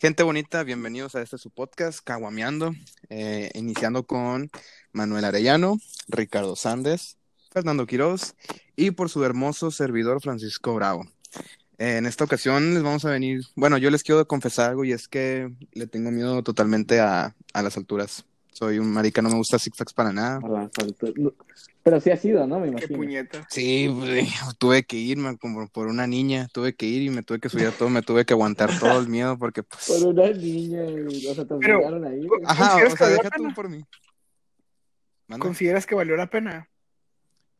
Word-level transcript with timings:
Gente 0.00 0.22
bonita, 0.22 0.62
bienvenidos 0.62 1.16
a 1.16 1.22
este 1.22 1.38
su 1.38 1.50
podcast, 1.50 1.98
Caguameando, 2.04 2.72
eh, 3.08 3.50
iniciando 3.54 4.04
con 4.04 4.48
Manuel 4.92 5.24
Arellano, 5.24 5.78
Ricardo 6.06 6.54
Sández, 6.54 7.16
Fernando 7.50 7.84
Quiroz 7.84 8.36
y 8.76 8.92
por 8.92 9.10
su 9.10 9.24
hermoso 9.24 9.72
servidor 9.72 10.22
Francisco 10.22 10.72
Bravo. 10.76 11.02
Eh, 11.78 11.96
en 11.96 12.06
esta 12.06 12.22
ocasión 12.22 12.74
les 12.74 12.84
vamos 12.84 13.04
a 13.06 13.10
venir, 13.10 13.40
bueno, 13.56 13.76
yo 13.76 13.90
les 13.90 14.04
quiero 14.04 14.24
confesar 14.28 14.70
algo 14.70 14.84
y 14.84 14.92
es 14.92 15.08
que 15.08 15.52
le 15.72 15.88
tengo 15.88 16.12
miedo 16.12 16.44
totalmente 16.44 17.00
a, 17.00 17.34
a 17.52 17.62
las 17.64 17.76
alturas. 17.76 18.24
Soy 18.58 18.80
un 18.80 18.90
marica, 18.92 19.22
no 19.22 19.28
me 19.28 19.36
gusta 19.36 19.56
Six 19.56 19.76
Flags 19.76 19.92
para 19.92 20.12
nada. 20.12 20.40
Pero 21.84 22.00
sí 22.00 22.10
ha 22.10 22.16
sido, 22.16 22.44
¿no? 22.44 22.58
Me 22.58 22.64
Qué 22.66 22.70
imagino. 22.72 22.96
puñeta. 22.98 23.46
Sí, 23.50 23.86
güey, 23.86 24.26
tuve 24.58 24.82
que 24.82 24.96
irme 24.96 25.38
como 25.38 25.68
por 25.68 25.86
una 25.86 26.08
niña, 26.08 26.48
tuve 26.52 26.74
que 26.74 26.86
ir 26.86 27.02
y 27.02 27.10
me 27.10 27.22
tuve 27.22 27.38
que 27.38 27.48
subir 27.48 27.68
a 27.68 27.70
todo, 27.70 27.88
me 27.88 28.02
tuve 28.02 28.24
que 28.24 28.32
aguantar 28.32 28.76
todo 28.80 28.98
el 28.98 29.06
miedo 29.06 29.38
porque 29.38 29.62
pues... 29.62 29.86
Por 29.86 30.08
una 30.08 30.28
niña. 30.32 30.80
O 30.82 31.34
sea, 31.36 31.44
te 31.44 31.54
Pero- 31.54 31.76
obligaron 31.76 32.04
ahí. 32.04 32.26
Ajá, 32.46 32.64
¿Consideras 32.70 32.94
o 32.94 32.96
sea, 32.96 33.08
deja 33.10 33.30
tú 33.30 33.54
por 33.54 33.68
mí. 33.68 33.84
¿Consideras 35.38 35.86
que 35.86 35.94
valió 35.94 36.16
la 36.16 36.26
pena? 36.28 36.68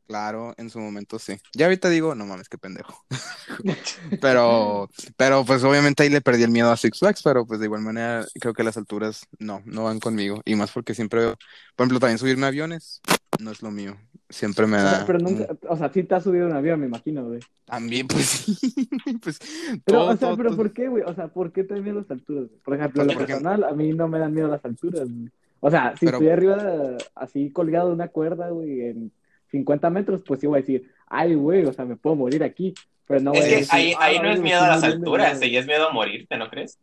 Claro, 0.08 0.54
en 0.56 0.70
su 0.70 0.80
momento 0.80 1.18
sí. 1.18 1.34
Ya 1.54 1.66
ahorita 1.66 1.90
digo, 1.90 2.14
no 2.14 2.24
mames, 2.24 2.48
qué 2.48 2.56
pendejo. 2.56 3.04
pero, 4.22 4.88
pero 5.18 5.44
pues 5.44 5.62
obviamente 5.64 6.02
ahí 6.02 6.08
le 6.08 6.22
perdí 6.22 6.42
el 6.44 6.50
miedo 6.50 6.70
a 6.72 6.76
Six 6.78 6.98
Flags, 6.98 7.22
pero 7.22 7.46
pues 7.46 7.60
de 7.60 7.66
igual 7.66 7.82
manera 7.82 8.24
creo 8.40 8.54
que 8.54 8.62
las 8.64 8.78
alturas 8.78 9.26
no, 9.38 9.60
no 9.66 9.84
van 9.84 10.00
conmigo. 10.00 10.40
Y 10.46 10.54
más 10.56 10.72
porque 10.72 10.94
siempre, 10.94 11.34
por 11.76 11.84
ejemplo, 11.84 12.00
también 12.00 12.18
subirme 12.18 12.46
a 12.46 12.48
aviones 12.48 13.02
no 13.38 13.50
es 13.50 13.62
lo 13.62 13.70
mío. 13.70 13.96
Siempre 14.30 14.66
me 14.66 14.78
O 14.78 14.82
da. 14.82 14.96
sea, 14.96 15.06
pero 15.06 15.18
nunca, 15.18 15.46
o 15.68 15.76
sea, 15.76 15.92
sí 15.92 16.02
te 16.02 16.14
has 16.14 16.24
subido 16.24 16.46
a 16.46 16.50
un 16.50 16.56
avión, 16.56 16.80
me 16.80 16.86
imagino, 16.86 17.27
güey. 17.27 17.40
También, 17.66 18.06
pues, 18.06 18.46
pues, 19.22 19.38
Pero, 19.84 19.98
todo, 19.98 20.05
o 20.06 20.08
sea, 20.08 20.16
todo, 20.28 20.36
pero 20.38 20.48
todo. 20.50 20.56
¿por 20.56 20.72
qué, 20.72 20.88
güey? 20.88 21.02
O 21.06 21.14
sea, 21.14 21.28
¿por 21.28 21.52
qué 21.52 21.64
te 21.64 21.74
dan 21.74 21.83
miedo 21.84 22.00
las 22.00 22.11
alturas? 22.11 22.48
güey? 22.48 22.61
Por 22.61 22.74
ejemplo, 22.74 23.02
en 23.02 23.08
lo 23.08 23.18
personal, 23.18 23.64
a 23.64 23.72
mí 23.72 23.92
no 23.92 24.08
me 24.08 24.18
dan 24.18 24.33
miedo 24.34 24.48
las 24.48 24.64
alturas, 24.64 25.08
güey. 25.08 25.30
O 25.61 25.70
sea, 25.70 25.94
si 25.98 26.06
Pero- 26.06 26.18
estoy 26.18 26.30
arriba, 26.30 26.96
así 27.14 27.50
colgado 27.50 27.88
de 27.88 27.94
una 27.94 28.08
cuerda, 28.08 28.48
güey, 28.50 28.80
en 28.88 29.12
50 29.50 29.91
metros, 29.91 30.22
pues 30.27 30.41
sí 30.41 30.46
voy 30.46 30.58
a 30.58 30.60
decir, 30.60 30.91
ay, 31.06 31.34
güey, 31.34 31.64
o 31.64 31.72
sea, 31.72 31.84
me 31.84 31.96
puedo 31.96 32.16
morir 32.16 32.42
aquí. 32.42 32.74
Pero 33.06 33.20
no 33.20 33.30
voy 33.30 33.38
Es 33.41 33.44
a 33.46 33.48
que 33.48 33.56
decir, 33.56 33.74
ahí, 33.74 33.94
ahí 33.98 34.16
"Ah, 34.18 34.22
no 34.22 34.30
es 34.30 34.40
miedo 34.40 34.60
a 34.62 34.68
las 34.68 34.82
alturas, 34.84 35.38
miedo". 35.38 35.44
ahí 35.44 35.56
es 35.56 35.66
miedo 35.66 35.88
a 35.88 35.92
morirte, 35.92 36.36
¿no 36.36 36.50
crees? 36.50 36.78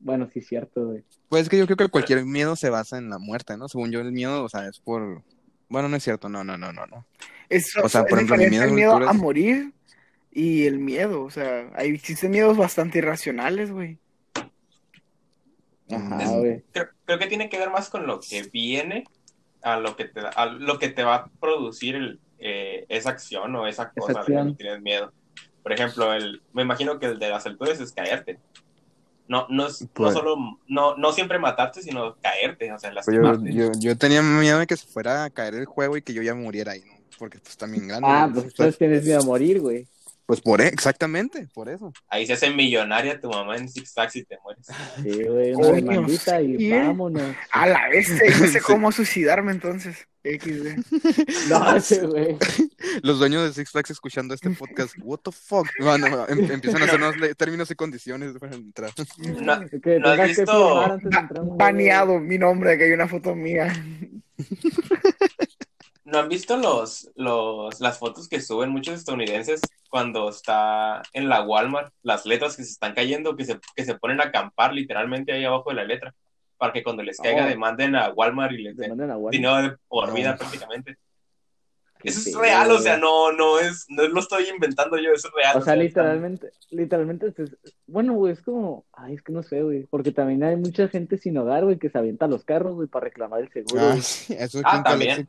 Bueno, 0.00 0.28
sí, 0.32 0.40
cierto, 0.40 0.86
güey. 0.86 1.02
Pues 1.28 1.42
es 1.42 1.48
que 1.48 1.58
yo 1.58 1.66
creo 1.66 1.76
que 1.76 1.88
cualquier 1.88 2.24
miedo 2.24 2.56
se 2.56 2.70
basa 2.70 2.96
en 2.98 3.10
la 3.10 3.18
muerte, 3.18 3.56
¿no? 3.58 3.68
Según 3.68 3.90
yo, 3.90 4.00
el 4.00 4.12
miedo, 4.12 4.42
o 4.44 4.48
sea, 4.48 4.66
es 4.66 4.80
por. 4.80 5.22
Bueno, 5.68 5.88
no 5.88 5.96
es 5.96 6.02
cierto, 6.02 6.28
no, 6.28 6.44
no, 6.44 6.56
no, 6.56 6.72
no, 6.72 6.86
no. 6.86 7.06
Es, 7.50 7.76
O 7.82 7.88
sea, 7.88 8.02
es 8.02 8.06
por 8.08 8.18
ejemplo, 8.18 8.36
mi 8.36 8.44
diferente 8.44 8.50
miedo 8.50 8.64
el 8.64 8.70
a 8.70 8.74
miedo 8.74 8.92
alturas- 8.92 9.10
a 9.10 9.12
morir 9.12 9.72
y 10.32 10.64
el 10.66 10.78
miedo. 10.78 11.22
O 11.22 11.30
sea, 11.30 11.70
hay, 11.74 11.90
existen 11.90 12.30
miedos 12.30 12.56
bastante 12.56 12.98
irracionales, 12.98 13.70
güey. 13.70 13.98
Ajá, 15.90 16.22
Es- 16.22 16.30
güey. 16.30 16.62
Creo, 16.72 16.88
creo 17.04 17.18
que 17.18 17.26
tiene 17.26 17.48
que 17.48 17.58
ver 17.58 17.70
más 17.70 17.88
con 17.90 18.06
lo 18.06 18.20
que 18.20 18.42
viene 18.52 19.04
a 19.64 19.78
lo 19.78 19.96
que 19.96 20.04
te, 20.04 20.20
da- 20.20 20.28
a 20.30 20.46
lo 20.46 20.78
que 20.78 20.88
te 20.90 21.02
va 21.02 21.14
a 21.16 21.26
producir 21.40 21.96
el, 21.96 22.20
eh, 22.38 22.84
esa 22.88 23.10
acción 23.10 23.54
o 23.56 23.66
esa 23.66 23.90
cosa 23.90 24.22
de 24.22 24.34
la 24.34 24.46
que 24.46 24.52
tienes 24.52 24.80
miedo. 24.82 25.12
Por 25.62 25.72
ejemplo, 25.72 26.12
el, 26.12 26.42
me 26.52 26.62
imagino 26.62 26.98
que 26.98 27.06
el 27.06 27.18
de 27.18 27.30
las 27.30 27.46
alturas 27.46 27.80
es 27.80 27.90
caerte. 27.92 28.38
No, 29.26 29.46
no, 29.48 29.66
es, 29.66 29.80
no 29.80 29.88
Pues- 29.94 30.12
solo, 30.12 30.36
no, 30.68 30.96
no 30.96 31.12
siempre 31.12 31.38
matarte, 31.38 31.80
sino 31.82 32.14
caerte, 32.16 32.70
o 32.72 32.78
sea, 32.78 32.92
Pues 32.92 33.06
yo, 33.06 33.22
lastimarte. 33.22 33.54
yo, 33.54 33.72
yo 33.78 33.96
tenía 33.96 34.20
miedo 34.22 34.58
de 34.58 34.66
que 34.66 34.76
se 34.76 34.86
fuera 34.86 35.24
a 35.24 35.30
caer 35.30 35.54
el 35.54 35.64
juego 35.64 35.96
y 35.96 36.02
que 36.02 36.12
yo 36.12 36.20
ya 36.22 36.34
muriera 36.34 36.72
ahí, 36.72 36.82
¿no? 36.86 36.94
Porque 37.18 37.38
pues 37.38 37.56
también 37.56 37.88
grande. 37.88 38.06
Ah, 38.10 38.28
pues 38.30 38.46
entonces 38.46 38.76
tienes 38.76 39.04
miedo 39.04 39.20
a 39.20 39.24
morir, 39.24 39.60
güey. 39.60 39.86
Pues 40.26 40.40
por 40.40 40.60
e- 40.62 40.68
exactamente, 40.68 41.48
por 41.52 41.68
eso. 41.68 41.92
Ahí 42.08 42.26
se 42.26 42.32
hace 42.32 42.48
millonaria 42.50 43.20
tu 43.20 43.28
mamá 43.28 43.56
en 43.58 43.68
Six 43.68 43.92
Flags 43.92 44.16
y 44.16 44.24
te 44.24 44.38
mueres. 44.42 44.66
Sí, 45.02 45.22
güey, 45.24 45.52
una 45.54 45.68
demandita 45.72 46.40
y 46.40 46.70
vámonos. 46.70 47.36
A 47.50 47.66
la 47.66 47.88
vez, 47.88 48.08
no 48.40 48.46
sé 48.48 48.60
cómo 48.66 48.90
suicidarme 48.90 49.52
entonces. 49.52 50.06
XD. 50.24 50.78
No, 51.50 51.76
ese 51.76 52.06
güey. 52.06 52.38
Los 53.02 53.18
dueños 53.18 53.42
de 53.44 53.52
Six 53.52 53.70
Flags 53.70 53.90
escuchando 53.90 54.32
este 54.32 54.48
podcast, 54.50 54.94
what 55.02 55.18
the 55.18 55.30
fuck. 55.32 55.66
Bueno, 55.80 56.26
em- 56.28 56.50
empiezan 56.50 56.80
a 56.80 56.86
hacernos 56.86 57.14
términos 57.36 57.70
y 57.70 57.74
condiciones 57.74 58.32
para 58.38 58.54
entrar. 58.54 58.90
No, 59.18 59.60
Que 59.82 59.98
¿No 59.98 60.08
has 60.08 60.20
que 60.20 60.26
visto? 60.28 60.80
antes 60.80 61.10
de 61.10 61.18
entrar 61.18 61.40
juego. 61.42 61.56
baneado 61.56 62.18
mi 62.18 62.38
nombre, 62.38 62.78
que 62.78 62.84
hay 62.84 62.92
una 62.92 63.08
foto 63.08 63.34
mía. 63.34 63.70
¿No 66.14 66.20
han 66.20 66.28
visto 66.28 66.56
los, 66.56 67.10
los, 67.16 67.80
las 67.80 67.98
fotos 67.98 68.28
que 68.28 68.40
suben 68.40 68.70
muchos 68.70 68.94
estadounidenses 68.94 69.60
cuando 69.90 70.28
está 70.28 71.02
en 71.12 71.28
la 71.28 71.42
Walmart, 71.42 71.92
las 72.02 72.24
letras 72.24 72.56
que 72.56 72.62
se 72.62 72.70
están 72.70 72.94
cayendo, 72.94 73.34
que 73.34 73.44
se, 73.44 73.58
que 73.74 73.84
se 73.84 73.96
ponen 73.98 74.20
a 74.20 74.26
acampar 74.26 74.72
literalmente 74.72 75.32
ahí 75.32 75.44
abajo 75.44 75.70
de 75.70 75.74
la 75.74 75.84
letra, 75.84 76.14
para 76.56 76.72
que 76.72 76.84
cuando 76.84 77.02
les 77.02 77.18
caiga 77.18 77.46
Oh. 77.46 77.48
demanden 77.48 77.96
a 77.96 78.10
Walmart 78.10 78.52
y 78.52 78.58
les 78.58 78.76
den 78.76 78.96
dinero 79.32 79.60
de 79.60 79.76
por 79.88 80.14
vida 80.14 80.36
prácticamente. 80.36 80.98
Eso 82.04 82.18
es 82.18 82.24
Sí, 82.26 82.34
real, 82.34 82.70
o 82.70 82.78
sea, 82.78 82.98
no, 82.98 83.32
no 83.32 83.58
es, 83.58 83.86
no 83.88 84.06
lo 84.06 84.20
estoy 84.20 84.44
inventando 84.48 84.98
yo, 84.98 85.10
eso 85.12 85.28
es 85.28 85.34
real. 85.34 85.56
O 85.56 85.62
sea, 85.62 85.74
literalmente, 85.74 86.50
literalmente, 86.70 87.32
pues, 87.32 87.56
bueno, 87.86 88.12
güey, 88.12 88.34
es 88.34 88.42
como, 88.42 88.84
ay, 88.92 89.14
es 89.14 89.22
que 89.22 89.32
no 89.32 89.42
sé, 89.42 89.62
güey, 89.62 89.84
porque 89.84 90.12
también 90.12 90.44
hay 90.44 90.56
mucha 90.56 90.86
gente 90.88 91.16
sin 91.16 91.36
hogar, 91.38 91.64
güey, 91.64 91.78
que 91.78 91.88
se 91.88 91.96
avienta 91.96 92.26
los 92.26 92.44
carros, 92.44 92.74
güey, 92.74 92.88
para 92.88 93.04
reclamar 93.04 93.40
el 93.40 93.50
seguro. 93.50 93.80
Ah, 93.80 93.96
sí, 94.02 94.36
eso 94.38 94.58
es 94.58 94.64
Ah, 94.66 94.82
también. 94.82 95.26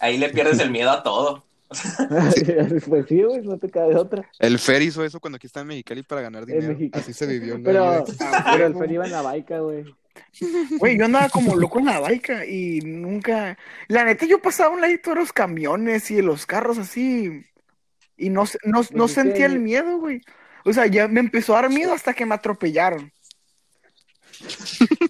Ahí 0.00 0.18
le 0.18 0.28
pierdes 0.28 0.60
el 0.60 0.70
miedo 0.70 0.90
a 0.90 1.02
todo. 1.02 1.44
pues 2.88 3.06
sí, 3.08 3.22
güey, 3.22 3.42
no 3.42 3.58
te 3.58 3.68
cabe 3.70 3.96
otra. 3.96 4.28
El 4.38 4.58
Fer 4.58 4.82
hizo 4.82 5.04
eso 5.04 5.20
cuando 5.20 5.36
aquí 5.36 5.46
estaba 5.46 5.62
en 5.62 5.68
Mexicali 5.68 6.02
para 6.02 6.22
ganar 6.22 6.46
dinero. 6.46 6.76
Así 6.92 7.12
se 7.12 7.26
vivió. 7.26 7.58
¿no? 7.58 7.64
Pero, 7.64 8.04
pero 8.52 8.66
el 8.66 8.74
Fer 8.74 8.92
iba 8.92 9.04
en 9.04 9.12
la 9.12 9.22
baica, 9.22 9.60
güey. 9.60 9.84
Güey, 10.78 10.98
yo 10.98 11.04
andaba 11.04 11.28
como 11.28 11.56
loco 11.56 11.78
en 11.78 11.86
la 11.86 12.00
baica 12.00 12.44
y 12.46 12.80
nunca. 12.80 13.58
La 13.88 14.04
neta, 14.04 14.26
yo 14.26 14.40
pasaba 14.40 14.74
un 14.74 14.80
ladito 14.80 15.10
de 15.10 15.16
los 15.16 15.32
camiones 15.32 16.10
y 16.10 16.16
de 16.16 16.22
los 16.22 16.46
carros 16.46 16.78
así. 16.78 17.44
Y 18.16 18.30
no, 18.30 18.44
no, 18.64 18.80
no 18.80 18.86
Pues 18.90 19.10
es 19.10 19.14
sentía 19.14 19.46
el 19.46 19.58
miedo, 19.60 19.98
güey. 19.98 20.20
O 20.64 20.72
sea, 20.72 20.86
ya 20.86 21.08
me 21.08 21.20
empezó 21.20 21.56
a 21.56 21.62
dar 21.62 21.70
miedo 21.70 21.92
hasta 21.92 22.12
que 22.14 22.26
me 22.26 22.34
atropellaron. 22.34 23.12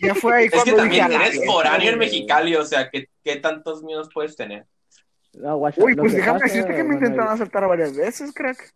Ya 0.01 0.15
fue 0.15 0.37
ahí 0.37 0.45
Es 0.53 0.53
que 0.53 0.57
cuando 0.57 0.77
también 0.77 1.05
"A 1.05 1.09
la 1.09 1.27
eres 1.27 1.39
verga". 1.39 1.53
foráneo 1.53 1.93
en. 1.93 1.99
Mexicali, 1.99 2.55
o 2.57 2.65
sea, 2.65 2.91
¿qué, 2.91 3.09
qué 3.23 3.37
tantos 3.37 3.83
miedos 3.83 4.09
puedes 4.13 4.37
tener? 4.37 4.67
No, 5.35 5.57
guacha, 5.59 5.83
Uy, 5.83 5.95
pues 5.95 6.13
déjame 6.15 6.41
pasa, 6.41 6.53
decirte 6.55 6.75
que 6.77 6.85
me 6.85 6.95
intentaron 6.95 7.29
asaltar 7.29 7.67
varias 7.69 7.95
veces, 7.95 8.33
crack. 8.33 8.73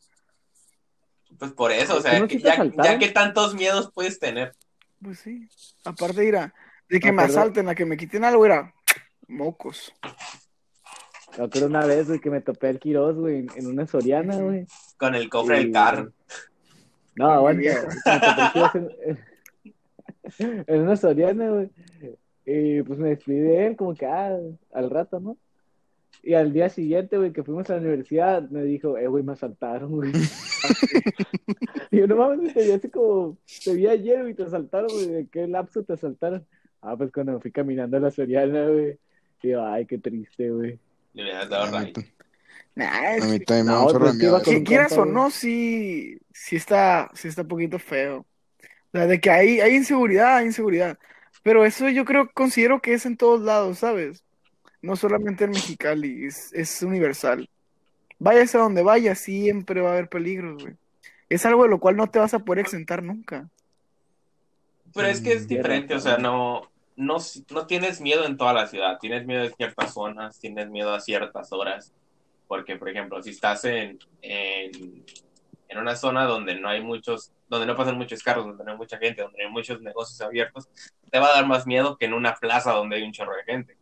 Pues 1.39 1.53
por 1.53 1.73
eso, 1.73 1.95
o 1.95 1.97
¿Tú 1.97 2.03
sea, 2.03 2.21
no 2.21 2.29
que 2.29 2.39
ya, 2.39 2.63
ya 2.83 2.99
que 2.99 3.09
tantos 3.09 3.55
miedos 3.55 3.91
puedes 3.93 4.19
tener. 4.19 4.53
Pues 5.03 5.19
sí. 5.21 5.49
Aparte 5.85 6.21
de 6.21 6.27
ir 6.29 6.37
a, 6.37 6.55
de 6.89 7.01
que 7.01 7.11
me 7.13 7.23
perdón. 7.23 7.39
asalten, 7.39 7.69
a 7.69 7.75
que 7.75 7.85
me 7.85 7.97
quiten 7.97 8.25
algo, 8.25 8.47
era 8.47 8.73
mocos. 9.29 9.93
Me 11.39 11.45
acuerdo 11.45 11.67
una 11.69 11.85
vez, 11.87 12.09
güey, 12.09 12.21
que 12.21 12.31
me 12.31 12.41
topé 12.43 12.69
al 12.69 12.79
Quiroz, 12.79 13.17
güey, 13.17 13.47
en, 13.57 13.67
una 13.67 13.87
Soriana, 13.87 14.37
güey. 14.37 14.67
Con 14.99 15.15
el 15.15 15.29
cofre 15.31 15.61
Y- 15.61 15.65
del 15.65 15.73
carro. 15.73 16.13
No, 17.17 17.31
aguanta. 17.31 17.63
Quiroz 18.53 18.75
en, 18.75 19.19
en 20.67 20.81
una 20.83 20.97
Soriana, 20.97 21.49
güey. 21.49 21.71
Y 22.45 22.83
pues 22.83 22.99
me 22.99 23.11
despedí 23.11 23.39
de 23.39 23.67
él, 23.69 23.77
como 23.77 23.95
que, 23.95 24.05
ah, 24.07 24.37
al 24.75 24.91
rato, 24.91 25.21
¿no? 25.21 25.37
Y 26.23 26.35
al 26.35 26.53
día 26.53 26.69
siguiente, 26.69 27.19
güey, 27.19 27.33
que 27.33 27.43
fuimos 27.43 27.69
a 27.69 27.75
la 27.75 27.81
universidad, 27.81 28.49
me 28.49 28.63
dijo, 28.63 28.97
eh, 28.97 29.09
güey, 29.09 29.25
me 29.25 29.33
asaltaron, 29.33 29.91
güey. 29.91 30.13
y 31.91 31.99
yo, 31.99 32.07
no 32.07 32.17
mames, 32.17 32.55
vi 32.55 32.71
así 32.71 32.89
como, 32.89 33.39
te 33.65 33.75
vi 33.75 33.89
ayer, 33.89 34.21
güey, 34.21 34.35
te 34.35 34.45
asaltaron, 34.45 34.89
güey, 34.93 35.07
¿de 35.09 35.27
qué 35.27 35.49
lapso 35.49 35.83
te 35.83 35.95
asaltaron? 35.95 36.47
Ah, 36.81 36.97
pues 36.97 37.11
cuando 37.13 37.33
me 37.33 37.41
fui 37.41 37.51
caminando 37.51 37.97
a 37.97 38.01
la 38.01 38.11
Soriana, 38.11 38.69
güey. 38.69 38.99
Y 39.43 39.49
yo, 39.49 39.67
ay, 39.67 39.85
qué 39.87 39.99
triste, 39.99 40.51
güey. 40.51 40.79
Le 41.15 41.25
hubieras 41.25 41.49
dado 41.49 41.77
A 41.77 41.81
mí, 41.81 41.93
rayo. 41.93 42.09
Nah, 42.75 43.17
es 43.17 43.25
a 43.25 43.27
mí 43.27 43.41
también 43.41 43.67
me 43.67 43.73
No, 43.73 43.87
pues, 43.87 44.47
un 44.47 44.65
quieras 44.65 44.97
o 44.97 45.05
no, 45.05 45.31
sí, 45.31 46.19
sí 46.33 46.57
está, 46.57 47.11
sí 47.15 47.29
está 47.29 47.43
un 47.43 47.49
poquito 47.49 47.79
feo. 47.79 48.19
O 48.19 48.27
sea, 48.93 49.07
de 49.07 49.21
que 49.21 49.31
hay, 49.31 49.61
hay 49.61 49.75
inseguridad, 49.75 50.37
hay 50.37 50.47
inseguridad. 50.47 50.99
Pero 51.43 51.65
eso 51.65 51.89
yo 51.89 52.05
creo, 52.05 52.31
considero 52.33 52.81
que 52.81 52.95
es 52.95 53.07
en 53.07 53.17
todos 53.17 53.41
lados, 53.41 53.79
¿sabes? 53.79 54.23
No 54.83 54.97
solamente 54.97 55.45
en 55.45 55.51
Mexicali, 55.51 56.27
es, 56.27 56.53
es 56.53 56.83
universal. 56.83 57.49
Vayas 58.19 58.55
a 58.55 58.59
donde 58.59 58.83
vayas, 58.83 59.19
siempre 59.21 59.81
va 59.81 59.91
a 59.91 59.93
haber 59.93 60.09
peligros, 60.09 60.63
güey. 60.63 60.75
Es 61.29 61.47
algo 61.47 61.63
de 61.63 61.71
lo 61.71 61.81
cual 61.81 61.97
no 61.97 62.09
te 62.09 62.19
vas 62.19 62.35
a 62.35 62.41
poder 62.41 62.61
exentar 62.61 63.03
nunca. 63.03 63.49
Pero 64.95 65.09
es 65.09 65.21
que 65.21 65.33
es 65.33 65.45
Mm, 65.45 65.49
diferente, 65.49 65.95
o 65.95 66.01
sea, 66.01 66.19
no, 66.19 66.71
no, 66.97 67.17
no 67.51 67.67
tienes 67.67 68.01
miedo 68.01 68.27
en 68.27 68.37
toda 68.37 68.53
la 68.53 68.67
ciudad, 68.67 68.99
tienes 69.01 69.27
miedo 69.27 69.45
en 69.45 69.55
ciertas 69.55 69.95
zonas, 69.95 70.39
tienes 70.39 70.69
miedo 70.69 70.93
a 70.95 71.01
ciertas 71.01 71.53
horas. 71.53 71.93
Porque, 72.47 72.77
por 72.77 72.89
ejemplo, 72.91 73.23
si 73.23 73.31
estás 73.31 73.65
en, 73.65 73.99
en, 74.21 75.05
en 75.69 75.79
una 75.79 75.97
zona 75.97 76.25
donde 76.25 76.55
no 76.61 76.69
hay 76.69 76.83
muchos, 76.83 77.33
donde 77.49 77.67
no 77.67 77.75
pasan 77.77 77.97
muchos 77.97 78.23
carros, 78.23 78.47
donde 78.47 78.65
no 78.65 78.73
hay 78.73 78.77
mucha 78.77 78.99
gente, 78.99 79.23
donde 79.23 79.39
no 79.39 79.49
hay 79.49 79.53
muchos 79.53 79.81
negocios 79.81 80.21
abiertos, 80.21 80.69
te 81.11 81.19
va 81.19 81.29
a 81.29 81.35
dar 81.35 81.47
más 81.47 81.67
miedo 81.67 81.97
que 81.97 82.05
en 82.05 82.13
una 82.13 82.35
plaza 82.35 82.73
donde 82.73 82.97
hay 82.97 83.03
un 83.05 83.13
chorro 83.13 83.35
de 83.37 83.45
gente. 83.45 83.77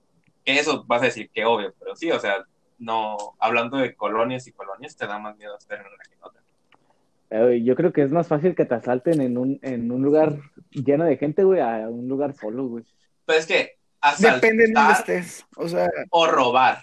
Que 0.50 0.58
eso 0.58 0.84
vas 0.84 1.02
a 1.02 1.04
decir 1.04 1.30
que 1.32 1.44
obvio, 1.44 1.72
pero 1.78 1.94
sí, 1.94 2.10
o 2.10 2.18
sea, 2.18 2.44
no, 2.78 3.16
hablando 3.38 3.76
de 3.76 3.94
colonias 3.94 4.48
y 4.48 4.52
colonias, 4.52 4.96
te 4.96 5.06
da 5.06 5.18
más 5.18 5.36
miedo 5.36 5.56
estar 5.56 5.78
en 5.78 5.86
una 5.86 6.04
que 6.04 6.14
en 6.14 6.24
otra. 6.24 6.42
Eh, 7.52 7.62
yo 7.62 7.76
creo 7.76 7.92
que 7.92 8.02
es 8.02 8.10
más 8.10 8.26
fácil 8.26 8.56
que 8.56 8.64
te 8.64 8.74
asalten 8.74 9.20
en 9.20 9.38
un, 9.38 9.60
en 9.62 9.92
un 9.92 10.02
lugar 10.02 10.40
lleno 10.70 11.04
de 11.04 11.16
gente, 11.18 11.44
güey, 11.44 11.60
a 11.60 11.88
un 11.88 12.08
lugar 12.08 12.34
solo, 12.34 12.66
güey. 12.66 12.84
Pero 13.26 13.38
es 13.38 13.46
que 13.46 13.76
asaltar 14.00 14.40
Depende 14.40 14.66
de 14.66 14.72
dónde 14.72 14.92
estés. 14.92 15.46
O 15.56 15.68
sea, 15.68 15.88
o 16.10 16.26
robar. 16.26 16.82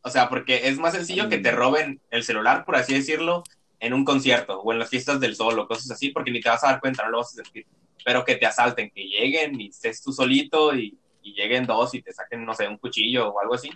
O 0.00 0.08
sea, 0.08 0.30
porque 0.30 0.68
es 0.68 0.78
más 0.78 0.94
sencillo 0.94 1.28
que 1.28 1.36
te 1.36 1.50
roben 1.50 2.00
el 2.10 2.22
celular, 2.22 2.64
por 2.64 2.76
así 2.76 2.94
decirlo, 2.94 3.42
en 3.80 3.92
un 3.92 4.06
concierto 4.06 4.60
o 4.60 4.72
en 4.72 4.78
las 4.78 4.88
fiestas 4.88 5.20
del 5.20 5.36
sol 5.36 5.58
o 5.58 5.68
cosas 5.68 5.90
así, 5.90 6.08
porque 6.08 6.30
ni 6.30 6.40
te 6.40 6.48
vas 6.48 6.64
a 6.64 6.68
dar 6.68 6.80
cuenta, 6.80 7.04
no 7.04 7.10
lo 7.10 7.18
vas 7.18 7.32
a 7.34 7.42
sentir. 7.42 7.66
Pero 8.02 8.24
que 8.24 8.36
te 8.36 8.46
asalten, 8.46 8.90
que 8.90 9.02
lleguen 9.02 9.60
y 9.60 9.68
estés 9.68 10.00
tú 10.00 10.10
solito 10.12 10.74
y, 10.74 10.96
y 11.28 11.34
lleguen 11.34 11.66
dos 11.66 11.94
y 11.94 12.02
te 12.02 12.12
saquen, 12.12 12.44
no 12.44 12.54
sé, 12.54 12.68
un 12.68 12.78
cuchillo 12.78 13.32
o 13.32 13.40
algo 13.40 13.54
así. 13.54 13.70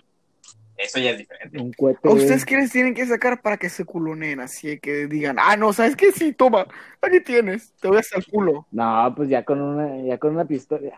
Eso 0.75 0.99
ya 0.99 1.11
es 1.11 1.19
diferente. 1.19 1.59
Un 1.59 1.71
cohete. 1.71 1.99
¿a 2.07 2.11
güey. 2.11 2.23
ustedes 2.23 2.45
qué 2.45 2.57
les 2.57 2.71
tienen 2.71 2.95
que 2.95 3.05
sacar 3.05 3.41
para 3.41 3.57
que 3.57 3.69
se 3.69 3.85
culonen? 3.85 4.39
Así 4.39 4.79
que 4.79 5.05
digan, 5.07 5.37
ah, 5.39 5.55
no, 5.55 5.71
¿sabes 5.71 5.95
qué? 5.95 6.11
Sí, 6.11 6.33
toma, 6.33 6.65
aquí 6.99 7.21
tienes, 7.21 7.73
te 7.79 7.87
voy 7.87 7.97
a 7.97 7.99
hacer 7.99 8.19
el 8.19 8.25
culo. 8.25 8.67
No, 8.71 9.13
pues 9.15 9.29
ya 9.29 9.45
con 9.45 9.61
una, 9.61 10.03
ya 10.03 10.17
con 10.17 10.33
una 10.33 10.45
pistola, 10.45 10.97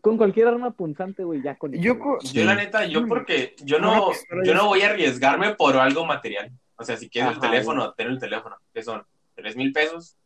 con 0.00 0.16
cualquier 0.16 0.48
arma 0.48 0.70
punzante, 0.70 1.24
güey, 1.24 1.42
ya 1.42 1.56
con 1.56 1.72
Yo, 1.72 1.94
eso, 1.94 2.32
Yo 2.32 2.44
la 2.44 2.54
neta, 2.54 2.86
yo 2.86 3.06
porque 3.08 3.56
yo 3.64 3.80
no, 3.80 4.12
yo 4.44 4.54
no 4.54 4.66
voy 4.66 4.82
a 4.82 4.90
arriesgarme 4.90 5.54
por 5.54 5.76
algo 5.76 6.06
material. 6.06 6.52
O 6.76 6.84
sea, 6.84 6.96
si 6.96 7.08
quieres 7.08 7.32
el 7.32 7.38
Ajá, 7.38 7.50
teléfono, 7.50 7.92
ten 7.94 8.08
el 8.08 8.20
teléfono, 8.20 8.56
que 8.72 8.82
son 8.82 9.04
tres 9.34 9.56
mil 9.56 9.72
pesos. 9.72 10.16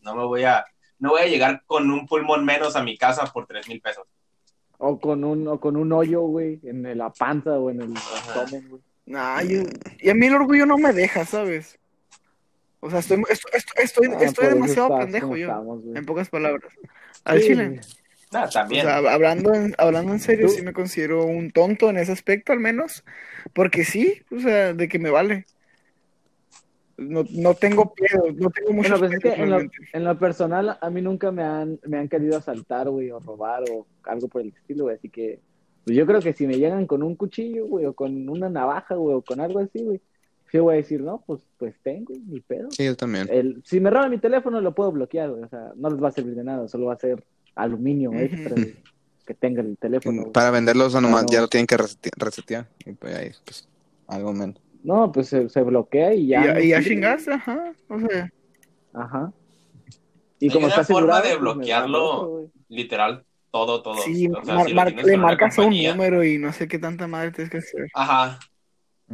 No 0.00 0.14
me 0.14 0.24
voy 0.24 0.44
a, 0.44 0.64
no 0.98 1.10
voy 1.10 1.22
a 1.22 1.26
llegar 1.26 1.62
con 1.66 1.90
un 1.90 2.06
pulmón 2.06 2.44
menos 2.44 2.76
a 2.76 2.82
mi 2.82 2.98
casa 2.98 3.24
por 3.32 3.46
tres 3.46 3.68
mil 3.68 3.80
pesos. 3.80 4.04
O 4.78 4.98
con 5.00 5.24
un, 5.24 5.46
o 5.48 5.60
con 5.60 5.76
un 5.76 5.92
hoyo, 5.92 6.22
güey, 6.22 6.60
en 6.62 6.96
la 6.96 7.10
panza 7.10 7.58
o 7.58 7.70
en 7.70 7.82
el 7.82 7.94
abdomen, 8.34 8.68
güey. 8.68 8.82
nah, 9.06 9.42
yo- 9.42 9.62
y 10.00 10.08
a 10.10 10.14
mí 10.14 10.26
el 10.26 10.34
orgullo 10.36 10.66
no 10.66 10.78
me 10.78 10.92
deja, 10.92 11.24
¿sabes? 11.24 11.78
O 12.80 12.88
sea, 12.88 13.00
estoy, 13.00 13.22
estoy, 13.28 13.50
estoy, 13.54 13.84
estoy, 13.84 14.06
Ah, 14.06 14.18
estoy 14.22 14.46
eso 14.46 14.54
demasiado 14.54 14.88
estás 14.88 15.04
pendejo 15.04 15.36
yo, 15.36 15.48
estamos, 15.48 15.80
en 15.94 16.06
pocas 16.06 16.28
palabras. 16.28 16.72
Al 17.24 17.40
Sí, 17.40 17.46
chile. 17.48 17.68
güey. 17.68 17.80
Nada, 18.30 18.46
O 18.46 18.50
también. 18.50 18.82
sea, 18.82 18.96
hablando 18.98 19.54
en, 19.54 19.74
hablando 19.78 20.12
en 20.12 20.20
serio, 20.20 20.46
¿Tú? 20.46 20.52
sí 20.52 20.62
me 20.62 20.72
considero 20.72 21.24
un 21.24 21.50
tonto 21.50 21.90
en 21.90 21.96
ese 21.96 22.12
aspecto, 22.12 22.52
al 22.52 22.60
menos. 22.60 23.04
Porque 23.52 23.84
sí, 23.84 24.22
o 24.30 24.38
sea, 24.38 24.74
de 24.74 24.88
que 24.88 24.98
me 25.00 25.10
vale. 25.10 25.46
No, 26.98 27.24
no 27.30 27.54
tengo 27.54 27.94
pedos, 27.94 28.34
no 28.36 28.50
tengo 28.50 28.72
muchos 28.72 28.90
Bueno, 28.90 28.98
pues 28.98 29.12
es 29.12 29.18
que 29.20 29.28
pedos 29.30 29.38
en 29.38 29.50
lo, 29.50 29.56
realmente. 29.58 29.76
en 29.92 30.04
lo 30.04 30.18
personal, 30.18 30.78
a 30.80 30.90
mí 30.90 31.00
nunca 31.00 31.30
me 31.30 31.44
han, 31.44 31.78
me 31.86 31.96
han 31.98 32.08
querido 32.08 32.36
asaltar, 32.36 32.90
güey, 32.90 33.10
o 33.12 33.20
robar 33.20 33.62
o 33.70 33.86
algo 34.02 34.26
por 34.28 34.42
el 34.42 34.48
estilo, 34.48 34.84
güey. 34.84 34.96
Así 34.96 35.08
que, 35.08 35.38
pues 35.84 35.96
yo 35.96 36.04
creo 36.06 36.20
que 36.20 36.32
si 36.32 36.46
me 36.46 36.58
llegan 36.58 36.86
con 36.86 37.02
un 37.04 37.14
cuchillo, 37.14 37.66
güey, 37.66 37.86
o 37.86 37.92
con 37.92 38.28
una 38.28 38.48
navaja, 38.50 38.96
güey, 38.96 39.14
o 39.16 39.22
con 39.22 39.38
algo 39.40 39.60
así, 39.60 39.82
güey, 39.84 40.00
sí 40.50 40.58
voy 40.58 40.74
a 40.74 40.76
decir, 40.78 41.00
no, 41.00 41.22
pues, 41.24 41.40
pues 41.56 41.74
tengo, 41.84 42.12
ni 42.26 42.40
pedo. 42.40 42.68
Sí, 42.72 42.84
yo 42.84 42.96
también. 42.96 43.28
El, 43.30 43.62
si 43.64 43.78
me 43.78 43.90
roban 43.90 44.10
mi 44.10 44.18
teléfono, 44.18 44.60
lo 44.60 44.74
puedo 44.74 44.90
bloquear, 44.90 45.30
güey. 45.30 45.44
O 45.44 45.48
sea, 45.48 45.72
no 45.76 45.90
les 45.90 46.02
va 46.02 46.08
a 46.08 46.12
servir 46.12 46.34
de 46.34 46.42
nada, 46.42 46.66
solo 46.66 46.86
va 46.86 46.94
a 46.94 46.98
ser 46.98 47.22
aluminio 47.54 48.10
Ujú. 48.10 48.18
extra, 48.18 48.50
güey, 48.56 48.74
que 49.24 49.34
tenga 49.34 49.62
el 49.62 49.76
teléfono. 49.78 50.22
güey. 50.22 50.32
Para 50.32 50.50
venderlos 50.50 50.94
nomás 51.00 51.22
No. 51.22 51.28
ya 51.30 51.42
lo 51.42 51.48
tienen 51.48 51.66
que 51.68 51.76
resete- 51.76 52.10
resetear. 52.16 52.66
Y 52.84 52.92
pues 52.92 53.14
ahí, 53.14 53.30
pues, 53.44 53.68
algo 54.08 54.32
menos. 54.32 54.56
No, 54.88 55.12
pues 55.12 55.28
se, 55.28 55.48
se 55.50 55.62
bloquea 55.62 56.14
y 56.14 56.28
ya. 56.28 56.58
y 56.60 56.70
ya 56.70 56.82
chingaste, 56.82 57.32
ajá. 57.34 57.72
O 57.88 58.00
sea, 58.00 58.30
Ajá. 58.94 59.32
Y 60.40 60.46
Hay 60.46 60.50
como 60.54 60.66
una 60.66 60.74
está 60.76 60.84
forma 60.84 61.18
asegurado, 61.18 61.22
de 61.24 61.28
pues, 61.30 61.40
bloquearlo. 61.40 62.50
Literal, 62.70 63.24
todo, 63.50 63.82
todo. 63.82 63.96
sí, 63.98 64.28
O 64.28 64.44
sea, 64.44 64.54
mar- 64.54 64.88
si 64.90 64.94
le 65.02 65.16
marcas 65.16 65.58
un 65.58 65.70
número 65.82 66.24
y 66.24 66.38
no 66.38 66.52
sé 66.52 66.68
qué 66.68 66.78
tanta 66.78 67.06
madre 67.06 67.32
tienes 67.32 67.50
que 67.50 67.58
hacer. 67.58 67.88
Ajá. 67.94 68.38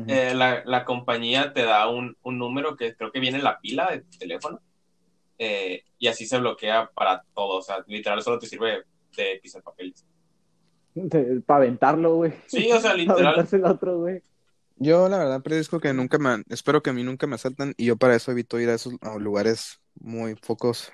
Eh, 0.08 0.32
la, 0.34 0.62
la 0.64 0.84
compañía 0.84 1.52
te 1.52 1.62
da 1.62 1.88
un, 1.88 2.16
un 2.22 2.38
número 2.38 2.76
que 2.76 2.94
creo 2.96 3.10
que 3.12 3.20
viene 3.20 3.38
en 3.38 3.44
la 3.44 3.58
pila 3.60 3.90
de 3.90 4.00
tu 4.00 4.18
teléfono. 4.18 4.60
eh, 5.38 5.82
y 5.98 6.06
así 6.08 6.26
se 6.26 6.38
bloquea 6.38 6.90
para 6.94 7.22
todo. 7.34 7.58
O 7.58 7.62
sea, 7.62 7.82
literal 7.86 8.22
solo 8.22 8.38
te 8.38 8.46
sirve 8.46 8.82
de 9.16 9.40
pisar 9.42 9.62
papeles. 9.62 10.04
Para 11.46 11.58
aventarlo, 11.64 12.16
güey. 12.16 12.32
Sí, 12.46 12.70
o 12.70 12.78
sea, 12.80 12.90
Para 12.90 12.94
literal. 13.34 13.48
el 13.50 13.64
otro, 13.64 13.98
güey. 14.00 14.20
Yo 14.76 15.08
la 15.08 15.18
verdad 15.18 15.42
predisco 15.42 15.78
que 15.80 15.92
nunca 15.92 16.18
me, 16.18 16.42
espero 16.48 16.82
que 16.82 16.90
a 16.90 16.92
mí 16.92 17.02
nunca 17.04 17.26
me 17.26 17.36
asaltan 17.36 17.74
y 17.76 17.86
yo 17.86 17.96
para 17.96 18.16
eso 18.16 18.32
evito 18.32 18.58
ir 18.60 18.68
a 18.70 18.74
esos 18.74 18.94
a 19.02 19.16
lugares 19.18 19.80
muy 20.00 20.34
pocos, 20.34 20.92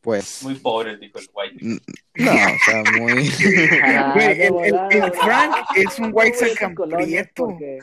pues, 0.00 0.42
Muy 0.42 0.56
pobre, 0.56 0.96
dijo 0.96 1.18
el 1.18 1.28
n- 1.60 1.80
no, 2.14 2.30
o 2.32 2.58
sea, 2.64 2.82
muy, 2.98 3.30
Ah, 3.84 4.12
Güey, 4.14 4.36
de 4.38 4.46
el, 4.46 4.52
volada. 4.52 5.12
Frank 5.12 5.54
es 5.76 5.98
un 5.98 6.06
white 6.06 6.12
Güey, 6.12 6.30
esas 6.30 6.50
sacan 6.52 6.74
colonias 6.74 7.08
prieto. 7.32 7.44
porque- 7.46 7.78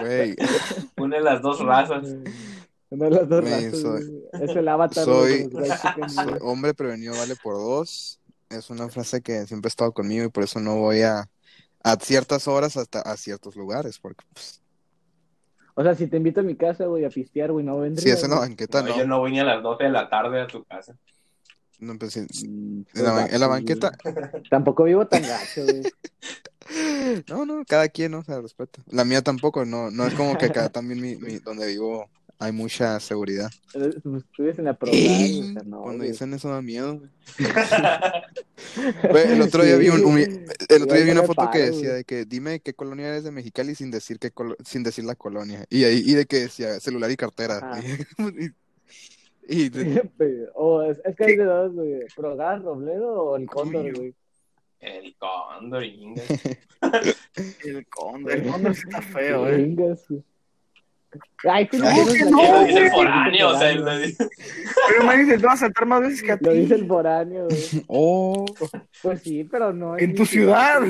güey, 0.00 0.36
Une 0.96 1.20
las 1.20 1.42
dos 1.42 1.60
razas. 1.60 2.02
No 2.90 3.08
las 3.10 3.28
dos 3.28 3.40
Güey, 3.40 3.52
razas, 3.66 3.80
soy-. 3.80 4.22
Es 4.40 4.50
el 4.56 4.68
avatar 4.68 5.04
soy- 5.04 5.48
de 5.48 5.48
los 5.48 5.54
white 5.54 6.14
güey. 6.24 6.38
hombre 6.42 6.74
prevenido 6.74 7.14
vale 7.16 7.34
por 7.36 7.54
dos, 7.54 8.20
es 8.50 8.70
una 8.70 8.88
frase 8.88 9.22
que 9.22 9.46
siempre 9.46 9.66
ha 9.68 9.70
estado 9.70 9.92
conmigo 9.92 10.24
y 10.24 10.28
por 10.28 10.44
eso 10.44 10.60
no 10.60 10.76
voy 10.76 11.00
a, 11.02 11.28
a 11.84 11.96
ciertas 11.96 12.46
horas 12.48 12.76
hasta 12.76 13.00
a 13.00 13.16
ciertos 13.16 13.56
lugares, 13.56 13.98
porque 13.98 14.24
pues, 14.32 14.60
O 15.74 15.82
sea, 15.82 15.94
si 15.94 16.06
te 16.06 16.16
invito 16.18 16.40
a 16.40 16.44
mi 16.44 16.56
casa, 16.56 16.86
güey, 16.86 17.04
a 17.04 17.10
pistear, 17.10 17.52
güey, 17.52 17.64
no 17.64 17.78
vendría. 17.78 18.02
si 18.14 18.18
es 18.18 18.22
en 18.24 18.30
la 18.30 18.36
güey. 18.36 18.48
banqueta, 18.50 18.82
No, 18.82 18.88
no, 18.88 18.98
Yo 18.98 19.06
no 19.06 19.18
voy 19.20 19.32
ni 19.32 19.40
a 19.40 19.44
las 19.44 19.62
12 19.62 19.84
de 19.84 19.90
la 19.90 20.08
tarde 20.08 20.40
a 20.40 20.46
tu 20.46 20.62
casa. 20.64 20.94
no, 21.78 21.98
pues, 21.98 22.12
sí, 22.12 22.26
sí, 22.30 22.48
Mm, 22.48 22.82
en 22.94 23.04
la, 23.04 23.22
en 23.22 23.26
gacho, 23.30 23.48
banqueta. 23.48 23.92
Tampoco 24.50 24.84
vivo 24.84 25.06
tan 25.06 25.22
gacho, 25.26 25.62
güey. 25.64 25.82
no, 27.28 27.44
no, 27.46 27.64
cada 27.66 27.88
quien, 27.88 28.12
¿no? 28.12 28.18
O 28.20 28.24
sea, 28.24 28.40
respeto. 28.40 28.82
La 28.86 29.04
mía 29.04 29.22
tampoco, 29.22 29.64
no, 29.64 29.90
no 29.90 30.06
es 30.06 30.14
como 30.14 30.36
que 30.38 30.46
acá 30.46 30.68
también 30.72 31.00
mi, 31.00 31.16
mi- 31.16 31.38
donde 31.38 31.66
vivo 31.66 32.08
hay 32.44 32.52
mucha 32.52 32.98
seguridad. 33.00 33.50
Pues, 33.72 34.58
en 34.58 34.64
la 34.64 34.74
no, 35.64 35.82
Cuando 35.82 35.98
güey. 35.98 36.10
dicen 36.10 36.32
eso 36.34 36.48
da 36.50 36.60
miedo, 36.62 37.00
güey. 39.10 39.32
El 39.32 39.42
otro 39.42 39.62
día 39.64 39.76
vi 39.76 39.88
un, 39.88 40.04
un- 40.04 40.18
el 40.18 40.82
otro 40.82 40.94
día 40.96 41.04
vi 41.04 41.10
Yo 41.12 41.18
una 41.18 41.22
foto 41.22 41.50
que 41.52 41.58
decía 41.58 41.88
güey. 41.90 41.96
de 41.98 42.04
que 42.04 42.24
dime 42.24 42.60
qué 42.60 42.74
colonia 42.74 43.08
eres 43.08 43.24
de 43.24 43.30
Mexicali 43.30 43.74
sin 43.74 43.90
decir 43.90 44.18
qué 44.18 44.32
colo- 44.32 44.56
sin 44.64 44.82
decir 44.82 45.04
la 45.04 45.14
colonia. 45.14 45.64
Y 45.70 45.84
ahí 45.84 46.02
y 46.04 46.14
de 46.14 46.26
que 46.26 46.40
decía 46.40 46.80
celular 46.80 47.10
y 47.10 47.16
cartera. 47.16 47.58
Ajá. 47.58 47.80
Y, 49.48 49.64
y 49.64 49.68
de- 49.70 50.48
o 50.54 50.82
es, 50.84 51.00
es 51.04 51.16
que 51.16 51.24
hay 51.24 51.36
de 51.36 51.44
dos, 51.44 51.72
güey. 51.74 52.00
Progar, 52.14 52.62
Robledo 52.62 53.12
o 53.22 53.36
el 53.36 53.46
Cóndor, 53.46 53.92
güey. 53.96 54.14
El 54.78 55.14
cóndor, 55.16 55.84
Inga. 55.84 56.22
El 57.64 57.86
cóndor, 57.86 58.32
el 58.32 58.42
cóndor 58.50 58.72
está 58.72 59.00
feo, 59.02 59.48
eh. 59.48 59.64
Güey. 59.66 60.22
Ay, 61.44 61.68
tú 61.68 61.78
No, 61.78 61.84
que 62.12 62.24
no, 62.24 62.60
de- 62.60 62.66
dice 62.66 62.78
el 62.86 62.90
foráneo, 62.90 63.48
o 63.50 63.58
sea, 63.58 63.68
dice- 63.98 64.28
Pero 64.88 65.04
man, 65.04 65.26
te 65.26 65.36
va 65.38 65.52
a 65.52 65.56
saltar 65.56 65.86
más 65.86 66.00
veces 66.00 66.22
que 66.22 66.32
a 66.32 66.36
ti. 66.38 66.44
Lo 66.44 66.52
dice 66.52 66.74
el 66.74 66.86
foráneo, 66.86 67.46
güey. 67.46 67.84
oh, 67.88 68.44
Pues 69.02 69.20
sí, 69.22 69.44
pero 69.44 69.72
no. 69.72 69.98
En 69.98 70.14
tu 70.14 70.24
ciudad. 70.24 70.82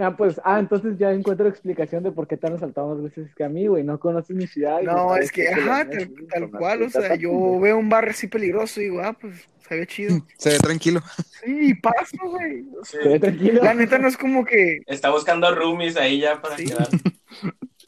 Ah, 0.00 0.16
pues, 0.16 0.40
ah, 0.44 0.58
entonces 0.58 0.96
ya 0.96 1.12
encuentro 1.12 1.46
explicación 1.46 2.02
de 2.02 2.12
por 2.12 2.26
qué 2.26 2.38
te 2.38 2.46
han 2.46 2.54
asaltado 2.54 2.94
más 2.94 3.02
veces 3.02 3.34
que 3.34 3.44
a 3.44 3.48
mí, 3.50 3.66
güey. 3.66 3.82
No 3.84 3.98
conoces 4.00 4.34
mi 4.34 4.46
ciudad. 4.46 4.80
No, 4.82 5.14
es 5.16 5.30
que, 5.30 5.48
ajá, 5.48 5.86
tal, 6.30 6.50
cual, 6.50 6.82
o 6.84 6.88
sea, 6.90 7.14
yo 7.16 7.58
veo 7.60 7.76
un 7.76 7.90
barrio 7.90 8.12
así 8.12 8.26
peligroso 8.26 8.80
y 8.80 8.84
digo, 8.84 9.00
ah, 9.02 9.12
pues, 9.12 9.46
se 9.68 9.76
ve 9.76 9.86
chido. 9.86 10.24
se 10.38 10.50
ve 10.50 10.58
tranquilo. 10.60 11.02
Sí, 11.44 11.58
y 11.70 11.74
paso, 11.74 12.16
güey. 12.24 12.64
Sí. 12.84 12.96
güey. 13.04 13.18
tranquilo. 13.20 13.62
La 13.62 13.74
neta 13.74 13.98
no 13.98 14.08
es 14.08 14.16
como 14.16 14.44
que, 14.46 14.78
Está 14.86 15.10
buscando 15.10 15.54
roomies 15.54 15.96
ahí 15.98 16.20
ya 16.20 16.40
para 16.40 16.56
Sí. 16.56 16.64
quedar. 16.66 16.88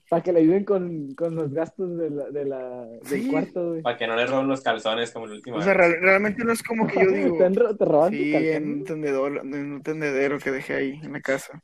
Para 0.08 0.22
que 0.22 0.32
le 0.32 0.38
ayuden 0.38 0.64
con, 0.64 1.14
con 1.16 1.34
los 1.34 1.52
gastos 1.52 1.98
de 1.98 2.10
la, 2.10 2.30
de 2.30 2.44
la, 2.44 2.86
del 3.10 3.28
cuarto, 3.28 3.70
güey. 3.70 3.82
Para 3.82 3.96
que 3.96 4.06
no 4.06 4.14
le 4.14 4.24
roben 4.24 4.46
los 4.46 4.60
calzones 4.60 5.10
como 5.10 5.26
el 5.26 5.32
último. 5.32 5.56
o 5.56 5.62
sea, 5.62 5.74
real- 5.74 5.96
realmente 6.00 6.44
no 6.44 6.52
es 6.52 6.62
como 6.62 6.86
que 6.86 7.04
yo 7.04 7.10
digo, 7.10 7.36
¿Te, 7.38 7.44
han 7.44 7.54
ro- 7.56 7.76
te 7.76 7.84
roban 7.84 8.12
sí, 8.12 8.32
en 8.32 8.72
un 8.72 8.84
tendedor, 8.84 9.38
en 9.38 9.72
un 9.72 9.82
tendedero 9.82 10.38
que 10.38 10.52
dejé 10.52 10.74
ahí 10.74 11.00
en 11.02 11.12
la 11.12 11.20
casa. 11.20 11.60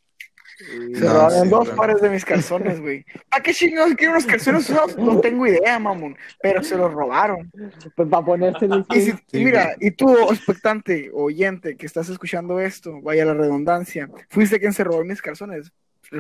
Sí. 0.59 0.95
Se 0.97 1.05
No, 1.05 1.13
robaron 1.13 1.43
sí, 1.45 1.49
dos 1.51 1.71
pares 1.71 2.01
de 2.03 2.11
mis 2.11 2.25
calzones, 2.25 2.81
güey. 2.81 3.05
¿Para 3.31 3.43
qué 3.45 3.55
chingados 3.55 3.95
quieren 3.95 4.11
unos 4.17 4.27
calzones 4.27 4.69
usados? 4.69 4.99
No 4.99 5.21
tengo 5.21 5.47
idea, 5.47 5.79
mamón. 5.79 6.17
Pero 6.43 6.65
se 6.65 6.77
los 6.77 6.93
robaron. 6.93 7.49
Pues 7.95 8.09
para 8.09 8.25
ponérselos. 8.27 8.85
Y, 8.91 9.01
si- 9.03 9.11
güey. 9.13 9.23
y 9.33 9.39
Sí, 9.39 9.45
mira, 9.45 9.77
y 9.79 9.93
tú, 9.93 10.13
expectante, 10.31 11.11
oyente, 11.15 11.77
que 11.77 11.87
estás 11.87 12.09
escuchando 12.09 12.59
esto, 12.59 13.01
vaya 13.03 13.25
la 13.25 13.35
redundancia, 13.35 14.11
fuiste 14.29 14.59
quien 14.59 14.73
se 14.73 14.83
robó 14.83 15.05
mis 15.05 15.23
calzones. 15.23 15.71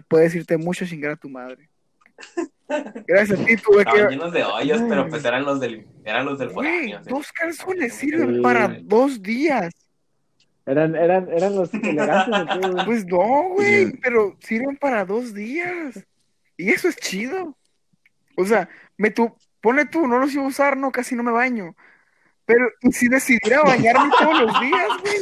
Puedes 0.08 0.34
irte 0.34 0.56
mucho 0.56 0.86
chingar 0.86 1.12
a 1.12 1.16
tu 1.16 1.28
madre. 1.28 1.68
Gracias 3.06 3.38
a 3.40 3.44
ti 3.44 3.56
tuve 3.56 3.78
Estaban 3.80 4.08
que. 4.08 4.14
llenos 4.14 4.32
de 4.32 4.44
hoyos, 4.44 4.80
pero 4.88 5.08
pues 5.08 5.24
eran 5.24 5.44
los 5.44 5.60
del, 5.60 5.86
eran 6.04 6.24
los 6.24 6.38
del 6.38 6.48
Güey, 6.50 6.66
foráneo. 6.68 7.04
sí. 7.04 7.10
dos 7.10 7.32
calzones 7.32 7.94
sirven 7.94 8.36
Sí. 8.36 8.40
para 8.40 8.68
dos 8.82 9.22
días. 9.22 9.74
Eran, 10.64 10.94
eran, 10.94 11.28
eran 11.30 11.56
los 11.56 11.72
elegantes. 11.74 12.84
Pues 12.86 13.04
no, 13.06 13.48
güey, 13.54 13.86
Sí. 13.86 13.98
pero 14.02 14.36
sirven 14.40 14.76
para 14.76 15.04
dos 15.04 15.34
días. 15.34 16.02
Y 16.56 16.70
eso 16.70 16.88
es 16.88 16.96
chido. 16.96 17.56
O 18.36 18.46
sea, 18.46 18.68
me 18.96 19.10
tu, 19.10 19.34
pone 19.60 19.84
tú, 19.86 20.06
no 20.06 20.18
los 20.18 20.32
iba 20.32 20.44
a 20.44 20.48
usar, 20.48 20.76
no, 20.76 20.90
casi 20.92 21.14
no 21.14 21.22
me 21.22 21.32
baño. 21.32 21.74
Pero 22.46 22.68
¿y 22.80 22.92
si 22.92 23.08
decidiera 23.08 23.60
bañarme 23.64 24.10
todos 24.18 24.40
los 24.42 24.60
días, 24.60 24.88
güey, 25.02 25.16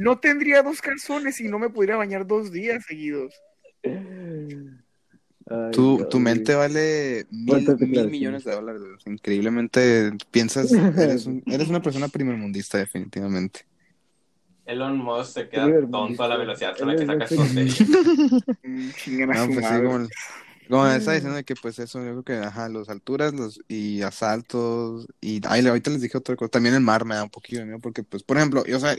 no 0.00 0.18
tendría 0.18 0.62
dos 0.62 0.80
calzones 0.80 1.40
y 1.40 1.48
no 1.48 1.58
me 1.58 1.70
pudiera 1.70 1.96
bañar 1.96 2.26
dos 2.26 2.50
días 2.50 2.84
seguidos. 2.86 3.34
Ay, 5.50 5.72
Tu, 5.72 6.04
tu 6.10 6.18
mente 6.18 6.54
vale 6.54 7.26
mil, 7.30 7.64
mil 7.78 8.08
millones 8.08 8.44
de 8.44 8.52
dólares. 8.52 8.82
Increíblemente 9.06 10.12
piensas, 10.30 10.72
eres, 10.72 11.26
un- 11.26 11.42
eres 11.46 11.68
una 11.68 11.80
persona 11.80 12.08
primermundista, 12.08 12.78
definitivamente. 12.78 13.66
Elon 14.66 14.98
Musk 14.98 15.32
se 15.32 15.48
queda 15.48 15.66
tonto 15.90 16.22
a 16.22 16.28
la 16.28 16.36
velocidad 16.36 16.76
con 16.76 16.88
la 16.88 16.96
que 16.96 17.04
Él 17.04 17.10
es 17.10 17.18
saca 17.18 17.24
el 17.24 17.30
sus 17.30 17.38
tonterías. 17.38 17.78
Mm, 18.62 18.90
No, 19.32 19.46
pues 19.46 19.66
sí, 19.66 19.74
como, 19.82 20.08
como 20.68 20.86
estaba 20.88 21.14
diciendo 21.14 21.42
que 21.44 21.54
pues 21.54 21.78
eso, 21.78 22.04
yo 22.04 22.22
creo 22.22 22.22
que, 22.24 22.46
ajá, 22.46 22.68
los 22.68 22.88
alturas 22.90 23.32
los, 23.32 23.60
y 23.68 24.02
asaltos 24.02 25.06
y, 25.20 25.40
ay, 25.48 25.66
ahorita 25.66 25.90
les 25.90 26.02
dije 26.02 26.18
otra 26.18 26.36
cosa, 26.36 26.50
también 26.50 26.74
el 26.74 26.80
mar 26.82 27.04
me 27.06 27.14
da 27.14 27.24
un 27.24 27.30
poquito 27.30 27.60
de 27.60 27.66
miedo 27.66 27.78
porque 27.78 28.02
pues, 28.02 28.22
por 28.22 28.36
ejemplo, 28.36 28.64
yo, 28.66 28.76
o 28.76 28.80
sea, 28.80 28.94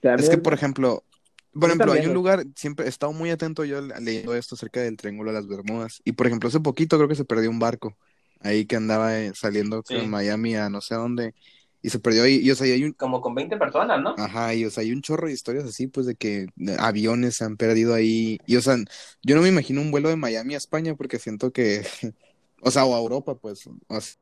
También- 0.00 0.20
es 0.24 0.30
que 0.30 0.38
por 0.38 0.54
ejemplo, 0.54 1.04
por 1.52 1.68
ejemplo, 1.68 1.92
hay 1.92 2.06
un 2.06 2.14
lugar, 2.14 2.44
siempre 2.56 2.86
he 2.86 2.88
estado 2.88 3.12
muy 3.12 3.30
atento 3.30 3.64
yo 3.64 3.80
leyendo 3.80 4.34
esto 4.34 4.54
acerca 4.54 4.80
del 4.80 4.96
Triángulo 4.96 5.30
de 5.30 5.38
las 5.38 5.46
Bermudas 5.46 6.00
y 6.04 6.12
por 6.12 6.26
ejemplo, 6.26 6.48
hace 6.48 6.60
poquito 6.60 6.96
creo 6.96 7.08
que 7.08 7.14
se 7.14 7.24
perdió 7.24 7.50
un 7.50 7.58
barco 7.58 7.96
ahí 8.40 8.66
que 8.66 8.76
andaba 8.76 9.18
eh, 9.18 9.32
saliendo 9.34 9.82
Sí. 9.86 9.94
de 9.94 10.06
Miami 10.06 10.56
a 10.56 10.68
no 10.68 10.80
sé 10.80 10.94
dónde 10.94 11.34
y 11.82 11.90
se 11.90 11.98
perdió 11.98 12.22
ahí 12.22 12.40
y 12.42 12.50
o 12.50 12.54
sea, 12.54 12.66
y 12.68 12.70
hay 12.70 12.84
un 12.84 12.92
Como 12.92 13.20
con 13.20 13.34
20 13.34 13.56
personas, 13.56 14.00
¿no? 14.00 14.14
Ajá, 14.16 14.54
y 14.54 14.64
o 14.64 14.70
sea, 14.70 14.82
hay 14.82 14.92
un 14.92 15.02
chorro 15.02 15.26
de 15.26 15.32
historias 15.32 15.64
así, 15.64 15.88
pues, 15.88 16.06
de 16.06 16.14
que 16.14 16.46
aviones 16.78 17.36
se 17.36 17.44
han 17.44 17.56
perdido 17.56 17.92
ahí. 17.94 18.38
Y 18.46 18.56
o 18.56 18.62
sea, 18.62 18.76
yo 19.22 19.34
no 19.34 19.42
me 19.42 19.48
imagino 19.48 19.80
un 19.80 19.90
vuelo 19.90 20.08
de 20.08 20.16
Miami 20.16 20.54
a 20.54 20.58
España 20.58 20.94
porque 20.94 21.18
siento 21.18 21.52
que, 21.52 21.82
o 22.62 22.70
sea, 22.70 22.84
o 22.84 22.94
a 22.94 23.00
Europa, 23.00 23.34
pues, 23.34 23.66
o 23.88 24.00
sea, 24.00 24.14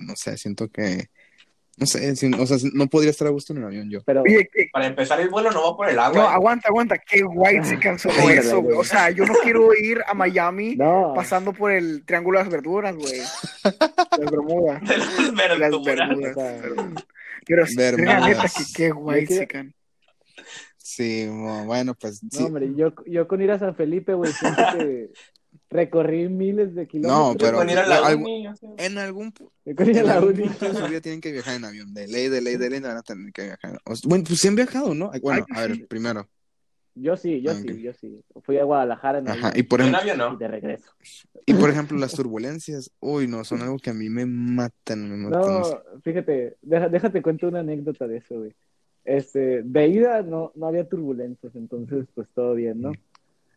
no 0.00 0.16
sé, 0.16 0.36
siento 0.36 0.68
que, 0.68 1.10
no 1.80 1.86
sé, 1.86 2.14
si- 2.14 2.30
o 2.32 2.46
sea, 2.46 2.58
no 2.74 2.86
podría 2.88 3.10
estar 3.10 3.26
a 3.26 3.30
gusto 3.30 3.52
en 3.52 3.58
un 3.60 3.64
avión 3.64 3.90
yo. 3.90 4.02
Pero, 4.04 4.22
Oye, 4.22 4.48
¿qué- 4.52 4.68
Para 4.72 4.86
empezar, 4.86 5.18
el 5.20 5.30
vuelo 5.30 5.50
no 5.50 5.62
va 5.64 5.76
por 5.76 5.88
el 5.88 5.96
no, 5.96 6.02
agua. 6.02 6.34
aguanta, 6.34 6.68
aguanta. 6.68 6.98
Qué 6.98 7.22
guay 7.22 7.64
se 7.64 7.78
cansó 7.78 8.10
Ándale, 8.10 8.34
eso, 8.36 8.60
güey. 8.60 8.76
O 8.76 8.84
sea, 8.84 9.10
yo 9.10 9.24
no 9.24 9.34
quiero 9.42 9.74
ir 9.74 10.00
a 10.06 10.14
Miami 10.14 10.76
no, 10.76 11.12
pasando 11.14 11.52
por 11.52 11.72
el 11.72 12.04
Triángulo 12.04 12.38
de 12.38 12.44
las 12.44 12.52
Verduras, 12.52 12.94
güey. 12.94 13.18
Las 14.20 14.30
Bermudas. 14.30 14.80
De 14.82 14.96
las 14.96 15.58
Las 15.58 15.58
verduras. 15.58 16.08
Bermudas. 16.08 16.36
Perdón. 16.60 16.94
Pero 17.46 17.64
la 17.96 18.28
neta, 18.28 18.42
que 18.44 18.64
qué 18.76 18.90
guay 18.90 19.26
se 19.26 19.46
can. 19.46 19.74
Sí, 20.76 21.26
bueno, 21.28 21.94
pues, 21.94 22.22
no, 22.22 22.28
sí. 22.30 22.42
hombre, 22.44 22.70
yo, 22.76 22.92
yo 23.06 23.26
con 23.26 23.40
ir 23.40 23.50
a 23.52 23.58
San 23.58 23.74
Felipe, 23.74 24.12
güey, 24.12 24.32
siento 24.32 24.62
que 24.76 25.10
recorrí 25.70 26.28
miles 26.28 26.74
de 26.74 26.86
kilómetros. 26.86 27.36
pero- 27.38 27.58
Con 27.58 27.70
ir 27.70 27.78
a 27.78 27.86
la 27.86 28.06
algo- 28.06 28.22
uni, 28.24 28.46
o 28.48 28.56
sea. 28.56 28.70
En 28.76 28.98
algún, 28.98 29.32
en 29.64 30.06
la 30.06 30.14
algún 30.16 30.34
punto 30.34 30.68
de 30.68 30.74
su 30.74 30.86
vida 30.88 31.00
tienen 31.00 31.20
que 31.20 31.32
viajar 31.32 31.54
en 31.56 31.64
avión, 31.64 31.94
de 31.94 32.08
ley, 32.08 32.28
de 32.28 32.40
ley, 32.40 32.56
de 32.56 32.70
ley, 32.70 32.80
van 32.80 32.96
a 32.96 33.02
tener 33.02 33.32
que 33.32 33.44
viajar. 33.44 33.78
O 33.84 33.94
sea, 33.94 34.08
bueno, 34.08 34.24
pues 34.26 34.40
sí 34.40 34.48
han 34.48 34.56
viajado, 34.56 34.94
¿no? 34.94 35.10
Bueno, 35.22 35.46
a 35.54 35.60
ver, 35.66 35.86
primero. 35.86 36.28
Yo 36.96 37.16
sí, 37.16 37.40
yo 37.40 37.52
Ah, 37.52 37.54
sí, 37.54 37.80
yo 37.80 37.92
sí. 37.94 38.20
Fui 38.42 38.58
a 38.58 38.64
Guadalajara 38.64 39.20
en 39.20 39.28
Ajá, 39.28 39.48
avión 39.48 39.60
y 39.60 39.62
por 39.62 39.80
En 39.80 39.86
ejemplo, 39.94 40.12
avión 40.12 40.16
y 40.16 40.32
no. 40.32 40.36
de 40.38 40.48
regreso. 40.48 40.90
y 41.46 41.54
por 41.54 41.70
ejemplo, 41.70 41.96
las 41.98 42.12
turbulencias, 42.14 42.90
uy, 42.98 43.28
no, 43.28 43.44
son 43.44 43.62
algo 43.62 43.78
que 43.78 43.90
a 43.90 43.94
mí 43.94 44.08
me 44.10 44.26
matan, 44.26 45.08
me 45.08 45.16
matan. 45.28 45.60
No, 45.60 45.82
fíjate, 46.02 46.56
deja- 46.60 46.88
déjate 46.88 47.22
cuento 47.22 47.46
una 47.48 47.60
anécdota 47.60 48.08
de 48.08 48.16
eso, 48.18 48.38
güey. 48.40 48.54
Este, 49.04 49.62
de 49.62 49.86
ida 49.88 50.22
no, 50.22 50.50
no 50.56 50.66
había 50.66 50.86
turbulencias, 50.88 51.54
entonces 51.54 52.06
pues 52.14 52.28
todo 52.34 52.54
bien, 52.54 52.80
¿no? 52.82 52.92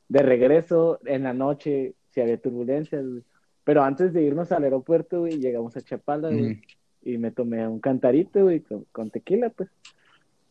De 0.08 0.20
regreso, 0.22 1.00
en 1.06 1.24
la 1.24 1.34
noche, 1.34 1.96
sí 2.14 2.22
había 2.22 2.38
turbulencias, 2.38 3.06
güey. 3.06 3.24
Pero 3.64 3.84
antes 3.84 4.14
de 4.14 4.24
irnos 4.24 4.52
al 4.52 4.64
aeropuerto, 4.64 5.22
güey, 5.22 5.40
llegamos 5.40 5.76
a 5.78 5.82
Chapala, 5.82 6.30
güey, 6.30 6.62
y 7.02 7.18
me 7.18 7.32
tomé 7.32 7.68
un 7.68 7.80
cantarito, 7.80 8.44
güey, 8.44 8.60
con, 8.60 8.86
con 8.92 9.10
tequila, 9.10 9.50
pues. 9.50 9.70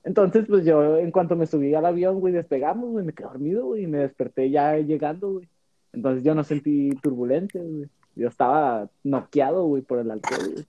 Entonces, 0.04 0.46
pues 0.48 0.64
yo, 0.64 0.96
en 0.96 1.10
cuanto 1.10 1.36
me 1.36 1.46
subí 1.46 1.74
al 1.74 1.86
avión, 1.86 2.20
güey, 2.20 2.32
despegamos, 2.32 2.90
güey, 2.90 3.04
me 3.04 3.12
quedé 3.12 3.28
dormido, 3.28 3.66
güey, 3.66 3.84
y 3.84 3.86
me 3.86 3.98
desperté 3.98 4.50
ya 4.50 4.76
llegando, 4.78 5.32
güey. 5.32 5.48
Entonces 5.92 6.24
yo 6.24 6.34
no 6.34 6.42
sentí 6.42 6.90
turbulencias, 7.02 7.64
güey. 7.64 7.88
Yo 8.14 8.28
estaba 8.28 8.88
noqueado, 9.04 9.64
güey, 9.64 9.82
por 9.82 9.98
el 9.98 10.10
alcohol, 10.10 10.52
güey. 10.52 10.66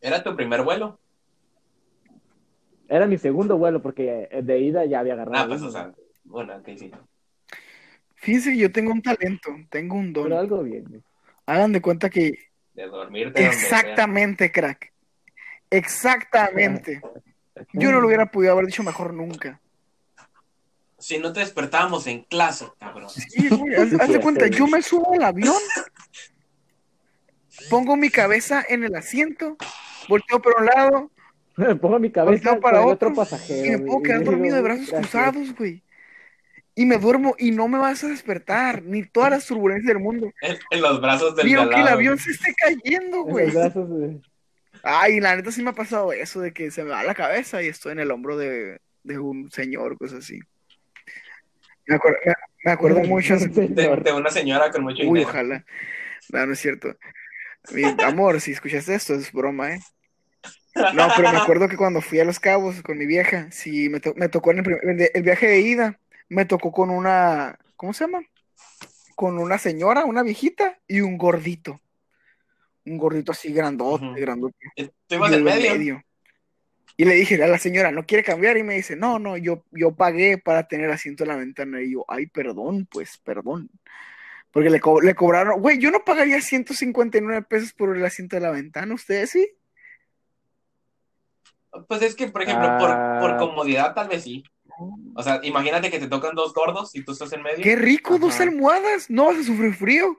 ¿Era 0.00 0.22
tu 0.22 0.36
primer 0.36 0.62
vuelo? 0.62 0.98
Era 2.88 3.06
mi 3.06 3.18
segundo 3.18 3.58
vuelo 3.58 3.82
porque 3.82 4.28
de 4.42 4.60
ida 4.60 4.84
ya 4.84 5.00
había 5.00 5.14
agarrado. 5.14 5.44
Ah, 5.44 5.48
pues, 5.48 5.60
uno, 5.60 5.70
o 5.70 5.72
sea, 5.72 5.92
bueno, 6.24 6.56
ok, 6.56 6.68
sí. 6.76 6.90
Fíjense 8.16 8.50
que 8.50 8.58
yo 8.58 8.72
tengo 8.72 8.92
un 8.92 9.02
talento, 9.02 9.56
tengo 9.70 9.96
un 9.96 10.12
don. 10.12 10.24
Pero 10.24 10.38
algo 10.38 10.62
bien. 10.62 10.84
güey. 10.88 11.02
Hagan 11.46 11.72
de 11.72 11.80
cuenta 11.80 12.10
que 12.10 12.32
De 12.74 12.86
dormirte 12.86 13.46
exactamente, 13.46 14.50
crack. 14.50 14.92
Exactamente. 15.70 17.00
Yo 17.72 17.90
no 17.90 18.00
lo 18.00 18.06
hubiera 18.08 18.30
podido 18.30 18.52
haber 18.52 18.66
dicho 18.66 18.82
mejor 18.82 19.14
nunca. 19.14 19.60
Si 20.98 21.16
no 21.18 21.32
te 21.32 21.40
despertábamos 21.40 22.06
en 22.06 22.22
clase, 22.24 22.66
cabrón. 22.78 23.08
Sí, 23.08 23.48
güey, 23.48 23.74
haz, 23.74 23.94
haz 23.98 24.08
de 24.10 24.20
cuenta, 24.20 24.46
yo 24.46 24.66
me 24.66 24.82
subo 24.82 25.14
al 25.14 25.22
avión, 25.22 25.56
pongo 27.70 27.96
mi 27.96 28.10
cabeza 28.10 28.64
en 28.68 28.84
el 28.84 28.94
asiento, 28.94 29.56
volteo 30.08 30.40
para 30.40 30.60
un 30.60 30.66
lado 30.66 31.10
Pongo 31.80 31.98
mi 31.98 32.10
cabeza 32.10 32.50
Volteo 32.50 32.60
para 32.60 32.80
otro, 32.80 33.08
otro 33.08 33.14
pasajero. 33.14 33.66
y 33.66 33.70
me 33.70 33.78
puedo 33.78 34.02
quedar 34.02 34.24
dormido 34.24 34.56
de 34.56 34.62
brazos 34.62 34.90
gracias. 34.90 35.00
cruzados, 35.10 35.54
güey. 35.56 35.82
Y 36.78 36.84
me 36.86 36.98
duermo 36.98 37.34
y 37.38 37.50
no 37.52 37.66
me 37.68 37.78
vas 37.78 38.04
a 38.04 38.08
despertar, 38.08 38.82
ni 38.82 39.02
todas 39.02 39.30
las 39.30 39.46
turbulencias 39.46 39.88
del 39.88 39.98
mundo. 39.98 40.30
En, 40.42 40.56
en 40.70 40.80
los 40.82 41.00
brazos 41.00 41.34
del 41.34 41.48
de 41.48 41.54
al 41.54 41.60
aunque 41.62 41.80
el 41.80 41.88
avión 41.88 42.18
se 42.18 42.30
esté 42.30 42.54
cayendo, 42.54 43.22
En 43.22 43.22
güey. 43.24 43.46
los 43.46 43.54
brazos, 43.54 43.88
güey. 43.88 44.20
Ay, 44.82 45.18
la 45.20 45.34
neta 45.34 45.50
sí 45.50 45.62
me 45.62 45.70
ha 45.70 45.74
pasado 45.74 46.12
eso 46.12 46.40
de 46.40 46.52
que 46.52 46.70
se 46.70 46.84
me 46.84 46.90
va 46.90 47.02
la 47.02 47.14
cabeza 47.14 47.62
y 47.62 47.68
estoy 47.68 47.92
en 47.92 48.00
el 48.00 48.10
hombro 48.10 48.36
de, 48.36 48.78
de 49.04 49.18
un 49.18 49.50
señor, 49.50 49.96
cosas 49.96 50.18
así. 50.18 50.38
Me 51.86 51.96
acuerdo, 51.96 52.18
me, 52.26 52.32
me 52.64 52.70
acuerdo 52.72 53.00
mucho. 53.04 53.36
De, 53.38 53.68
de 53.68 54.12
una 54.12 54.30
señora 54.30 54.70
con 54.70 54.82
mucho 54.82 55.02
Uy, 55.02 55.20
dinero. 55.20 55.28
ojalá. 55.30 55.64
No, 56.30 56.46
no 56.46 56.52
es 56.52 56.58
cierto. 56.58 56.94
Mi 57.72 57.84
amor, 58.04 58.40
si 58.40 58.52
escuchaste 58.52 58.94
esto, 58.94 59.14
es 59.14 59.32
broma, 59.32 59.74
¿eh? 59.74 59.80
No, 60.94 61.08
pero 61.16 61.32
me 61.32 61.38
acuerdo 61.38 61.68
que 61.68 61.76
cuando 61.76 62.02
fui 62.02 62.20
a 62.20 62.24
Los 62.24 62.38
Cabos 62.38 62.82
con 62.82 62.98
mi 62.98 63.06
vieja, 63.06 63.50
sí, 63.50 63.88
me, 63.88 63.98
to- 63.98 64.14
me 64.14 64.28
tocó 64.28 64.50
en 64.50 64.58
el, 64.58 64.96
de- 64.98 65.10
el 65.14 65.22
viaje 65.22 65.46
de 65.48 65.60
ida, 65.60 65.98
me 66.28 66.44
tocó 66.44 66.72
con 66.72 66.90
una, 66.90 67.58
¿cómo 67.76 67.92
se 67.92 68.04
llama? 68.04 68.22
Con 69.14 69.38
una 69.38 69.58
señora, 69.58 70.04
una 70.04 70.22
viejita 70.22 70.78
y 70.86 71.00
un 71.00 71.16
gordito. 71.18 71.80
Un 72.84 72.98
gordito 72.98 73.32
así 73.32 73.52
grandote, 73.52 74.06
grandote. 74.20 74.56
Ibas 74.76 75.30
Yo 75.30 75.36
en 75.36 75.40
iba 75.42 75.54
medio. 75.54 76.02
Y 76.98 77.04
le 77.04 77.14
dije 77.14 77.42
a 77.42 77.46
la 77.48 77.58
señora, 77.58 77.90
¿no 77.90 78.06
quiere 78.06 78.22
cambiar? 78.24 78.56
Y 78.56 78.62
me 78.62 78.74
dice, 78.74 78.96
no, 78.96 79.18
no, 79.18 79.36
yo, 79.36 79.64
yo 79.72 79.94
pagué 79.94 80.38
para 80.38 80.66
tener 80.66 80.90
asiento 80.90 81.24
en 81.24 81.28
la 81.28 81.36
ventana. 81.36 81.82
Y 81.82 81.92
yo, 81.92 82.04
ay, 82.08 82.26
perdón, 82.26 82.86
pues, 82.90 83.18
perdón. 83.18 83.68
Porque 84.50 84.70
le, 84.70 84.80
co- 84.80 85.02
le 85.02 85.14
cobraron, 85.14 85.60
güey, 85.60 85.78
yo 85.78 85.90
no 85.90 86.04
pagaría 86.04 86.40
159 86.40 87.42
pesos 87.42 87.74
por 87.74 87.94
el 87.94 88.02
asiento 88.04 88.36
de 88.36 88.42
la 88.42 88.50
ventana, 88.50 88.94
¿ustedes 88.94 89.30
sí? 89.30 89.46
Pues 91.88 92.00
es 92.02 92.14
que, 92.14 92.28
por 92.28 92.42
ejemplo, 92.42 92.66
Ah. 92.70 93.18
por, 93.20 93.30
por 93.30 93.38
comodidad 93.48 93.94
tal 93.94 94.08
vez 94.08 94.22
sí. 94.24 94.44
O 95.14 95.22
sea, 95.22 95.40
imagínate 95.42 95.90
que 95.90 95.98
te 95.98 96.08
tocan 96.08 96.34
dos 96.34 96.52
gordos 96.52 96.94
y 96.94 97.04
tú 97.04 97.12
estás 97.12 97.32
en 97.32 97.42
medio. 97.42 97.62
Qué 97.62 97.76
rico, 97.76 98.18
dos 98.18 98.38
almohadas, 98.40 99.08
no 99.10 99.26
vas 99.26 99.36
a 99.38 99.42
sufrir 99.42 99.74
frío. 99.74 100.18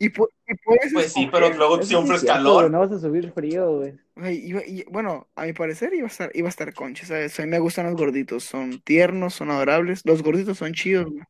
Y, 0.00 0.10
pu- 0.10 0.28
y 0.46 0.54
puedes 0.64 0.92
Pues 0.92 1.12
sí, 1.12 1.28
pero 1.30 1.52
luego 1.54 1.74
Eso 1.74 1.82
sí 1.82 1.88
siempre 1.88 2.16
es 2.16 2.24
calor. 2.24 2.70
No 2.70 2.78
vas 2.80 2.92
a 2.92 3.00
subir 3.00 3.32
frío, 3.32 3.78
güey. 3.78 3.98
Y- 4.32 4.84
bueno, 4.90 5.26
a 5.34 5.44
mi 5.44 5.52
parecer 5.52 5.92
iba 5.94 6.04
a 6.04 6.10
estar, 6.10 6.30
iba 6.34 6.46
a 6.46 6.50
estar 6.50 6.72
concha, 6.72 7.04
¿sabes? 7.04 7.38
A 7.40 7.42
mí 7.42 7.48
me 7.48 7.58
gustan 7.58 7.86
los 7.86 7.96
gorditos, 7.96 8.44
son 8.44 8.80
tiernos, 8.82 9.34
son 9.34 9.50
adorables. 9.50 10.02
Los 10.04 10.22
gorditos 10.22 10.58
son 10.58 10.72
chidos, 10.72 11.06
güey. 11.10 11.24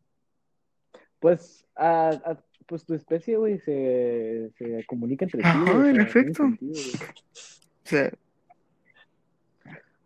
Pues, 1.19 1.65
a, 1.77 2.11
a- 2.11 2.45
pues 2.67 2.85
tu 2.85 2.93
especie, 2.93 3.39
güey, 3.39 3.59
se, 3.61 4.51
se 4.59 4.85
comunica 4.87 5.25
entre 5.25 5.43
sí. 5.43 5.49
O 5.75 5.85
en 5.87 6.01
efecto. 6.03 6.45
O 6.45 6.69
sea, 7.85 8.13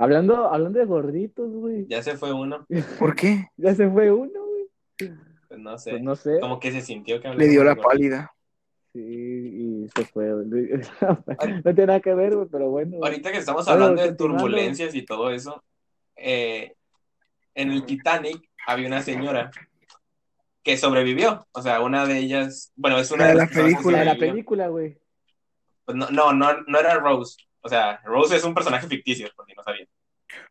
Hablando, 0.02 0.52
hablando 0.52 0.80
de 0.80 0.84
gorditos, 0.84 1.48
güey. 1.52 1.86
Ya 1.86 2.02
se 2.02 2.16
fue 2.16 2.32
uno. 2.32 2.66
¿por 2.98 3.14
qué? 3.14 3.46
Ya 3.56 3.72
se 3.72 3.88
fue 3.88 4.10
uno, 4.10 4.32
güey. 4.32 5.14
Pues 5.46 5.60
no 5.60 5.78
sé. 5.78 5.90
Pues 5.90 6.02
no 6.02 6.16
sé. 6.16 6.40
Como 6.40 6.58
que 6.58 6.72
se 6.72 6.80
sintió 6.80 7.20
que 7.20 7.32
Le 7.32 7.46
dio 7.46 7.62
la 7.62 7.76
pálida. 7.76 8.34
Sí, 8.92 9.00
y 9.00 9.88
se 9.94 10.04
fue. 10.06 10.26
No 11.64 11.72
tiene 11.72 11.86
nada 11.86 12.00
que 12.00 12.14
ver, 12.14 12.34
güey, 12.34 12.48
pero 12.50 12.68
bueno. 12.70 12.96
güey. 12.96 13.12
Ahorita 13.12 13.30
que 13.30 13.38
estamos 13.38 13.64
Bueno, 13.64 13.84
hablando 13.84 14.02
de 14.02 14.16
turbulencias 14.16 14.92
y 14.96 15.02
todo 15.04 15.30
eso, 15.30 15.62
eh, 16.16 16.74
en 17.54 17.70
el 17.70 17.86
Titanic 17.86 18.42
había 18.66 18.88
una 18.88 19.02
señora 19.02 19.52
que 20.64 20.76
sobrevivió. 20.76 21.46
O 21.52 21.62
sea, 21.62 21.80
una 21.80 22.06
de 22.06 22.18
ellas, 22.18 22.72
bueno, 22.74 22.98
es 22.98 23.12
una 23.12 23.26
La 23.26 23.28
de 23.28 23.34
de 23.34 23.38
las 23.38 23.54
la 23.54 23.62
película. 23.62 23.98
De 24.00 24.04
la 24.04 24.16
película, 24.16 24.66
güey. 24.66 24.98
Pues 25.84 25.96
no, 25.96 26.10
no, 26.10 26.32
no, 26.32 26.60
no 26.66 26.78
era 26.80 26.94
Rose. 26.96 27.36
O 27.62 27.68
sea, 27.68 28.00
Rose 28.04 28.36
es 28.36 28.44
un 28.44 28.54
personaje 28.54 28.86
ficticio, 28.86 29.28
por 29.34 29.46
si 29.46 29.54
no 29.54 29.62
sabían. 29.62 29.88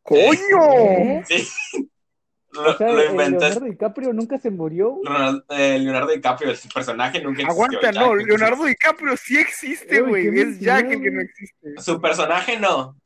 ¡Coño! 0.02 0.74
¿Eh? 0.74 1.24
Sí. 1.26 1.48
Lo, 2.54 2.72
O 2.72 2.78
sea, 2.78 2.92
lo 2.92 3.02
el 3.02 3.12
inventó 3.12 3.40
Leonardo 3.40 3.66
DiCaprio 3.66 4.12
nunca 4.12 4.38
se 4.38 4.50
murió, 4.50 4.90
güey. 4.90 5.06
Ronald- 5.06 5.46
eh, 5.52 5.80
Leonardo 5.80 6.12
DiCaprio, 6.12 6.54
su 6.54 6.68
personaje 6.68 7.22
nunca 7.22 7.44
existió. 7.44 7.54
Aguanta, 7.54 7.92
Jack 7.94 7.96
no, 7.96 8.14
Leonardo 8.14 8.66
DiCaprio 8.66 9.16
sí 9.16 9.38
existe, 9.40 10.02
güey. 10.02 10.28
Es 10.38 10.60
Jack 10.60 10.92
el 10.92 11.02
que 11.02 11.12
no 11.12 11.22
existe. 11.22 11.70
Su 11.78 12.02
personaje 12.02 12.60
no. 12.60 12.98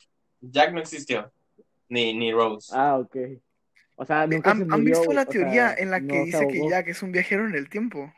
Jack 0.41 0.73
no 0.73 0.79
existió. 0.79 1.31
Ni, 1.89 2.15
ni 2.15 2.31
Rose. 2.31 2.73
Ah, 2.75 2.97
ok. 2.97 3.15
O 3.93 4.03
sea, 4.03 4.25
nunca 4.25 4.49
¿Han, 4.49 4.67
se 4.67 4.73
han 4.73 4.83
visto 4.83 5.13
la 5.13 5.21
O 5.21 5.25
teoría 5.27 5.75
sea, 5.75 5.77
en 5.77 5.91
la 5.91 5.99
que 5.99 6.05
no 6.07 6.25
dice 6.25 6.47
que. 6.47 6.67
Jack 6.67 6.87
es 6.87 7.03
un 7.03 7.11
viajero 7.11 7.45
en 7.47 7.53
el 7.53 7.69
tiempo? 7.69 8.11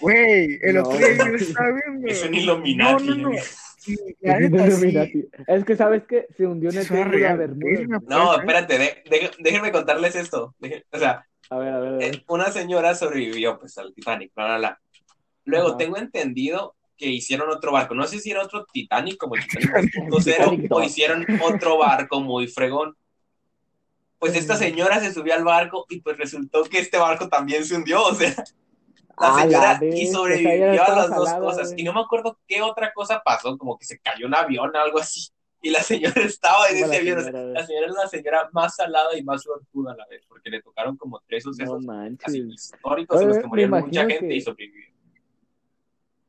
Güey, 0.00 0.58
el 0.62 0.74
No, 0.76 0.82
otro 0.82 0.98
día 0.98 1.16
yo 1.16 1.34
estaba 1.36 1.68
viendo. 1.70 2.08
Es 2.08 2.24
un 2.24 2.34
Illuminati. 2.34 3.04
No, 3.06 3.14
no, 3.16 3.30
no. 3.30 3.38
Sí, 3.78 3.96
la 4.20 4.38
Es 4.38 4.44
un 4.46 4.52
neta, 4.52 4.64
sí. 4.66 4.72
Illuminati. 4.72 5.28
Es 5.46 5.64
que 5.64 5.76
sabes 5.76 6.02
que 6.04 6.26
se 6.36 6.46
hundió 6.46 6.70
en 6.70 6.78
el 6.78 6.86
triángulo 6.86 7.18
de 7.18 7.36
Bermuda. 7.36 8.00
No, 8.08 8.34
¿eh? 8.34 8.36
espérate, 8.40 8.78
de- 8.78 9.02
de- 9.10 9.30
déjenme 9.38 9.72
contarles 9.72 10.14
esto. 10.16 10.54
Deje- 10.58 10.84
o 10.90 10.98
sea, 10.98 11.26
A 11.50 11.58
ver, 11.58 11.68
a 11.74 11.78
ver, 11.80 11.88
a 11.94 11.96
ver. 11.98 12.14
eh, 12.16 12.24
una 12.28 12.50
señora 12.52 12.94
sobrevivió 12.94 13.58
pues 13.58 13.76
al 13.78 13.92
Titanic, 13.94 14.32
bla, 14.34 14.44
bla, 14.46 14.58
bla. 14.58 14.80
Luego 15.44 15.68
Ajá. 15.70 15.76
tengo 15.78 15.96
entendido 15.96 16.76
que 16.96 17.06
hicieron 17.08 17.50
otro 17.50 17.72
barco. 17.72 17.94
No 17.94 18.06
sé 18.06 18.20
si 18.20 18.30
era 18.30 18.42
otro 18.42 18.64
Titanic 18.72 19.16
como 19.16 19.34
el 19.36 19.46
Titanic 19.46 19.92
2.0 20.08 20.24
Titanic 20.24 20.72
o 20.72 20.78
2. 20.80 20.86
hicieron 20.86 21.26
otro 21.42 21.78
barco 21.78 22.20
muy 22.20 22.46
fregón. 22.46 22.96
Pues 24.20 24.36
esta 24.36 24.56
señora 24.56 25.00
se 25.00 25.12
subió 25.12 25.34
al 25.34 25.42
barco 25.42 25.84
y 25.90 26.00
pues 26.00 26.16
resultó 26.16 26.62
que 26.64 26.78
este 26.78 26.96
barco 26.96 27.28
también 27.28 27.64
se 27.64 27.74
hundió, 27.74 28.04
o 28.04 28.14
sea, 28.14 28.32
la 29.18 29.34
señora 29.42 29.78
la 29.80 29.84
y 29.86 30.06
sobrevivió 30.06 30.84
a 30.84 30.96
las 30.96 31.10
dos 31.10 31.28
salada, 31.28 31.40
cosas. 31.46 31.74
Y 31.76 31.82
no 31.84 31.92
me 31.92 32.00
acuerdo 32.00 32.38
qué 32.46 32.62
otra 32.62 32.92
cosa 32.92 33.22
pasó, 33.24 33.56
como 33.58 33.78
que 33.78 33.84
se 33.84 33.98
cayó 33.98 34.26
un 34.26 34.34
avión 34.34 34.70
o 34.74 34.78
algo 34.78 34.98
así. 34.98 35.28
Y 35.64 35.70
la 35.70 35.82
señora 35.82 36.14
estaba 36.24 36.66
en 36.68 36.76
ese 36.78 36.88
la 36.88 36.96
avión. 36.96 37.52
la 37.54 37.64
señora 37.66 37.86
es 37.86 37.92
la 37.94 38.08
señora 38.08 38.48
más 38.52 38.74
salada 38.74 39.16
y 39.16 39.22
más 39.22 39.42
suertuda 39.42 39.92
a 39.92 39.96
la 39.96 40.06
vez, 40.08 40.22
porque 40.28 40.50
le 40.50 40.60
tocaron 40.62 40.96
como 40.96 41.20
tres 41.28 41.44
No 41.46 41.52
sucesos 41.52 41.76
así 41.78 41.86
manches. 41.86 42.34
históricos 42.34 43.20
en 43.20 43.28
los 43.28 43.36
que 43.36 43.42
me 43.44 43.48
murieron 43.48 43.70
mucha 43.80 43.86
imagino 44.02 44.08
gente 44.08 44.28
que- 44.28 44.34
y 44.36 44.40
sobrevivió. 44.40 44.92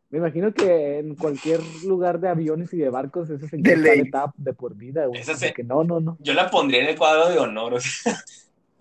Me 0.10 0.20
imagino 0.20 0.54
que 0.54 1.00
en 1.00 1.16
cualquier 1.16 1.60
lugar 1.86 2.20
de 2.20 2.30
aviones 2.30 2.72
y 2.74 2.78
de 2.78 2.90
barcos, 2.92 3.32
esa 3.32 3.46
De 3.46 3.50
señora 3.50 3.78
ley. 3.78 4.02
está 4.02 4.20
etapa 4.20 4.34
de 4.38 4.54
por 4.54 4.76
vida, 4.76 5.08
güey. 5.08 5.20
Esa 5.20 5.36
se- 5.36 5.52
que 5.54 5.64
no, 5.64 5.84
no, 5.84 6.00
no. 6.00 6.18
Yo 6.20 6.36
la 6.36 6.52
pondría 6.52 6.82
en 6.84 6.90
el 6.90 6.98
cuadro 7.00 7.30
de 7.30 7.40
honor, 7.40 7.74
o 7.74 7.80
sea, 7.80 8.16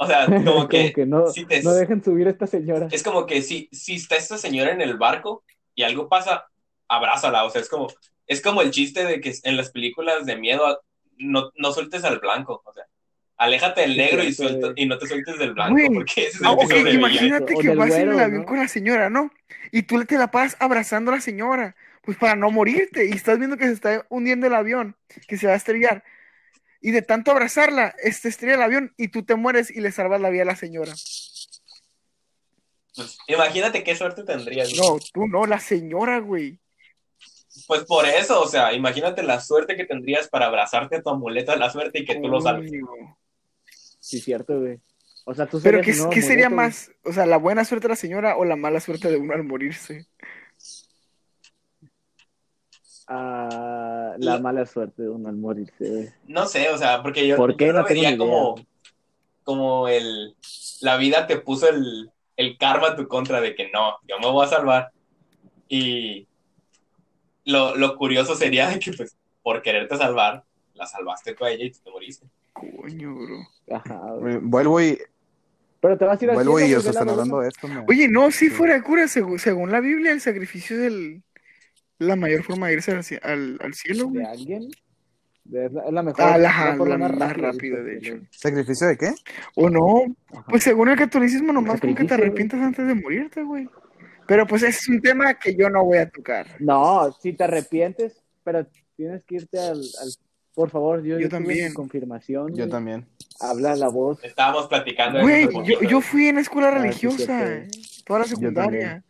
o 0.02 0.06
sea, 0.06 0.26
como 0.44 0.68
Como 0.68 0.92
que, 0.92 0.94
no, 1.06 1.26
si 1.32 1.44
te- 1.46 1.62
no 1.62 1.72
dejen 1.74 2.02
subir 2.02 2.26
a 2.26 2.30
esta 2.30 2.46
señora. 2.46 2.86
es 2.90 3.02
como 3.02 3.26
que 3.26 3.42
si, 3.42 3.68
si 3.72 3.94
está 3.96 4.16
esta 4.16 4.38
señora 4.38 4.72
en 4.72 4.80
el 4.80 4.96
barco 4.96 5.44
y 5.74 5.82
algo 5.82 6.08
pasa, 6.08 6.46
abrázala, 6.88 7.44
o 7.44 7.50
sea, 7.50 7.60
es 7.60 7.68
como, 7.68 7.88
es 8.26 8.42
como 8.42 8.62
el 8.62 8.70
chiste 8.70 9.04
de 9.04 9.20
que 9.20 9.32
en 9.44 9.56
las 9.56 9.70
películas 9.70 10.26
de 10.26 10.36
miedo 10.36 10.80
no, 11.18 11.50
no 11.56 11.72
sueltes 11.72 12.04
al 12.04 12.18
blanco, 12.18 12.62
o 12.64 12.72
sea, 12.72 12.84
aléjate 13.36 13.82
del 13.82 13.92
Sí, 13.92 13.96
negro 13.96 14.22
y, 14.22 14.32
suelta, 14.32 14.66
güey. 14.68 14.82
y 14.84 14.86
no 14.86 14.98
te 14.98 15.06
sueltes 15.06 15.38
del 15.38 15.54
blanco, 15.54 15.74
Güey, 15.74 15.88
porque 15.94 16.26
ese 16.26 16.36
es 16.36 16.42
Ah, 16.42 16.52
el 16.52 16.58
que 16.58 16.66
ok, 16.66 16.70
sobrevive. 16.70 16.94
imagínate 16.94 17.54
que 17.56 17.70
vas 17.70 17.98
en 17.98 18.10
el 18.10 18.20
avión 18.20 18.40
¿no? 18.42 18.46
con 18.46 18.58
la 18.58 18.68
señora, 18.68 19.10
¿no? 19.10 19.30
Y 19.70 19.82
tú 19.82 20.04
te 20.04 20.18
la 20.18 20.30
pasas 20.30 20.56
abrazando 20.60 21.10
a 21.12 21.16
la 21.16 21.20
señora, 21.20 21.76
pues 22.02 22.16
para 22.18 22.36
no 22.36 22.50
morirte, 22.50 23.06
y 23.06 23.12
estás 23.12 23.38
viendo 23.38 23.56
que 23.56 23.66
se 23.66 23.72
está 23.72 24.06
hundiendo 24.10 24.46
el 24.46 24.54
avión, 24.54 24.96
que 25.28 25.36
se 25.36 25.46
va 25.46 25.54
a 25.54 25.56
estrellar. 25.56 26.04
Y 26.82 26.90
de 26.90 27.00
tanto 27.00 27.30
abrazarla, 27.30 27.94
este 28.02 28.28
estrella 28.28 28.56
el 28.56 28.62
avión 28.62 28.92
y 28.98 29.08
tú 29.08 29.24
te 29.24 29.36
mueres 29.36 29.70
y 29.70 29.80
le 29.80 29.92
salvas 29.92 30.20
la 30.20 30.30
vida 30.30 30.42
a 30.42 30.46
la 30.46 30.56
señora. 30.56 30.92
Pues, 32.94 33.18
imagínate 33.28 33.84
qué 33.84 33.96
suerte 33.96 34.24
tendrías. 34.24 34.68
güey. 34.68 34.80
No, 34.80 34.98
tú 35.12 35.26
no, 35.26 35.46
la 35.46 35.60
señora, 35.60 36.18
güey. 36.18 36.58
Pues 37.66 37.84
por 37.84 38.06
eso, 38.06 38.42
o 38.42 38.48
sea, 38.48 38.72
imagínate 38.72 39.22
la 39.22 39.40
suerte 39.40 39.76
que 39.76 39.84
tendrías 39.84 40.28
para 40.28 40.46
abrazarte 40.46 40.96
a 40.96 41.02
tu 41.02 41.10
amuleto 41.10 41.52
de 41.52 41.58
la 41.58 41.70
suerte 41.70 42.00
y 42.00 42.04
que 42.04 42.16
tú 42.16 42.28
lo 42.28 42.40
salves. 42.40 42.70
Sí, 44.00 44.20
cierto, 44.20 44.58
güey. 44.58 44.80
O 45.24 45.34
sea, 45.34 45.46
tú 45.46 45.60
Pero 45.62 45.80
¿qué, 45.80 45.92
sería 45.94 46.48
güey. 46.48 46.56
más? 46.56 46.90
O 47.04 47.12
sea, 47.12 47.26
la 47.26 47.36
buena 47.36 47.64
suerte 47.64 47.86
de 47.86 47.90
la 47.90 47.96
señora 47.96 48.36
o 48.36 48.44
la 48.44 48.56
mala 48.56 48.80
suerte 48.80 49.08
de 49.08 49.18
uno 49.18 49.34
al 49.34 49.44
morirse. 49.44 50.06
Ah, 53.14 54.14
la 54.18 54.34
La- 54.36 54.40
mala 54.40 54.64
suerte 54.64 55.02
de 55.02 55.08
uno 55.10 55.28
al 55.28 55.36
morirse. 55.36 56.14
No 56.26 56.46
sé, 56.46 56.70
o 56.70 56.78
sea, 56.78 57.02
porque 57.02 57.26
yo, 57.26 57.36
¿Por 57.36 57.56
qué? 57.56 57.66
yo 57.66 57.72
lo 57.72 57.80
No 57.80 57.84
tengo 57.84 58.00
vería 58.02 58.16
como, 58.18 58.54
como 59.44 59.88
el, 59.88 60.34
la 60.80 60.96
vida 60.96 61.26
te 61.26 61.36
puso 61.38 61.68
el, 61.68 62.10
el 62.36 62.56
karma 62.56 62.88
a 62.88 62.96
tu 62.96 63.06
contra 63.08 63.40
de 63.42 63.54
que 63.54 63.70
no, 63.70 63.96
yo 64.08 64.18
me 64.18 64.30
voy 64.30 64.46
a 64.46 64.48
salvar. 64.48 64.92
Y 65.68 66.26
lo, 67.44 67.76
lo 67.76 67.96
curioso 67.96 68.34
sería 68.34 68.68
de 68.68 68.78
que, 68.78 68.92
pues, 68.92 69.14
por 69.42 69.60
quererte 69.62 69.96
salvar, 69.96 70.44
la 70.74 70.86
salvaste 70.86 71.34
tú 71.34 71.44
a 71.44 71.50
ella 71.50 71.64
y 71.64 71.70
tú 71.72 71.80
te 71.84 71.90
moriste. 71.90 72.26
Coño, 72.54 73.14
bro. 73.14 73.76
Ajá, 73.76 74.00
Vuelvo 74.42 74.80
y, 74.80 74.98
Pero 75.80 75.98
te 75.98 76.04
vas 76.04 76.20
a 76.20 76.24
ir 76.24 76.30
al 76.30 76.36
vuelvo 76.36 76.60
y 76.60 76.64
cielo, 76.64 76.78
os 76.78 76.84
güey, 76.84 76.90
están 76.92 77.06
la 77.06 77.12
hablando 77.12 77.40
de 77.40 77.48
esto. 77.48 77.68
me- 77.68 77.84
Oye, 77.88 78.08
no, 78.08 78.30
si 78.30 78.48
Sí. 78.48 78.50
fuera 78.50 78.74
de 78.74 78.82
cura, 78.82 79.06
según, 79.08 79.38
según 79.38 79.70
la 79.70 79.80
Biblia, 79.80 80.12
el 80.12 80.20
sacrificio 80.20 80.76
es 80.78 80.82
el, 80.84 81.22
la 82.02 82.16
mayor 82.16 82.42
forma 82.42 82.68
de 82.68 82.74
irse 82.74 82.92
al, 82.92 83.00
al, 83.22 83.58
al 83.62 83.74
cielo, 83.74 84.08
¿De 84.12 84.24
alguien? 84.24 84.68
Es, 85.52 85.72
la, 85.72 85.82
es 85.86 85.92
la 85.92 86.02
mejor. 86.02 86.20
Ah, 86.24 86.38
la, 86.38 86.48
la 86.70 86.76
forma 86.76 86.96
la 86.96 87.08
más 87.08 87.36
rápida, 87.36 87.50
rápida, 87.52 87.82
de 87.82 87.96
hecho. 87.98 88.18
¿Sacrificio 88.30 88.86
de 88.86 88.96
qué? 88.96 89.12
O 89.56 89.68
no, 89.68 90.04
Ajá. 90.32 90.44
pues 90.48 90.62
según 90.62 90.88
el 90.88 90.96
catolicismo, 90.96 91.52
nomás 91.52 91.80
con 91.80 91.94
que 91.94 92.04
te 92.04 92.14
güey. 92.14 92.20
arrepientas 92.26 92.60
antes 92.60 92.86
de 92.86 92.94
morirte, 92.94 93.42
güey. 93.42 93.68
Pero 94.26 94.46
pues 94.46 94.62
ese 94.62 94.78
es 94.78 94.88
un 94.88 95.00
tema 95.00 95.34
que 95.34 95.54
yo 95.56 95.68
no 95.68 95.84
voy 95.84 95.98
a 95.98 96.08
tocar. 96.08 96.46
No, 96.60 97.10
si 97.20 97.32
te 97.32 97.42
arrepientes, 97.44 98.22
pero 98.44 98.66
tienes 98.96 99.24
que 99.24 99.34
irte 99.36 99.58
al. 99.58 99.78
al- 99.80 100.14
por 100.54 100.68
favor, 100.68 101.02
yo, 101.02 101.18
Yo 101.18 101.30
también. 101.30 101.72
confirmación. 101.72 102.50
Yo 102.50 102.56
güey. 102.64 102.68
también. 102.68 103.06
Habla 103.40 103.74
la 103.74 103.88
voz. 103.88 104.22
Estábamos 104.22 104.68
platicando 104.68 105.22
Güey, 105.22 105.48
yo, 105.64 105.80
yo 105.80 106.00
fui 106.02 106.26
en 106.28 106.36
escuela 106.38 106.68
Ah, 106.68 106.72
sí, 106.72 106.78
religiosa, 106.82 107.62
toda 108.04 108.18
la 108.20 108.24
secundaria. 108.26 109.02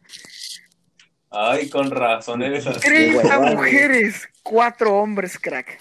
Ay, 1.33 1.68
con 1.71 1.90
razón 1.90 2.42
eres 2.42 2.66
así. 2.66 2.81
Treinta 2.81 3.23
huevada, 3.38 3.55
güey. 3.55 3.57
mujeres, 3.73 4.29
cuatro 4.42 4.95
hombres, 4.97 5.38
crack. 5.38 5.79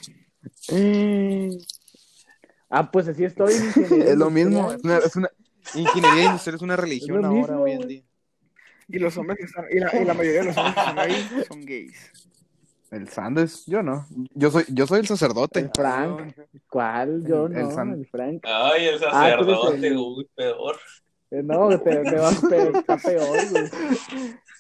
Ah, 2.69 2.89
pues 2.91 3.07
así 3.07 3.25
estoy. 3.25 3.53
Es 3.91 4.15
lo 4.17 4.29
mismo. 4.29 4.71
Es 4.71 4.83
una, 4.83 4.97
es 4.99 5.15
una- 5.15 5.29
ingeniería 5.75 6.23
industrial 6.25 6.55
es 6.55 6.61
una 6.61 6.75
religión 6.75 7.19
Es 7.19 7.25
ahora, 7.25 7.39
mismo, 7.41 7.61
hoy 7.63 7.71
en 7.73 7.87
día. 7.87 8.03
Y 8.87 8.99
los 8.99 9.15
hombres 9.17 9.37
que 9.39 9.45
están, 9.45 9.65
y 9.71 9.79
la, 9.79 10.01
y 10.01 10.05
la 10.05 10.13
mayoría 10.13 10.39
de 10.41 10.45
los 10.47 10.57
hombres 10.57 10.73
que 10.75 10.79
están 10.81 10.99
ahí 10.99 11.29
son 11.47 11.65
gays. 11.65 12.11
El 12.89 13.07
Sanders, 13.07 13.63
yo 13.67 13.81
no. 13.83 14.05
Yo 14.33 14.51
soy, 14.51 14.65
yo 14.67 14.85
soy 14.85 14.99
el 14.99 15.07
sacerdote. 15.07 15.59
El 15.61 15.71
Frank. 15.73 16.33
¿Cuál? 16.69 17.23
Yo 17.25 17.45
El- 17.45 17.55
el 17.55 17.63
no, 17.63 17.71
San- 17.71 17.93
el 17.93 18.05
Frank. 18.07 18.41
Ay, 18.43 18.87
el 18.87 18.95
Ah, 18.95 19.11
sacerdote, 19.29 19.87
el- 19.87 19.97
uy, 19.97 20.27
peor. 20.35 20.77
Eh, 21.29 21.41
No, 21.43 21.69
te, 21.79 21.95
te 21.95 22.15
va 22.17 22.31
peor, 22.49 22.75
está 22.77 22.97
peor, 22.97 23.49
güey. 23.49 23.63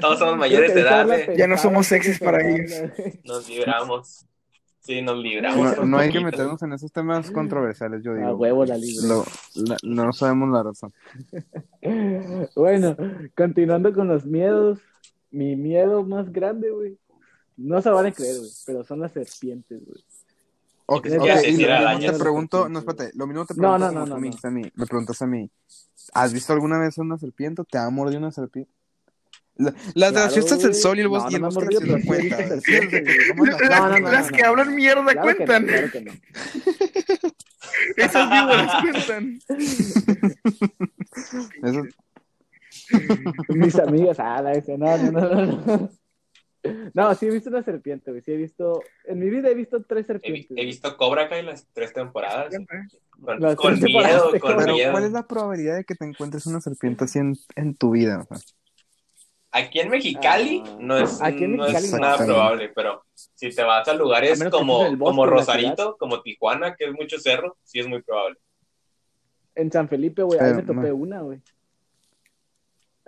Todos 0.00 0.18
somos 0.18 0.36
mayores 0.38 0.74
de 0.74 0.80
edad, 0.80 1.10
eh. 1.12 1.34
Ya 1.36 1.46
no 1.46 1.56
somos 1.58 1.86
sexys 1.86 2.18
para 2.18 2.46
ellos. 2.48 2.70
Nos 3.24 3.48
libramos. 3.48 4.26
Sí, 4.84 5.00
nos 5.00 5.16
libramos. 5.16 5.76
No, 5.76 5.84
no 5.84 5.98
hay 5.98 6.10
que 6.10 6.18
meternos 6.18 6.60
en 6.64 6.72
esos 6.72 6.90
temas 6.90 7.30
controversiales, 7.30 8.02
yo 8.02 8.14
digo. 8.14 8.26
A 8.26 8.34
huevo 8.34 8.64
la. 8.64 8.76
Lo- 9.04 9.24
la- 9.54 9.76
no 9.84 10.12
sabemos 10.12 10.48
la 10.50 10.64
razón. 10.64 10.92
Bueno, 12.56 12.96
continuando 13.36 13.92
con 13.92 14.08
los 14.08 14.24
miedos. 14.26 14.80
Mi 15.30 15.56
miedo 15.56 16.02
más 16.04 16.30
grande, 16.32 16.70
güey. 16.70 16.98
No 17.56 17.80
se 17.80 17.90
van 17.90 18.06
a 18.06 18.12
creer, 18.12 18.38
güey, 18.38 18.50
pero 18.66 18.84
son 18.84 19.00
las 19.00 19.12
serpientes, 19.12 19.80
güey. 19.86 20.04
Ok, 20.86 21.06
Neta, 21.06 21.22
ok, 21.22 21.30
sí, 21.42 21.46
y 21.48 21.64
lo 21.64 21.88
mismo 21.98 22.12
te 22.12 22.18
pregunto, 22.18 22.68
no, 22.68 22.80
espérate, 22.80 23.12
lo 23.14 23.26
mismo 23.26 23.46
te 23.46 23.54
No, 23.54 23.60
pregunto 23.78 23.78
no, 23.78 23.92
no, 24.00 24.06
no, 24.06 24.14
me 24.16 24.20
no. 24.20 24.26
dijiste 24.26 24.48
a 24.48 24.50
mí, 24.50 24.62
me 24.74 24.84
preguntas 24.86 25.22
a 25.22 25.26
mí, 25.26 25.48
¿has 26.12 26.32
visto 26.34 26.52
alguna 26.52 26.78
vez 26.78 26.98
una 26.98 27.16
serpiente? 27.16 27.62
¿Te 27.70 27.78
ha 27.78 27.88
mordido 27.88 28.18
una 28.18 28.32
serpiente? 28.32 28.70
La- 29.56 29.70
las 29.70 29.74
de 29.74 29.92
las 29.94 30.12
Claro, 30.12 30.30
fiestas 30.32 30.62
del 30.62 30.74
sol 30.74 30.96
y 30.96 31.00
el 31.00 31.04
No, 31.06 31.10
bosque, 31.10 31.36
y 31.36 31.40
no 31.40 31.48
he 31.48 31.52
cuentas. 31.52 31.68
visto 31.68 31.86
Sí, 32.60 32.72
serpientes, 32.72 33.16
¿cómo 33.30 33.44
no? 33.46 33.52
No, 33.52 33.58
no, 33.58 33.66
no, 34.00 34.10
las 34.10 34.30
no, 34.30 34.36
que 34.36 34.42
no, 34.42 34.48
hablan 34.48 34.68
no. 34.68 34.74
mierda 34.74 35.02
Claro 35.12 35.22
que 35.22 35.28
no, 35.32 35.36
cuentan. 35.46 35.66
claro 35.66 35.90
que 35.92 36.00
no. 36.00 36.12
Esas 37.96 38.30
víboras 38.30 38.70
cuentan. 38.82 39.38
Eso- 41.62 41.82
Mis 43.48 43.78
amigas, 43.78 44.18
ah, 44.18 44.40
la 44.42 44.52
ese, 44.52 44.76
no, 44.78 44.96
no, 44.96 45.10
no, 45.12 45.20
no, 45.34 45.66
no. 45.66 45.90
No, 46.94 47.14
sí 47.16 47.26
he 47.26 47.30
visto 47.30 47.50
una 47.50 47.62
serpiente, 47.64 48.12
güey. 48.12 48.22
Sí 48.22 48.30
he 48.32 48.36
visto. 48.36 48.80
En 49.04 49.18
mi 49.18 49.28
vida 49.28 49.48
he 49.48 49.54
visto 49.54 49.82
tres 49.82 50.04
He, 50.04 50.06
serpientes. 50.06 50.50
he 50.50 50.54
güey. 50.54 50.66
visto 50.66 50.96
Cobra 50.96 51.28
Kai 51.28 51.42
las 51.44 51.66
tres 51.72 51.92
temporadas. 51.92 52.54
Con, 53.20 53.40
Las 53.40 53.56
con 53.56 53.72
tres 53.72 53.84
temporadas 53.84 54.14
miedo, 54.16 54.32
de 54.32 54.40
con. 54.40 54.56
Pero, 54.56 54.74
miedo. 54.74 54.92
¿cuál 54.92 55.04
es 55.04 55.12
la 55.12 55.26
probabilidad 55.26 55.74
de 55.76 55.84
que 55.84 55.94
te 55.96 56.04
encuentres 56.04 56.46
una 56.46 56.60
serpiente 56.60 57.04
así 57.04 57.18
en, 57.18 57.36
en 57.56 57.74
tu 57.74 57.90
vida? 57.90 58.24
O 58.30 58.36
sea, 58.36 58.44
Aquí 59.54 59.80
en 59.80 59.90
Mexicali 59.90 60.62
Ah, 60.66 60.76
no 60.80 60.96
es, 60.96 61.20
aquí 61.20 61.44
en 61.44 61.56
no 61.56 61.66
es 61.66 61.92
no. 61.92 61.98
nada 61.98 62.16
probable, 62.24 62.70
pero 62.74 63.04
si 63.14 63.50
te 63.50 63.62
vas 63.62 63.86
a 63.86 63.92
lugares 63.92 64.40
A 64.40 64.50
como, 64.50 64.78
bosque, 64.78 64.98
como 64.98 65.26
Rosarito, 65.26 65.96
como 65.98 66.22
Tijuana, 66.22 66.74
que 66.74 66.86
es 66.86 66.92
mucho 66.92 67.18
cerro, 67.18 67.58
sí 67.62 67.78
es 67.78 67.86
muy 67.86 68.02
probable. 68.02 68.38
En 69.54 69.70
San 69.70 69.88
Felipe, 69.88 70.22
güey, 70.22 70.40
ahí 70.40 70.54
me 70.54 70.62
topé 70.62 70.88
no. 70.88 70.96
una, 70.96 71.20
güey. 71.20 71.42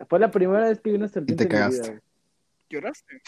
Fue 0.06 0.18
la 0.18 0.30
primera 0.30 0.68
vez 0.68 0.80
que 0.80 0.90
vi 0.90 0.96
una 0.96 1.08
serpiente 1.08 1.44
Y 1.44 1.48
te 1.48 1.56
en 1.56 1.68
mi 1.68 1.74
vida. 1.74 2.02
¿Lloraste? 2.68 3.22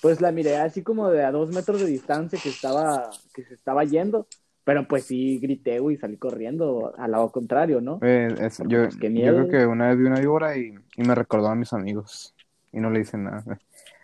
Pues 0.00 0.20
la 0.20 0.30
miré 0.30 0.58
así 0.58 0.82
como 0.82 1.10
de 1.10 1.24
a 1.24 1.32
dos 1.32 1.50
metros 1.50 1.80
de 1.80 1.86
distancia 1.86 2.38
que 2.40 2.50
estaba, 2.50 3.10
que 3.34 3.42
se 3.44 3.54
estaba 3.54 3.82
yendo. 3.82 4.28
Pero 4.68 4.86
pues 4.86 5.04
sí 5.04 5.38
grité, 5.38 5.78
güey, 5.78 5.96
y 5.96 5.98
salí 5.98 6.18
corriendo 6.18 6.92
al 6.98 7.10
lado 7.12 7.32
contrario, 7.32 7.80
¿no? 7.80 7.98
eh, 8.02 8.28
es- 8.38 8.58
yo, 8.66 8.82
pues, 8.82 8.96
qué 8.98 9.10
yo 9.14 9.32
creo 9.34 9.48
que 9.48 9.64
una 9.66 9.88
vez 9.88 9.96
vi 9.96 10.04
una 10.04 10.20
víbora 10.20 10.58
y, 10.58 10.74
y 10.94 11.02
me 11.04 11.14
recordó 11.14 11.48
a 11.48 11.54
mis 11.54 11.72
amigos 11.72 12.34
y 12.70 12.78
no 12.78 12.90
le 12.90 13.00
hice 13.00 13.16
nada. 13.16 13.42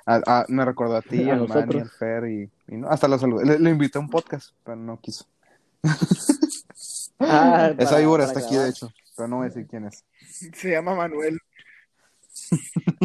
A- 0.07 0.23
a- 0.27 0.45
me 0.49 0.65
recordó 0.65 0.97
a 0.97 1.03
ti, 1.03 1.29
A 1.29 1.35
al 1.35 1.47
Manny, 1.49 1.81
al 1.81 1.91
Fer 1.91 2.25
y, 2.31 2.51
y 2.69 2.77
no, 2.79 2.89
hasta 2.89 3.09
lo 3.09 3.19
saludé. 3.19 3.45
Le, 3.45 3.59
le 3.59 3.71
invité 3.73 3.99
a 3.99 4.01
un 4.01 4.09
podcast, 4.09 4.55
pero 4.65 4.77
no 4.77 4.99
quiso. 5.01 5.27
Ah, 7.21 7.73
Esa 7.79 7.99
víbora 7.99 8.25
está 8.25 8.41
aquí, 8.41 8.57
de 8.57 8.69
hecho, 8.71 8.91
pero 9.17 9.29
no 9.29 9.37
voy 9.37 9.47
a 9.47 9.49
decir 9.49 9.67
quién 9.69 9.85
es. 9.85 10.05
Se 10.55 10.71
llama 10.71 10.95
Manuel. 10.95 11.39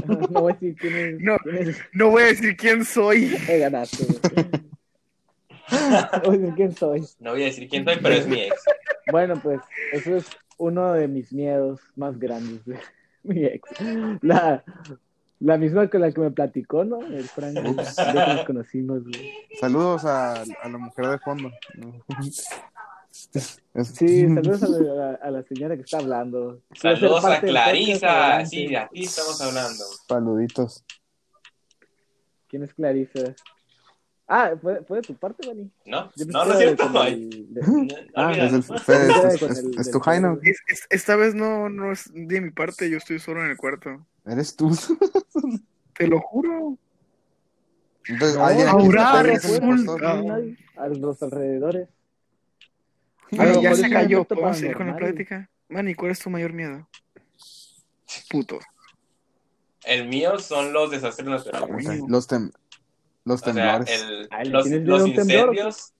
No 0.07 0.41
voy 0.41 0.51
a 0.53 0.55
decir 0.55 0.75
quién 0.79 0.95
es. 0.95 1.19
No. 1.21 1.37
quién 1.43 1.55
es. 1.57 1.77
No 1.93 2.09
voy 2.09 2.23
a 2.23 2.25
decir 2.27 2.55
quién 2.57 2.83
soy. 2.85 3.35
Eh, 3.47 3.59
ganaste, 3.59 4.05
güey. 4.05 4.47
No 5.71 6.21
voy 6.25 6.35
a 6.35 6.39
decir 6.39 6.53
quién 6.55 6.75
soy. 6.75 7.03
No 7.19 7.31
voy 7.31 7.41
a 7.43 7.45
decir 7.45 7.69
quién 7.69 7.85
soy, 7.85 7.97
pero 8.01 8.15
es 8.15 8.27
mi 8.27 8.39
ex. 8.41 8.63
Bueno, 9.11 9.39
pues 9.41 9.59
eso 9.91 10.15
es 10.15 10.25
uno 10.57 10.93
de 10.93 11.07
mis 11.07 11.31
miedos 11.31 11.79
más 11.95 12.17
grandes 12.19 12.63
de 12.65 12.79
mi 13.23 13.45
ex. 13.45 13.69
La, 14.21 14.63
la 15.39 15.57
misma 15.57 15.89
con 15.89 16.01
la 16.01 16.11
que 16.11 16.21
me 16.21 16.31
platicó, 16.31 16.83
¿no? 16.83 17.01
El 17.01 17.23
Frank, 17.23 17.55
que 17.55 17.61
nos 17.63 18.45
conocimos, 18.45 19.03
güey. 19.03 19.33
Saludos 19.59 20.05
a, 20.05 20.41
a 20.41 20.69
la 20.69 20.77
mujer 20.77 21.07
de 21.07 21.19
fondo. 21.19 21.51
Sí, 23.11 24.27
saludos 24.27 24.63
a 24.63 24.67
la, 24.67 25.13
a 25.15 25.31
la 25.31 25.43
señora 25.43 25.75
que 25.75 25.81
está 25.83 25.97
hablando. 25.97 26.61
Saludos 26.73 27.25
a 27.25 27.39
Clarisa. 27.39 28.45
Sí, 28.45 28.67
de 28.67 28.77
aquí 28.77 29.03
estamos 29.03 29.41
hablando. 29.41 29.83
Saluditos. 30.07 30.83
¿Quién 32.47 32.63
es 32.63 32.73
Clarisa? 32.73 33.35
Ah, 34.31 34.53
¿fue, 34.61 34.83
fue 34.85 34.97
de 34.97 35.01
tu 35.07 35.15
parte, 35.15 35.47
Manny? 35.47 35.71
¿No? 35.87 36.11
No, 36.27 36.45
no 36.45 36.53
es 36.53 36.57
que 36.59 36.63
era 36.63 36.75
cierto. 36.75 36.91
Ah. 38.15 38.31
Es, 38.31 38.53
es, 38.53 38.69
es- 38.69 39.79
es 39.79 39.91
tu. 39.91 39.99
Es- 40.43 40.59
es- 40.67 40.87
esta 40.91 41.15
vez 41.15 41.33
no, 41.33 41.67
no 41.69 41.91
es 41.91 42.11
de 42.13 42.39
mi 42.39 42.51
parte, 42.51 42.89
yo 42.91 42.97
estoy 42.97 43.17
solo 43.19 43.43
en 43.43 43.49
el 43.49 43.57
cuarto. 43.57 44.05
Eres 44.27 44.55
tú. 44.55 44.69
Te 45.97 46.07
lo 46.07 46.19
juro. 46.21 46.77
Entonces, 48.05 48.37
No, 48.37 48.45
alguien 48.45 48.67
ahora 48.67 49.23
resulta- 49.23 50.21
a 50.77 50.87
los 50.89 51.23
alrededores. 51.23 51.89
Ya 53.31 53.75
se 53.75 53.87
es 53.87 53.91
cayó. 53.91 54.23
¿Podemos 54.25 54.57
seguir 54.57 54.75
con 54.75 54.87
la 54.87 54.95
plática? 54.95 55.49
Manny, 55.69 55.95
¿cuál 55.95 56.11
es 56.11 56.19
tu 56.19 56.29
mayor 56.29 56.53
miedo? 56.53 56.87
Puto. 58.29 58.59
El 59.85 60.07
mío 60.07 60.37
son 60.39 60.71
los 60.73 60.91
desastres 60.91 61.27
naturales. 61.27 61.87
Ah, 61.87 61.95
Los, 62.07 62.27
tem 62.27 62.51
los 63.25 63.41
O 63.41 63.43
sea, 63.45 63.53
temblores. 63.53 64.01
el- 64.01 64.27
Ay, 64.31 64.45
¿le 64.45 64.51
los, 64.51 65.07
incendios. 65.07 65.93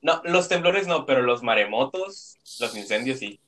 No, 0.00 0.20
los 0.24 0.48
temblores 0.48 0.86
no, 0.86 1.06
pero 1.06 1.22
los 1.22 1.42
maremotos, 1.42 2.36
los 2.60 2.76
incendios 2.76 3.18
sí. 3.18 3.40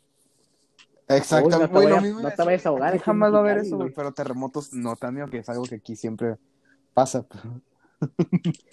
Exactamente. 1.09 1.56
Uy, 1.56 1.72
no 1.72 1.80
te 1.80 1.87
vayas- 1.87 2.02
mismo 2.02 2.20
no 2.20 2.28
iba 2.28 2.35
te 2.37 2.42
vayas 2.44 2.66
a 2.66 2.68
ahogar 2.68 2.98
jamás 3.00 3.33
va 3.33 3.37
a 3.38 3.40
haber 3.40 3.59
eso, 3.59 3.76
güey. 3.76 3.90
Pero 3.92 4.12
terremotos 4.12 4.72
no 4.72 4.96
también, 4.96 5.28
que 5.28 5.38
es 5.38 5.48
algo 5.48 5.64
que 5.64 5.76
aquí 5.76 5.96
siempre 5.96 6.37
pasa. 6.94 7.24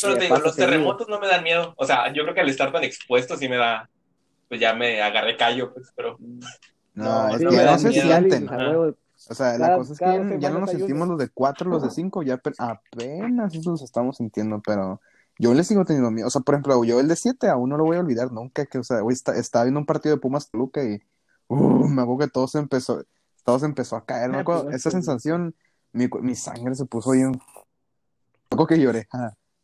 Pero 0.00 0.14
te 0.14 0.20
digo, 0.24 0.38
los 0.38 0.56
terremotos 0.56 1.08
no 1.08 1.18
me 1.20 1.26
dan 1.28 1.42
miedo. 1.42 1.74
O 1.76 1.84
sea, 1.84 2.12
yo 2.12 2.22
creo 2.22 2.34
que 2.34 2.40
al 2.40 2.48
estar 2.48 2.72
tan 2.72 2.84
expuesto 2.84 3.36
sí 3.36 3.48
me 3.48 3.56
da. 3.56 3.88
Pues 4.48 4.60
ya 4.60 4.74
me 4.74 5.02
agarré 5.02 5.36
callo, 5.36 5.74
pues, 5.74 5.92
pero. 5.96 6.16
No, 6.20 7.28
No, 7.28 7.28
es 7.34 7.40
no 7.42 7.50
que 7.50 7.56
me 7.56 7.62
no 7.64 7.70
da 7.70 7.78
se 7.78 7.88
miedo. 7.88 8.06
sienten. 8.06 8.48
A. 9.28 9.32
O 9.32 9.34
sea, 9.36 9.58
la 9.58 9.76
cosa 9.76 9.92
es 9.92 9.98
que 9.98 10.38
ya, 10.38 10.50
no 10.50 10.60
nos 10.60 10.70
sentimos 10.70 11.08
los 11.08 11.18
de 11.18 11.28
cuatro, 11.28 11.68
los 11.70 11.82
de 11.82 11.90
cinco, 11.90 12.22
ya 12.22 12.34
ape- 12.40 12.54
apenas 12.58 13.54
eso 13.54 13.70
los 13.70 13.82
estamos 13.82 14.16
sintiendo, 14.18 14.60
pero 14.64 15.00
yo 15.38 15.52
le 15.54 15.64
sigo 15.64 15.84
teniendo 15.84 16.10
miedo. 16.10 16.28
O 16.28 16.30
sea, 16.30 16.40
por 16.42 16.54
ejemplo, 16.54 16.82
yo 16.84 17.00
el 17.00 17.08
de 17.08 17.16
siete 17.16 17.48
aún 17.48 17.70
no 17.70 17.76
lo 17.76 17.84
voy 17.84 17.96
a 17.96 18.00
olvidar 18.00 18.32
nunca, 18.32 18.66
que, 18.66 18.78
o 18.78 18.84
sea, 18.84 19.00
güey, 19.00 19.14
está- 19.14 19.36
estaba 19.36 19.64
viendo 19.64 19.80
un 19.80 19.86
partido 19.86 20.14
de 20.14 20.20
Pumas 20.20 20.50
Toluca 20.50 20.82
y 20.84 21.00
uh, 21.48 21.88
me 21.88 22.02
acuerdo 22.02 22.26
que 22.26 22.30
todo 22.32 22.48
se 22.48 22.58
empezó, 22.58 23.04
todo 23.44 23.58
se 23.58 23.66
empezó 23.66 23.96
a 23.96 24.04
caer, 24.04 24.30
me 24.30 24.38
Ah, 24.38 24.40
acuerdo, 24.40 24.62
Pumas 24.64 24.76
esa 24.76 24.90
sensación, 24.90 25.54
mi, 25.92 26.08
mi 26.22 26.34
sangre 26.34 26.74
se 26.74 26.84
puso 26.84 27.12
bien, 27.12 27.32
acuerdo 28.50 28.66
que 28.66 28.80
lloré, 28.80 29.08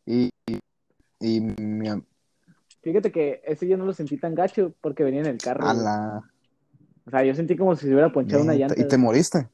y, 0.07 0.31
y, 0.47 0.59
y 1.21 1.41
mi, 1.41 1.89
a 1.89 2.01
Fíjate 2.83 3.13
que 3.13 3.43
ese 3.45 3.69
yo 3.69 3.77
no 3.77 3.85
lo 3.85 3.93
sentí 3.93 4.17
tan 4.19 4.35
gacho 4.35 4.75
porque 4.81 5.05
venía 5.05 5.21
en 5.21 5.27
el 5.27 5.39
carro. 5.39 5.65
güey. 5.65 5.77
la, 5.85 6.21
O 7.07 7.11
sea, 7.11 7.25
yo 7.25 7.35
sentí 7.35 7.57
como 7.57 7.75
si 7.75 7.87
se 7.87 7.93
hubiera 7.93 8.11
ponchado 8.13 8.43
una 8.43 8.55
llanta. 8.55 8.75
y 8.81 8.87
te 8.87 8.97
moriste, 8.99 9.49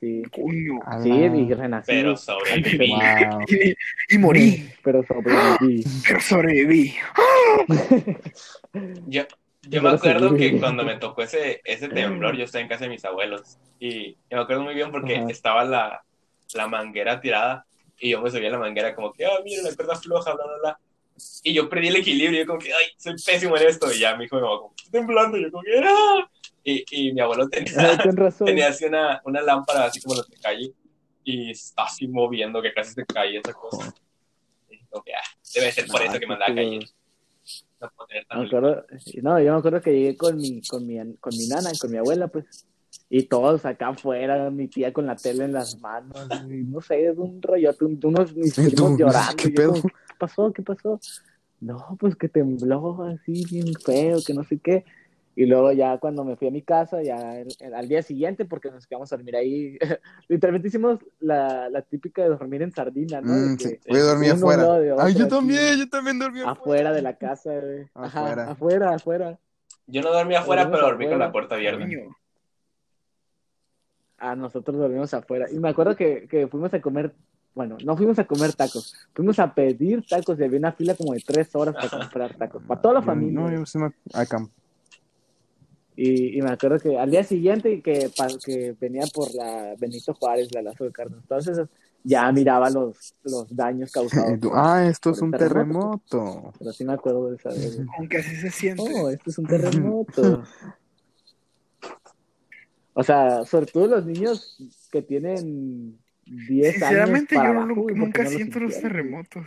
Sí, 0.00 0.22
Coño. 0.30 0.78
sí, 1.02 1.10
y 1.10 1.52
renací. 1.54 1.90
Pero 1.90 2.16
sobreviví. 2.16 2.88
wow. 2.88 3.40
Y, 3.48 3.74
y 4.14 4.18
morí, 4.18 4.70
Pero 4.84 5.02
sobreviví. 5.02 5.84
pero 6.06 6.20
sobreviví. 6.20 6.94
Yo, 9.08 9.22
yo 9.62 9.82
me 9.82 9.88
acuerdo 9.90 10.36
que 10.36 10.58
cuando 10.60 10.84
me 10.84 10.96
tocó 10.98 11.22
ese, 11.22 11.60
ese 11.64 11.88
temblor, 11.88 12.36
yo 12.36 12.44
estaba 12.44 12.62
en 12.62 12.68
casa 12.68 12.84
de 12.84 12.90
mis 12.90 13.04
abuelos. 13.04 13.58
Y 13.80 14.12
yo 14.30 14.36
me 14.36 14.40
acuerdo 14.42 14.62
muy 14.62 14.74
bien 14.74 14.92
porque 14.92 15.16
Ajá. 15.16 15.30
estaba 15.30 15.64
la, 15.64 16.04
la 16.54 16.68
manguera 16.68 17.20
tirada. 17.20 17.66
Y 17.98 18.10
yo 18.10 18.22
me 18.22 18.30
subí 18.30 18.46
a 18.46 18.50
la 18.50 18.58
manguera 18.58 18.94
como 18.94 19.12
que, 19.12 19.26
ah, 19.26 19.40
mira, 19.44 19.62
la 19.64 19.74
cuerda 19.74 19.96
floja, 19.96 20.32
bla, 20.34 20.44
bla, 20.44 20.54
bla. 20.62 20.80
Y 21.42 21.52
yo 21.54 21.68
perdí 21.68 21.88
el 21.88 21.96
equilibrio. 21.96 22.40
Yo 22.40 22.46
como 22.46 22.58
que, 22.58 22.72
ay, 22.72 22.84
soy 22.98 23.14
pésimo 23.24 23.56
en 23.56 23.66
esto. 23.68 23.92
Y 23.92 24.00
ya 24.00 24.16
mi 24.16 24.24
hijo 24.24 24.36
me 24.36 24.42
como, 24.42 24.74
estoy 24.76 24.90
temblando. 25.00 25.36
Y 25.36 25.42
yo 25.42 25.50
como 25.50 25.62
que, 25.62 25.78
¡ah! 25.84 26.30
Y, 26.64 26.84
y 26.90 27.12
mi 27.12 27.20
abuelo 27.20 27.48
tenía, 27.48 27.72
Ay, 27.78 27.98
tenía 28.44 28.68
así 28.68 28.84
una, 28.84 29.20
una 29.24 29.40
lámpara 29.42 29.84
así 29.86 30.00
como 30.00 30.16
las 30.16 30.28
de 30.28 30.36
calle. 30.36 30.72
Y 31.24 31.50
está 31.50 31.84
así 31.84 32.06
moviendo 32.08 32.60
que 32.62 32.72
casi 32.72 32.92
se 32.94 33.04
caía 33.06 33.40
esa 33.40 33.52
cosa. 33.52 33.94
Y 34.70 34.78
como 34.86 35.02
que, 35.02 35.12
ah, 35.14 35.20
debe 35.54 35.72
ser 35.72 35.86
por 35.86 36.02
Ah, 36.02 36.06
eso 36.06 36.18
que 36.18 36.26
me 36.26 36.34
andaba 36.34 36.54
cayendo. 36.54 36.86
No 37.80 37.90
Me 38.40 38.46
acuerdo, 38.46 38.84
no, 39.22 39.40
yo 39.40 39.52
me 39.52 39.58
acuerdo 39.58 39.80
que 39.80 39.92
llegué 39.92 40.16
con 40.16 40.36
mi, 40.40 40.60
con 40.62 40.86
mi, 40.86 40.96
con 41.16 41.36
mi 41.36 41.46
nana, 41.46 41.70
con 41.80 41.90
mi 41.90 41.96
abuela, 41.98 42.26
pues, 42.28 42.66
y 43.08 43.22
todos 43.22 43.64
acá 43.64 43.88
afuera, 43.88 44.50
mi 44.50 44.68
tía 44.68 44.92
con 44.92 45.06
la 45.06 45.14
tele 45.16 45.44
en 45.44 45.52
las 45.52 45.78
manos, 45.80 46.28
y 46.50 46.64
no 46.64 46.80
sé, 46.80 47.06
es 47.08 47.16
un 47.16 47.40
rollote, 47.40 47.84
un- 47.84 48.00
unos 48.02 48.34
mis 48.34 48.54
primos 48.56 48.98
llorando. 48.98 49.36
¿Qué 49.36 49.50
pedo? 49.50 49.72
como, 49.74 49.82
¿Qué 49.82 50.07
pasó? 50.18 50.52
¿Qué 50.52 50.62
pasó? 50.62 51.00
No, 51.60 51.96
pues 51.98 52.14
que 52.16 52.28
tembló 52.28 53.02
así, 53.04 53.44
bien 53.50 53.74
feo, 53.84 54.22
que 54.22 54.34
no 54.34 54.44
sé 54.44 54.58
qué. 54.58 54.84
Y 55.34 55.46
luego 55.46 55.70
ya 55.72 55.98
cuando 55.98 56.24
me 56.24 56.34
fui 56.36 56.48
a 56.48 56.50
mi 56.50 56.62
casa, 56.62 57.00
ya 57.02 57.38
el- 57.38 57.54
el- 57.60 57.74
al 57.74 57.88
día 57.88 58.02
siguiente, 58.02 58.44
porque 58.44 58.70
nos 58.72 58.86
quedamos 58.88 59.12
a 59.12 59.16
dormir 59.16 59.36
ahí, 59.36 59.78
literalmente 60.28 60.66
hicimos 60.68 60.98
la, 61.20 61.70
la 61.70 61.82
típica 61.82 62.22
de 62.22 62.30
dormir 62.30 62.62
en 62.62 62.72
sardina, 62.72 63.20
¿no? 63.20 63.32
De 63.34 63.48
Mm, 63.50 63.56
que 63.56 63.68
sí, 63.68 63.78
Voy 63.88 64.00
a 64.00 64.02
dormir 64.02 64.30
afuera. 64.32 64.62
Ay, 64.98 65.14
yo 65.14 65.20
así, 65.26 65.28
también, 65.30 65.78
yo 65.78 65.88
también 65.88 66.18
dormí 66.18 66.40
Afuera 66.40 66.92
de 66.92 67.02
la 67.02 67.14
casa, 67.16 67.52
güey. 67.54 67.86
Ajá, 67.94 68.20
Afuera. 68.32 68.50
afuera, 68.50 68.94
afuera. 68.94 69.38
Yo 69.86 70.02
no 70.02 70.10
dormí 70.12 70.34
afuera, 70.34 70.62
Dormimos 70.62 70.80
pero 70.80 70.88
dormí 70.90 71.04
con 71.04 71.12
afuera. 71.14 71.26
la 71.26 71.32
puerta 71.32 71.54
abierta. 71.54 71.86
Ah, 74.18 74.34
nosotros 74.34 74.76
dormimos 74.76 75.14
afuera. 75.14 75.46
Y 75.50 75.58
me 75.60 75.68
acuerdo 75.68 75.94
que, 75.94 76.26
que 76.28 76.48
fuimos 76.48 76.74
a 76.74 76.80
comer, 76.80 77.14
bueno, 77.58 77.76
no 77.84 77.96
fuimos 77.96 78.16
a 78.20 78.24
comer 78.24 78.52
tacos, 78.52 78.94
fuimos 79.12 79.36
a 79.40 79.52
pedir 79.52 80.06
tacos 80.06 80.38
y 80.38 80.44
había 80.44 80.60
una 80.60 80.70
fila 80.70 80.94
como 80.94 81.12
de 81.12 81.20
tres 81.26 81.52
horas 81.56 81.74
para 81.74 81.88
comprar 81.90 82.36
tacos, 82.36 82.62
para 82.62 82.80
toda 82.80 82.94
la 82.94 83.02
familia. 83.02 83.40
No, 83.40 83.50
yo 83.50 83.66
sí 83.66 83.78
me 83.78 83.90
acá. 84.14 84.46
y, 85.96 86.38
y 86.38 86.40
me 86.40 86.52
acuerdo 86.52 86.78
que 86.78 86.96
al 86.96 87.10
día 87.10 87.24
siguiente 87.24 87.82
que, 87.82 88.12
que 88.44 88.76
venía 88.80 89.02
por 89.12 89.34
la 89.34 89.74
Benito 89.76 90.14
Juárez, 90.14 90.54
la 90.54 90.62
Lazo 90.62 90.84
de 90.84 90.92
Carnes, 90.92 91.18
todas 91.26 91.48
esas, 91.48 91.68
ya 92.04 92.30
miraba 92.30 92.70
los, 92.70 93.12
los 93.24 93.54
daños 93.56 93.90
causados. 93.90 94.38
Ah, 94.54 94.86
esto 94.86 95.10
es 95.10 95.20
un 95.20 95.32
terremoto. 95.32 96.00
terremoto. 96.08 96.52
Pero 96.60 96.72
sí 96.72 96.84
me 96.84 96.92
acuerdo 96.92 97.30
de 97.30 97.36
esa 97.38 97.48
vez. 97.48 97.80
Aunque 97.98 98.18
así 98.18 98.36
se 98.36 98.50
siente. 98.50 98.82
Oh, 98.82 99.10
esto 99.10 99.30
es 99.30 99.38
un 99.38 99.46
terremoto. 99.48 100.44
O 102.94 103.02
sea, 103.02 103.44
sobre 103.44 103.66
todo 103.66 103.88
los 103.88 104.06
niños 104.06 104.56
que 104.92 105.02
tienen 105.02 105.98
10 106.30 106.66
años. 106.66 106.74
Sinceramente, 106.88 107.34
yo 107.34 107.52
no- 107.54 107.66
nunca 107.66 108.24
no 108.24 108.30
siento 108.30 108.60
los 108.60 108.80
terremotos. 108.80 109.46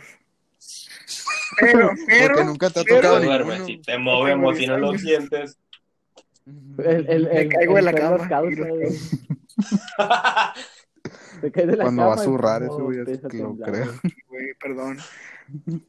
Pero, 1.60 1.90
pero, 2.06 2.34
Porque 2.34 2.44
nunca 2.46 2.70
te 2.70 2.80
ha 2.80 2.84
tocado 2.84 3.20
ninguno. 3.20 3.66
si 3.66 3.78
te 3.78 3.98
movemos 3.98 4.58
y 4.58 4.66
no 4.66 4.78
lo 4.78 4.98
sientes. 4.98 5.58
El, 6.78 7.06
el, 7.08 7.24
Me 7.24 7.40
el- 7.42 7.48
caigo 7.48 7.74
de 7.76 7.82
la 7.82 7.92
cama. 7.92 8.18
Te 11.40 11.48
caes 11.52 11.66
de 11.66 11.76
la 11.76 11.84
Cuando 11.84 12.06
va 12.06 12.14
a 12.14 12.18
zurrar 12.18 12.62
eso, 12.62 12.84
güey, 12.84 12.98
lo 12.98 13.04
creo. 13.56 13.92
güey. 14.28 14.54
perdón. 14.60 14.98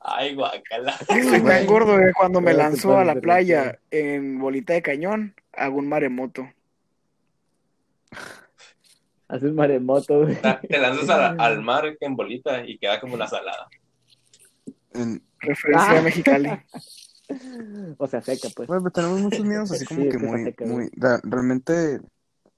Ay, 0.00 0.34
guacala. 0.34 0.96
Soy 1.06 1.40
tan 1.42 1.66
gordo 1.66 1.96
que 1.98 2.12
cuando 2.16 2.40
me 2.40 2.52
lanzo 2.52 2.98
a 2.98 3.04
la 3.04 3.14
playa 3.14 3.78
en 3.90 4.38
bolita 4.38 4.72
de 4.72 4.82
cañón, 4.82 5.34
hago 5.52 5.78
un 5.78 5.88
maremoto. 5.88 6.48
Haces 9.34 9.52
maremoto, 9.52 10.20
güey. 10.22 10.36
Te 10.68 10.78
lanzas 10.78 11.10
a- 11.10 11.30
al 11.30 11.60
mar 11.64 11.84
en 12.00 12.14
bolita 12.14 12.64
y 12.64 12.78
queda 12.78 13.00
como 13.00 13.14
una 13.14 13.26
salada. 13.26 13.66
En- 14.92 15.20
Referencia 15.40 15.90
Ah. 15.92 15.98
a 15.98 16.02
Mexicali. 16.02 16.50
O 17.98 18.06
sea, 18.06 18.20
seca, 18.22 18.48
pues. 18.54 18.68
Bueno, 18.68 18.82
pues 18.82 18.92
tenemos 18.94 19.20
muchos 19.20 19.44
miedos 19.44 19.72
así 19.72 19.84
como 19.86 20.02
Sí, 20.02 20.08
que 20.52 20.64
muy, 20.66 20.88
realmente, 21.24 22.00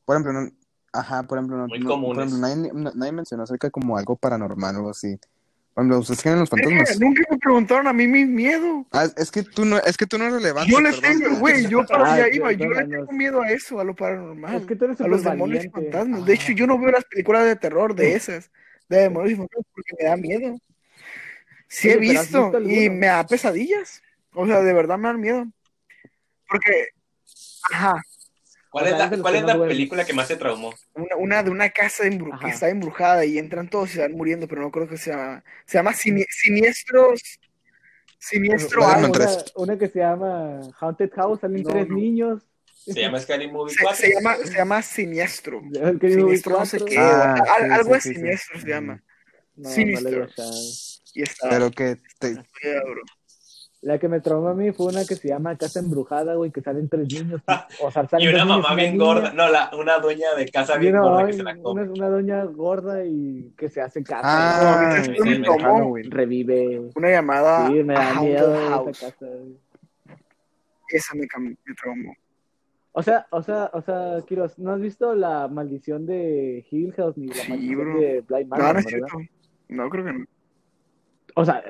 por 0.04 0.16
ejemplo, 0.16 0.32
no, 0.34 0.50
ajá, 0.92 1.22
por 1.22 1.38
ejemplo, 1.38 1.56
no, 1.56 1.66
Muy 1.66 1.78
no- 1.78 1.84
por 1.88 1.94
comunes. 1.94 2.26
ejemplo, 2.26 2.46
nadie, 2.48 2.70
na- 2.74 2.92
nadie 2.94 3.12
mencionó 3.12 3.44
acerca 3.44 3.70
como 3.70 3.96
algo 3.96 4.16
paranormal 4.16 4.74
o 4.74 4.78
algo 4.78 4.90
así. 4.90 5.18
Por 5.76 5.82
ejemplo, 5.82 5.98
¿ustedes 5.98 6.22
creen 6.22 6.36
en 6.36 6.40
los 6.40 6.48
fantasmas? 6.48 6.98
Nunca 6.98 7.22
me 7.30 7.36
preguntaron 7.36 7.86
a 7.86 7.92
mí 7.92 8.06
mi 8.08 8.24
miedo. 8.24 8.86
Ah, 8.92 9.08
es 9.14 9.30
que 9.30 9.42
tú 9.42 9.66
no, 9.66 9.76
es 9.76 9.98
que 9.98 10.06
tú 10.06 10.16
no 10.16 10.24
eres 10.24 10.36
relevante. 10.36 10.72
Yo 10.72 10.80
le 10.80 10.90
perdón. 10.90 11.20
tengo, 11.20 11.36
güey, 11.38 11.68
yo 11.68 11.84
para 11.84 12.02
Ah, 12.06 12.14
allá 12.14 12.24
sí, 12.30 12.36
iba, 12.36 12.52
yo 12.52 12.70
le 12.70 12.86
tengo 12.86 13.12
miedo 13.12 13.42
a 13.42 13.50
eso, 13.50 13.78
a 13.78 13.84
lo 13.84 13.94
paranormal. 13.94 14.56
Es 14.56 14.66
que 14.66 14.74
tú 14.74 14.86
eres 14.86 14.98
a 15.02 15.06
los 15.06 15.22
demonios 15.22 15.66
y 15.66 15.68
fantasmas. 15.68 16.24
De 16.24 16.32
hecho, 16.32 16.52
yo 16.52 16.66
no 16.66 16.78
veo 16.78 16.92
las 16.92 17.04
películas 17.04 17.44
de 17.44 17.56
terror 17.56 17.94
de 17.94 18.14
esas, 18.14 18.50
de 18.88 19.00
demonios 19.00 19.32
y 19.32 19.36
fantasmas, 19.36 19.66
porque 19.74 19.92
me 20.00 20.08
da 20.08 20.16
miedo. 20.16 20.56
Sí 21.68 21.90
he 21.90 21.98
pero 21.98 22.20
¿has 22.20 22.26
visto 22.30 22.50
visto 22.52 22.70
y 22.70 22.88
me 22.88 23.08
da 23.08 23.26
pesadillas. 23.26 24.02
O 24.32 24.46
sea, 24.46 24.62
de 24.62 24.72
verdad 24.72 24.96
me 24.96 25.08
dan 25.08 25.20
miedo. 25.20 25.46
Porque, 26.48 26.88
ajá, 27.70 28.00
¿Cuál 28.76 28.84
O 28.84 28.88
es 28.88 28.96
sea, 28.98 29.08
la, 29.08 29.14
es 29.16 29.22
cuál 29.22 29.34
es 29.36 29.42
no 29.44 29.62
película 29.66 30.04
que 30.04 30.12
más 30.12 30.28
te 30.28 30.36
traumó? 30.36 30.74
Una, 30.92 31.16
una 31.16 31.42
de 31.42 31.50
una 31.50 31.70
casa 31.70 32.04
embru- 32.04 32.38
que 32.38 32.48
está 32.48 32.68
embrujada 32.68 33.24
y 33.24 33.38
entran 33.38 33.70
todos 33.70 33.88
y 33.88 33.94
se 33.94 34.00
van 34.02 34.12
muriendo, 34.12 34.46
pero 34.46 34.60
no 34.60 34.70
creo 34.70 34.86
que 34.86 34.98
se 34.98 35.12
llama. 35.12 35.42
Se 35.64 35.78
llama 35.78 35.92
Sini- 35.94 36.26
Siniestros. 36.28 37.22
Siniestro 38.18 38.86
algo. 38.86 39.12
tres. 39.12 39.52
Una, 39.54 39.72
una 39.72 39.78
que 39.78 39.88
se 39.88 39.98
llama 40.00 40.60
Haunted 40.78 41.10
House, 41.14 41.40
salen 41.40 41.62
No, 41.62 41.70
tres 41.70 41.88
no. 41.88 41.96
niños. 41.96 42.42
Se 42.84 43.00
llama 43.00 43.18
Scary 43.18 43.50
Movie 43.50 43.74
Se, 43.74 43.82
4. 43.82 43.96
se 43.98 44.12
llama, 44.12 44.36
se 44.44 44.54
llama 44.54 44.82
Siniestro. 44.82 45.62
Siniestro 46.00 46.58
no 46.58 46.66
sé 46.66 46.84
qué. 46.84 46.98
Ah, 46.98 47.34
o- 47.38 47.50
al- 47.50 47.64
sí, 47.66 47.70
algo 47.72 47.88
sí, 47.88 47.92
de 47.94 48.00
sí, 48.00 48.08
sí. 48.08 48.14
siniestro 48.14 48.60
se 48.60 48.68
llama. 48.68 49.02
No, 49.56 49.70
no 49.70 49.74
digo, 49.74 50.26
Y 51.14 51.22
está. 51.22 51.48
Pero 51.48 51.70
que 51.70 51.96
te. 52.18 52.36
La 53.86 53.98
que 54.00 54.08
me 54.08 54.20
traumó 54.20 54.48
a 54.48 54.54
mí 54.54 54.72
fue 54.72 54.86
una 54.86 55.04
que 55.04 55.14
se 55.14 55.28
llama 55.28 55.56
Casa 55.56 55.78
Embrujada, 55.78 56.34
güey, 56.34 56.50
que 56.50 56.60
salen 56.60 56.88
tres 56.88 57.06
niños. 57.12 57.40
O 57.84 57.90
sea, 57.92 58.04
salen 58.08 58.26
Y 58.28 58.34
una 58.34 58.44
mamá 58.44 58.66
una 58.72 58.74
bien 58.74 58.92
niña, 58.94 59.04
gorda. 59.04 59.32
No, 59.32 59.48
la, 59.48 59.70
una 59.78 59.98
dueña 60.00 60.34
de 60.34 60.48
casa 60.48 60.76
bien 60.76 60.94
una, 60.96 61.02
gorda 61.08 61.26
que 61.28 61.32
se 61.34 61.42
la 61.44 61.52
una, 61.52 61.62
come. 61.62 61.82
una 61.90 62.08
doña 62.08 62.44
gorda 62.46 63.04
y 63.04 63.52
que 63.56 63.68
se 63.68 63.80
hace 63.80 64.02
casa. 64.02 64.22
Ah, 64.24 65.02
No, 65.18 65.24
me 65.24 65.38
tomó. 65.38 65.94
Revive. 66.08 66.90
Una 66.96 67.10
llamada 67.10 67.68
Sí, 67.68 67.74
me 67.84 67.94
da 67.94 68.20
miedo 68.20 68.54
esa 68.90 69.06
casa. 69.06 69.26
güey. 69.26 69.56
Esa 70.88 71.14
me, 71.14 71.26
me 71.64 71.74
traumó. 71.80 72.12
O 72.90 73.02
sea, 73.04 73.26
o 73.30 73.42
sea, 73.42 73.70
o 73.72 73.82
sea, 73.82 74.18
Kiros, 74.26 74.58
¿no 74.58 74.72
has 74.72 74.80
visto 74.80 75.14
la 75.14 75.46
maldición 75.48 76.06
de 76.06 76.66
Hill 76.70 76.92
House 76.94 77.16
ni 77.18 77.28
la 77.28 77.34
Sí, 77.34 77.50
maldición 77.50 77.78
bro. 77.80 78.00
de 78.00 78.20
Blind 78.22 78.48
No, 78.50 78.56
Manor, 78.56 78.72
no 78.74 78.78
es 78.80 78.86
verdad? 78.86 79.06
cierto. 79.08 79.32
No, 79.68 79.88
creo 79.90 80.04
que 80.06 80.12
no. 80.12 80.24
O 81.36 81.44
sea, 81.44 81.62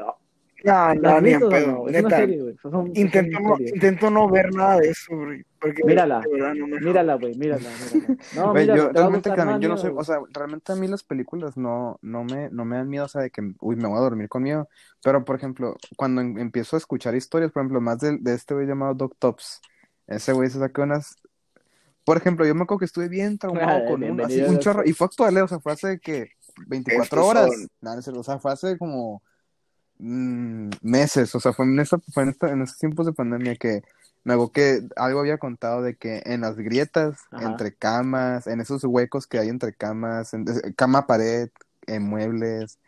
No, 0.66 0.94
¿la 0.94 0.94
no, 1.14 1.20
ni 1.20 1.30
en 1.32 1.40
pedo. 1.48 1.66
no? 1.66 1.88
Es 1.88 1.90
una 1.90 2.02
Neta. 2.02 2.16
serie, 2.16 2.42
güey. 2.42 2.56
Son- 2.60 2.90
Intento 2.94 3.40
no, 3.40 3.56
intento 3.58 4.10
no 4.10 4.28
ver 4.28 4.54
nada 4.54 4.78
de 4.80 4.88
eso. 4.90 5.12
Porque 5.60 5.82
Mírala. 5.84 6.20
de 6.20 6.32
verdad 6.32 6.54
no 6.54 6.66
me 6.66 6.80
Mírala, 6.80 7.14
güey, 7.14 7.34
mírala, 7.36 7.68
mírala. 7.94 8.16
No, 8.34 8.50
Güey, 8.52 8.64
mírala, 8.64 8.82
yo 8.82 8.92
realmente 8.92 9.30
yo 9.60 9.68
no 9.68 9.76
sé, 9.78 9.88
güey. 9.88 10.00
o 10.00 10.04
sea, 10.04 10.18
realmente 10.32 10.72
a 10.72 10.76
mí 10.76 10.86
las 10.88 11.02
películas 11.02 11.56
no, 11.56 11.98
no 12.02 12.24
me, 12.24 12.50
no 12.50 12.64
me 12.64 12.76
dan 12.76 12.88
miedo, 12.88 13.04
o 13.04 13.08
sea, 13.08 13.22
de 13.22 13.30
que, 13.30 13.42
uy, 13.60 13.76
me 13.76 13.88
voy 13.88 13.96
a 13.96 14.00
dormir 14.02 14.28
con 14.28 14.42
miedo, 14.42 14.68
pero 15.02 15.24
por 15.24 15.36
ejemplo, 15.36 15.76
cuando 15.96 16.20
em- 16.20 16.38
empiezo 16.38 16.76
a 16.76 16.78
escuchar 16.78 17.14
historias, 17.14 17.52
por 17.52 17.62
ejemplo, 17.62 17.80
más 17.80 17.98
de, 18.00 18.18
de 18.20 18.34
este 18.34 18.54
güey 18.54 18.66
llamado 18.66 18.94
Doc 18.94 19.14
Tops, 19.18 19.60
ese 20.06 20.32
güey 20.32 20.50
se 20.50 20.58
saca 20.58 20.82
unas, 20.82 21.16
por 22.04 22.16
ejemplo, 22.16 22.44
yo 22.46 22.54
me 22.54 22.62
acuerdo 22.62 22.80
que 22.80 22.84
estuve 22.84 23.08
bien 23.08 23.38
traumado 23.38 23.84
con 23.88 24.02
un, 24.04 24.20
así, 24.20 24.40
un 24.42 24.58
chorro, 24.58 24.82
y 24.84 24.92
fue 24.92 25.06
actual, 25.06 25.36
eh, 25.36 25.42
o 25.42 25.48
sea, 25.48 25.58
fue 25.58 25.72
hace 25.72 25.98
que 25.98 26.28
24 26.68 27.02
Estos 27.02 27.24
horas, 27.24 27.46
son- 27.46 27.68
nada, 27.80 27.98
o 28.18 28.22
sea, 28.22 28.38
fue 28.38 28.52
hace 28.52 28.78
como 28.78 29.22
mm, 29.98 30.70
meses, 30.82 31.34
o 31.34 31.40
sea, 31.40 31.52
fue 31.52 31.64
en, 31.66 31.78
esa, 31.80 31.98
fue 32.12 32.24
en, 32.24 32.28
esta- 32.30 32.50
en 32.52 32.62
esos 32.62 32.78
tiempos 32.78 33.06
de 33.06 33.12
pandemia 33.12 33.56
que 33.56 33.82
me 34.24 34.32
hago 34.34 34.50
que 34.50 34.82
algo 34.96 35.20
había 35.20 35.38
contado 35.38 35.82
de 35.82 35.96
que 35.96 36.22
en 36.26 36.40
las 36.42 36.56
grietas, 36.56 37.18
Ajá. 37.30 37.46
entre 37.50 37.74
camas, 37.74 38.46
en 38.46 38.60
esos 38.60 38.82
huecos 38.84 39.26
que 39.26 39.38
hay 39.38 39.48
entre 39.48 39.72
camas, 39.74 40.34
en- 40.34 40.48
es- 40.48 40.62
cama, 40.76 41.06
pared, 41.06 41.48
en 41.86 42.02
muebles, 42.02 42.78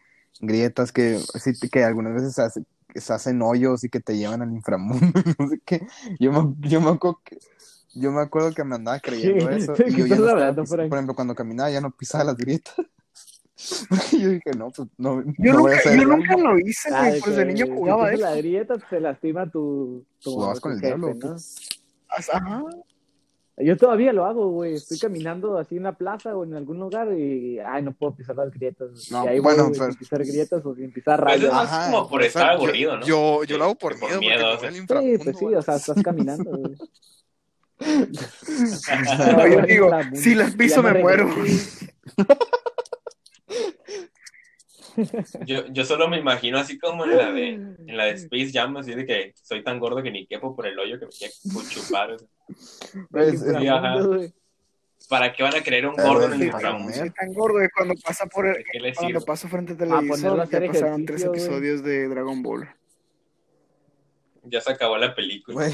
grietas 0.41 0.93
que, 0.93 1.19
sí, 1.41 1.53
que 1.71 1.85
algunas 1.85 2.15
veces 2.15 2.35
se, 2.35 2.43
hace- 2.43 2.65
se 2.95 3.13
hacen 3.13 3.41
hoyos 3.43 3.85
y 3.85 3.89
que 3.89 4.01
te 4.01 4.17
llevan 4.17 4.43
al 4.43 4.53
inframundo, 4.53 5.01
no 5.39 5.49
sé 5.49 5.61
qué. 5.65 5.87
Yo 6.19 6.33
me, 6.33 6.55
yo 6.69 6.81
me 6.81 6.91
acuerdo 6.91 7.21
que, 7.25 7.39
yo 7.95 8.11
me 8.13 8.21
acuerdo 8.21 8.53
que 8.53 8.65
me 8.65 8.75
andaba 8.77 8.99
creyendo 9.01 9.49
¿Qué? 9.49 9.57
eso 9.57 9.73
¿De 9.79 9.91
y 9.91 9.97
yo 9.97 10.07
ya 10.07 10.17
no 10.17 10.27
estaba 10.27 10.55
por 10.65 10.81
ejemplo, 10.81 11.15
cuando 11.15 11.35
caminaba 11.35 11.71
ya 11.71 11.81
no 11.81 11.91
pisaba 11.91 12.25
las 12.25 12.37
grietas. 12.37 12.75
Yo 14.13 14.29
dije, 14.31 14.51
no, 14.57 14.71
pues 14.71 14.89
no, 14.99 15.23
Yo 15.39 15.53
no 15.53 15.61
voy 15.61 15.73
a 15.73 15.75
nunca, 15.75 15.77
hacer 15.77 16.01
yo 16.01 16.07
nunca 16.07 16.37
lo 16.37 16.59
hice, 16.61 16.91
güey. 16.91 17.21
Pues 17.21 17.37
de 17.37 17.45
niño 17.45 17.67
si 17.67 17.73
jugaba 17.73 18.13
eso. 18.13 18.23
la 18.23 18.37
grieta, 18.37 18.75
se 18.89 19.01
lastima 19.01 19.51
tu, 19.51 20.05
tu, 20.23 20.33
Jugabas 20.33 20.61
con 20.61 20.73
tu 20.73 20.77
el 20.77 20.81
jefe, 20.83 20.97
diablo, 20.97 21.15
¿no? 21.21 21.37
Ajá. 22.09 22.65
Yo 23.61 23.77
todavía 23.77 24.13
lo 24.13 24.25
hago, 24.25 24.51
güey. 24.51 24.75
Estoy 24.75 24.99
caminando 25.01 25.59
así 25.59 25.77
en 25.77 25.83
la 25.83 25.93
plaza 25.93 26.37
o 26.37 26.45
en 26.45 26.55
algún 26.55 26.79
lugar 26.79 27.13
y, 27.13 27.59
ay, 27.59 27.83
no 27.83 27.93
puedo 27.93 28.15
pisar 28.15 28.37
las 28.37 28.53
grietas. 28.53 29.11
No, 29.11 29.25
y 29.25 29.29
ahí 29.29 29.39
bueno, 29.41 29.65
voy, 29.65 29.73
pero- 29.73 29.91
sin 29.91 29.99
pisar 29.99 30.25
grietas 30.25 30.65
o 30.65 30.75
sin 30.77 30.93
pisar 30.93 31.25
Pues 31.25 31.43
es 31.43 31.53
más 31.53 31.87
como 31.91 32.09
por 32.09 32.23
estar 32.23 32.51
aburrido, 32.51 32.97
¿no? 32.99 33.05
Yo, 33.05 33.43
yo 33.43 33.59
lo 33.59 33.65
hago 33.65 33.75
por 33.75 33.99
por 33.99 34.09
miedo, 34.09 34.21
miedo, 34.21 34.51
o 34.51 34.55
me 34.55 34.71
sea. 34.71 35.01
Sí, 35.01 35.19
pues 35.25 35.37
sí, 35.37 35.45
o 35.47 35.63
sea, 35.63 35.75
estás 35.75 36.01
caminando, 36.03 36.51
güey. 36.57 36.77
No, 39.37 39.47
yo 39.47 39.63
digo, 39.63 39.91
si 40.15 40.35
las 40.35 40.55
piso 40.55 40.83
Ya 40.83 40.93
me 40.93 41.01
muero. 41.03 41.29
Yo, 45.47 45.67
yo 45.69 45.85
solo 45.85 46.09
me 46.09 46.19
imagino 46.19 46.59
así 46.59 46.79
como 46.79 47.05
en 47.05 47.17
la 47.17 47.31
de, 47.33 47.49
en 47.49 47.97
la 47.97 48.05
de 48.07 48.13
Space 48.13 48.51
Jam, 48.53 48.77
así 48.77 48.95
de 48.95 49.07
que 49.07 49.33
soy 49.43 49.63
tan 49.63 49.79
gordo 49.79 50.03
que 50.03 50.11
ni 50.11 50.27
quepo 50.27 50.55
por 50.57 50.67
el 50.67 50.79
hoyo 50.79 50.99
que 50.99 51.07
me 51.07 51.13
quiero 51.13 51.69
chupar. 51.69 52.13
o 52.13 52.19
sea. 52.19 52.29
Del 53.11 53.29
Es- 53.35 53.43
es- 53.43 53.57
Sí, 53.59 53.67
ajá. 53.69 53.77
inframundo, 53.77 54.09
güey. 54.17 54.33
¿Para 55.09 55.33
qué 55.33 55.43
van 55.43 55.55
a 55.55 55.61
querer 55.63 55.87
un 55.87 55.95
gordo 55.95 56.27
en 56.27 56.33
el 56.35 56.43
inframundo? 56.45 56.85
comer. 56.93 56.99
Soy 56.99 57.11
tan 57.11 57.33
gordo 57.33 57.59
que 57.61 57.69
cuando 57.75 57.95
pasa 58.05 58.27
por 58.27 58.47
el, 58.47 58.55
¿De 58.55 58.65
qué 58.71 58.81
le 58.81 58.95
cuando 58.95 59.21
sirve? 59.21 59.27
paso 59.27 59.49
frente 59.49 59.73
al 59.73 59.79
ponerlo 59.79 59.97
a 59.97 60.01
televisor, 60.01 60.41
hacer 60.41 60.63
ya 60.63 60.73
pasaron 60.73 61.07
tres 61.07 61.23
ejercicio, 61.23 61.29
güey. 61.31 61.41
episodios 61.71 61.83
de 61.85 62.09
Dragon 62.09 62.43
Ball. 62.43 62.69
Ya 64.45 64.61
se 64.61 64.73
acabó 64.73 64.97
la 64.99 65.15
película. 65.15 65.67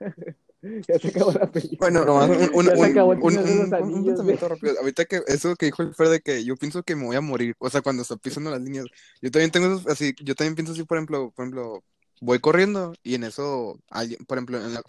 Ya 0.88 0.98
se 0.98 1.08
acabó 1.08 1.32
la 1.32 1.50
película. 1.50 1.78
Bueno, 1.78 2.04
nomás 2.04 2.30
un, 2.30 2.50
un, 2.54 2.64
Ya 2.66 2.74
se 2.74 2.80
un, 2.80 2.90
acabó 2.90 3.12
el 3.12 3.20
un- 3.20 4.04
de 4.04 4.36
los 4.36 4.40
rápido. 4.40 4.78
Ahorita 4.80 5.04
que 5.04 5.22
eso 5.26 5.54
que 5.56 5.66
dijo 5.66 5.82
el 5.82 5.94
Fer 5.94 6.08
de 6.08 6.20
que 6.20 6.44
yo 6.44 6.56
pienso 6.56 6.82
que 6.82 6.96
me 6.96 7.06
voy 7.06 7.16
a 7.16 7.20
morir, 7.20 7.54
o 7.58 7.70
sea, 7.70 7.82
cuando 7.82 8.02
está 8.02 8.16
pisando 8.16 8.50
las 8.50 8.60
líneas, 8.60 8.86
yo 9.20 9.30
también 9.30 9.50
tengo 9.50 9.66
esos, 9.66 9.86
así, 9.86 10.14
yo 10.22 10.34
también 10.34 10.54
pienso 10.54 10.72
así, 10.72 10.84
por 10.84 10.98
ejemplo, 10.98 11.30
por 11.34 11.44
ejemplo, 11.44 11.84
voy 12.20 12.38
corriendo 12.38 12.94
y 13.02 13.14
en 13.14 13.24
eso, 13.24 13.78
alguien, 13.90 14.24
por 14.26 14.38
ejemplo, 14.38 14.58
en 14.58 14.74
la, 14.74 14.82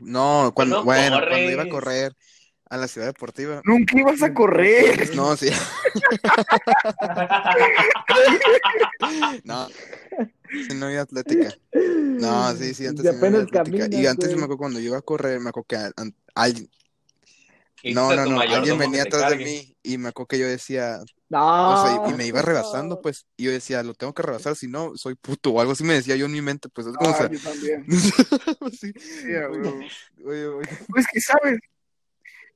no, 0.00 0.52
cuando, 0.54 0.84
bueno, 0.84 1.18
cuando 1.28 1.50
iba 1.50 1.64
a 1.64 1.68
correr 1.68 2.12
a 2.70 2.76
la 2.78 2.88
ciudad 2.88 3.08
deportiva, 3.08 3.60
Nunca 3.64 3.98
ibas 3.98 4.22
a 4.22 4.32
correr. 4.32 5.10
no, 5.14 5.36
sí, 5.36 5.50
no, 9.44 9.68
no 10.74 10.90
iba 10.90 11.02
atlética, 11.02 11.54
no, 12.22 12.56
sí, 12.56 12.74
sí, 12.74 12.86
antes 12.86 13.04
Y 13.04 13.08
apenas 13.08 13.46
y 13.90 14.06
antes 14.06 14.30
me 14.30 14.42
acuerdo 14.42 14.58
cuando 14.58 14.80
yo 14.80 14.86
iba 14.86 14.98
a 14.98 15.02
correr, 15.02 15.40
me 15.40 15.50
acuerdo 15.50 15.66
que 15.66 15.76
alguien, 16.34 16.70
no, 17.84 18.14
no, 18.14 18.26
no, 18.26 18.40
alguien 18.40 18.78
venía 18.78 19.02
atrás 19.02 19.30
de 19.30 19.36
mí 19.36 19.76
y 19.82 19.98
me 19.98 20.08
acuerdo 20.08 20.28
que 20.28 20.38
yo 20.38 20.46
decía, 20.46 20.98
No. 21.28 21.72
O 21.72 21.76
sea, 21.76 21.90
y, 21.90 22.10
y 22.10 22.14
me 22.14 22.26
iba 22.26 22.42
rebasando, 22.42 23.00
pues, 23.00 23.26
y 23.36 23.44
yo 23.44 23.50
decía, 23.50 23.82
lo 23.82 23.94
tengo 23.94 24.12
que 24.14 24.22
rebasar, 24.22 24.54
si 24.56 24.68
no, 24.68 24.92
soy 24.96 25.14
puto, 25.14 25.50
o 25.50 25.60
algo 25.60 25.72
así 25.72 25.84
me 25.84 25.94
decía 25.94 26.16
yo 26.16 26.26
en 26.26 26.32
mi 26.32 26.42
mente, 26.42 26.68
pues, 26.68 26.86
es 26.86 26.96
como, 26.96 27.10
o 27.10 27.14
Ah, 27.14 27.18
sea, 27.18 27.30
yo 27.30 27.38
también. 27.40 27.86
sí, 28.80 28.92
oye, 30.24 30.46
oye, 30.46 30.68
Pues 30.88 31.06
que 31.12 31.20
sabes, 31.20 31.58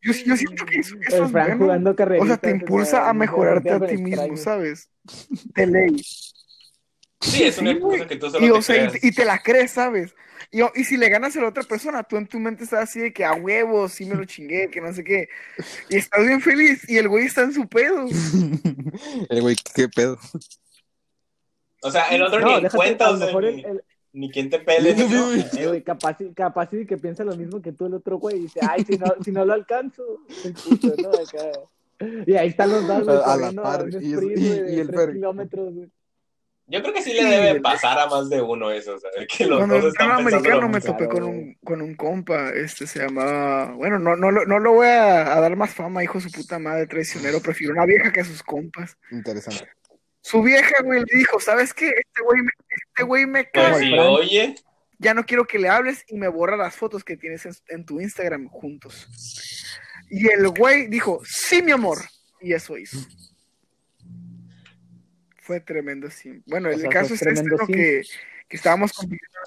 yo, 0.02 0.12
yo 0.12 0.37
siento 0.37 0.64
que 0.66 0.79
eso, 0.79 0.94
eso 1.00 1.24
es 1.24 1.33
bueno. 1.33 1.59
jugando 1.59 1.90
O 2.20 2.26
sea, 2.26 2.37
te 2.37 2.50
impulsa 2.50 3.09
a 3.09 3.12
mejorarte 3.12 3.70
a 3.70 3.87
ti 3.87 3.96
mismo. 3.96 4.37
¿sabes? 4.37 4.88
De 5.55 5.66
ley. 5.66 6.02
Sí, 7.27 7.43
es 7.45 7.59
una 7.59 7.73
Sí, 7.75 7.81
cosa 7.81 8.07
que 8.07 8.17
tú 8.17 8.31
solo 8.31 8.47
Y, 8.47 8.51
te 8.51 8.59
o 8.59 8.62
sea, 8.62 8.77
y, 8.77 8.89
creas. 8.89 9.05
y 9.05 9.12
te 9.12 9.25
la 9.25 9.39
crees, 9.43 9.71
¿sabes? 9.73 10.15
Y, 10.53 10.61
y 10.81 10.85
si 10.85 10.97
le 10.97 11.09
ganas 11.09 11.37
a 11.37 11.41
la 11.41 11.49
otra 11.49 11.65
persona, 11.65 12.03
tú 12.05 12.17
en 12.17 12.27
tu 12.27 12.39
mente 12.39 12.65
estás 12.65 12.85
así 12.89 13.01
de 13.01 13.12
que 13.12 13.25
a 13.25 13.35
huevos, 13.35 13.93
sí 13.93 14.05
me 14.07 14.15
lo 14.15 14.25
chingué, 14.25 14.71
que 14.71 14.81
no 14.81 14.93
sé 14.93 15.03
qué. 15.03 15.29
Y 15.91 15.97
estás 15.97 16.25
bien 16.27 16.41
feliz 16.41 16.89
y 16.89 16.99
el 16.99 17.09
güey 17.09 17.27
está 17.27 17.43
en 17.43 17.53
su 17.53 17.67
pedo. 17.69 18.07
el 19.29 19.43
güey, 19.43 19.57
qué 19.75 19.89
pedo. 19.89 20.19
O 21.83 21.91
sea, 21.91 22.09
el 22.09 22.23
otro 22.23 22.41
No, 22.41 22.61
ni 22.61 22.69
cuenta, 22.69 23.09
o 23.11 23.12
lo 23.12 23.19
sea, 23.19 23.27
mejor 23.27 23.43
ni, 23.45 23.61
el, 23.61 23.67
el- 23.67 23.83
ni 24.12 24.31
quien 24.31 24.49
te 24.49 24.59
pele. 24.61 24.95
Sí, 24.95 25.03
ni 25.03 25.09
sí, 25.09 25.15
no. 25.15 25.33
sí. 25.51 25.59
eh, 25.59 25.67
güey, 25.67 25.83
capaz, 25.83 26.17
capaz 26.35 26.73
y 26.73 26.87
que 26.87 26.97
piensa 26.97 27.23
lo 27.23 27.37
mismo 27.37 27.61
que 27.61 27.73
tú 27.73 27.87
el 27.87 27.95
otro 27.95 28.19
güey 28.19 28.37
y 28.37 28.41
dice, 28.43 28.61
ay, 28.62 28.85
si 28.85 28.97
no, 28.97 29.07
si 29.23 29.31
no 29.31 29.45
lo 29.45 29.53
alcanzo, 29.53 30.03
el 30.45 30.55
puto, 30.55 30.95
¿no? 31.03 31.11
Acá. 31.11 31.61
Y 32.27 32.35
ahí 32.35 32.49
están 32.49 32.71
los 32.71 32.87
dos, 32.87 33.05
güey, 33.05 33.17
A- 33.19 33.33
a 33.33 33.37
la 33.37 33.53
par, 33.62 33.87
y 33.91 33.97
es- 33.97 34.03
y- 34.03 34.75
y 34.77 34.81
el 34.81 34.89
tres 34.91 35.11
kilómetros, 35.12 35.75
güey. 35.75 35.89
Yo 36.68 36.83
creo 36.83 36.92
que 36.92 37.02
sí 37.02 37.12
le 37.14 37.24
debe 37.24 37.61
pasar 37.61 37.96
a 37.98 38.07
más 38.07 38.29
de 38.29 38.42
uno 38.42 38.70
eso, 38.72 38.98
sea, 38.98 39.11
que 39.29 39.46
los 39.46 39.59
Cuando 39.59 39.76
dos 39.81 39.92
están 39.92 40.11
americano 40.11 40.68
me 40.68 40.81
topé 40.81 41.07
con 41.09 41.22
un, 41.22 41.55
con 41.62 41.81
un 41.81 41.94
compa, 41.94 42.50
este 42.50 42.88
se 42.88 42.98
llamaba, 43.00 43.72
bueno, 43.74 44.00
no, 44.00 44.16
no, 44.16 44.33
lo- 44.33 44.44
no 44.46 44.59
lo 44.59 44.72
voy 44.72 44.88
a, 44.88 45.33
a 45.37 45.40
dar 45.40 45.55
más 45.55 45.72
fama, 45.72 46.02
hijo 46.02 46.18
de 46.18 46.24
su 46.29 46.33
puta 46.33 46.59
madre, 46.59 46.87
traicionero, 46.88 47.40
prefiero 47.40 47.72
una 47.72 47.87
vieja 47.87 48.12
que 48.12 48.20
a 48.20 48.24
sus 48.24 48.42
compas. 48.42 48.96
Interesante. 49.12 49.68
Su 50.20 50.42
vieja, 50.42 50.83
güey, 50.83 51.05
le 51.09 51.18
dijo, 51.18 51.38
¿sabes 51.38 51.72
qué? 51.72 51.87
Este 51.88 52.22
güey 52.24 52.42
me, 52.42 52.50
este 52.88 53.02
güey 53.05 53.26
me 53.26 53.44
Pues 53.44 53.79
si 53.79 53.90
Frank. 53.90 54.09
oye, 54.11 54.55
ya 54.98 55.14
no 55.14 55.24
quiero 55.24 55.46
que 55.46 55.61
le 55.61 55.68
hables 55.68 56.05
y 56.09 56.16
me 56.16 56.26
borra 56.26 56.57
las 56.57 56.74
fotos 56.74 57.05
que 57.05 57.16
tienes 57.16 57.46
en, 57.46 57.52
en 57.68 57.85
tu 57.87 58.00
Instagram 58.00 58.48
juntos. 58.48 59.07
Y 60.11 60.29
el 60.29 60.48
güey 60.48 60.88
dijo, 60.88 61.20
sí, 61.24 61.62
mi 61.62 61.70
amor, 61.70 61.98
y 62.40 62.55
eso 62.55 62.76
hizo. 62.76 62.98
Fue 65.47 65.61
tremendo, 65.61 66.11
sí. 66.11 66.43
Bueno, 66.47 66.69
O 66.69 66.73
el 66.73 66.81
sea, 66.81 66.91
caso 66.91 67.15
es 67.15 67.23
este, 67.23 67.57
sim. 67.67 67.75
que, 67.75 68.03
que 68.49 68.57
estábamos 68.57 68.93
compitiendo. 68.93 69.39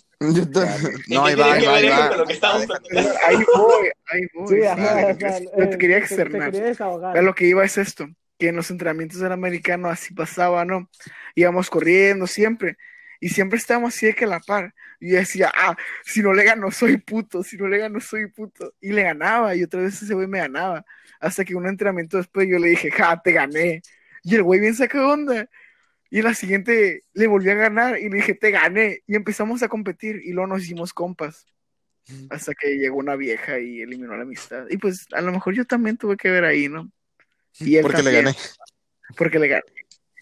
Te- 0.51 0.59
¿Y 1.07 1.15
No, 1.15 1.25
ahí 1.25 1.35
va, 1.35 1.53
ahí 1.53 1.65
va, 1.65 1.75
ahí 1.75 1.89
va. 1.89 2.09
lo 2.17 3.45
voy, 3.57 3.89
ahí 4.07 4.21
voy. 4.33 4.57
Sí, 4.59 4.63
ajá, 4.65 5.11
yo 5.57 5.69
te 5.69 5.77
quería 5.77 5.97
eh, 5.97 5.99
externar. 5.99 6.51
quería. 6.51 6.73
A 7.13 7.21
lo 7.21 7.35
que 7.35 7.45
iba 7.47 7.63
es 7.65 7.77
esto, 7.77 8.07
que 8.37 8.47
en 8.49 8.55
los 8.55 8.71
entrenamientos 8.71 9.19
del 9.19 9.31
americano 9.33 9.89
así 9.89 10.13
pasaba, 10.13 10.63
¿no? 10.65 10.89
Íbamos 11.35 11.69
corriendo 11.69 12.27
siempre. 12.27 12.77
Y 13.19 13.29
siempre 13.29 13.57
estábamos 13.59 13.95
así 13.95 14.05
de 14.07 14.15
que 14.15 14.23
a 14.25 14.27
la 14.27 14.39
par. 14.39 14.73
Y 15.01 15.11
yo 15.11 15.17
decía, 15.17 15.51
ah, 15.55 15.75
si 16.05 16.21
no 16.21 16.33
le 16.33 16.43
gano, 16.43 16.71
soy 16.71 16.97
puto, 16.97 17.43
si 17.43 17.57
no 17.57 17.67
le 17.67 17.77
gano, 17.77 17.99
soy 17.99 18.27
puto. 18.27 18.73
Y 18.79 18.93
le 18.93 19.03
ganaba, 19.03 19.55
y 19.55 19.63
otra 19.63 19.81
vez 19.81 20.01
ese 20.01 20.13
güey 20.13 20.27
me 20.27 20.39
ganaba. 20.39 20.85
Hasta 21.19 21.43
que 21.43 21.55
un 21.55 21.67
entrenamiento 21.67 22.17
después 22.17 22.47
yo 22.49 22.57
le 22.59 22.69
dije, 22.69 22.89
ja, 22.91 23.21
te 23.21 23.33
gané. 23.33 23.81
Y 24.23 24.35
el 24.35 24.43
güey 24.43 24.59
bien 24.61 24.75
saca 24.75 25.05
onda. 25.07 25.49
Y 26.09 26.19
en 26.19 26.23
la 26.25 26.33
siguiente 26.33 27.03
le 27.13 27.27
volví 27.27 27.49
a 27.49 27.55
ganar 27.55 27.99
y 27.99 28.09
le 28.09 28.17
dije, 28.17 28.33
te 28.33 28.51
gané. 28.51 29.03
Y 29.05 29.15
empezamos 29.15 29.61
a 29.63 29.67
competir 29.67 30.21
y 30.23 30.31
luego 30.31 30.47
nos 30.47 30.63
hicimos 30.63 30.93
compas. 30.93 31.45
Hasta 32.31 32.53
que 32.55 32.77
llegó 32.77 32.97
una 32.97 33.15
vieja 33.15 33.59
y 33.59 33.81
eliminó 33.81 34.15
la 34.17 34.23
amistad. 34.23 34.65
Y 34.69 34.77
pues 34.77 35.05
a 35.13 35.21
lo 35.21 35.31
mejor 35.31 35.53
yo 35.53 35.65
también 35.65 35.97
tuve 35.97 36.17
que 36.17 36.31
ver 36.31 36.43
ahí, 36.43 36.67
¿no? 36.67 36.91
Y 37.59 37.75
él 37.75 37.83
Porque 37.83 38.01
le 38.01 38.11
gané. 38.11 38.35
Porque 39.15 39.39
le 39.39 39.47
gané. 39.47 39.63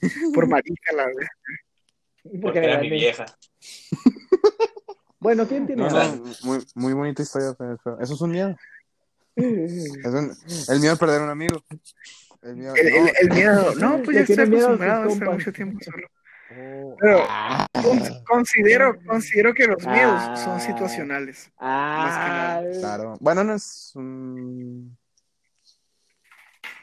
Por 0.34 0.47
marica, 0.47 0.93
la 0.93 1.06
verdad. 1.06 1.28
Porque 2.41 2.60
era 2.60 2.80
mi 2.80 2.89
vieja. 2.89 3.26
Bueno, 5.19 5.47
¿quién 5.47 5.65
tiene 5.65 5.82
No, 5.82 6.23
muy, 6.43 6.60
muy 6.76 6.93
bonita 6.93 7.23
historia. 7.23 7.56
Eso 8.00 8.13
es 8.13 8.21
un 8.21 8.32
miedo. 8.32 8.56
Es 9.36 10.06
un- 10.06 10.36
el 10.69 10.80
miedo 10.80 10.93
a 10.93 10.95
perder 10.95 11.21
un 11.21 11.30
amigo. 11.30 11.63
El 12.47 12.55
miedo, 12.55 12.75
El, 12.75 12.88
el- 12.88 12.93
no. 13.03 13.10
el 13.21 13.29
miedo, 13.31 13.75
no, 13.79 14.03
pues 14.03 14.15
ya 14.17 14.21
estoy 14.23 14.45
acostumbrado 14.45 15.03
a 15.03 15.07
estar 15.13 15.29
mucho 15.31 15.51
tiempo 15.53 15.79
solo. 15.83 16.07
Oh. 16.60 16.95
Pero 16.99 17.27
con- 17.83 18.23
considero, 18.23 18.97
considero 19.05 19.53
que 19.53 19.67
los 19.67 19.86
miedos 19.86 20.21
Ah. 20.25 20.36
son 20.38 20.62
situacionales. 20.62 21.51
Ah, 21.60 22.62
Claro. 22.79 23.17
Bueno, 23.19 23.43
no 23.43 23.53
es 23.55 23.91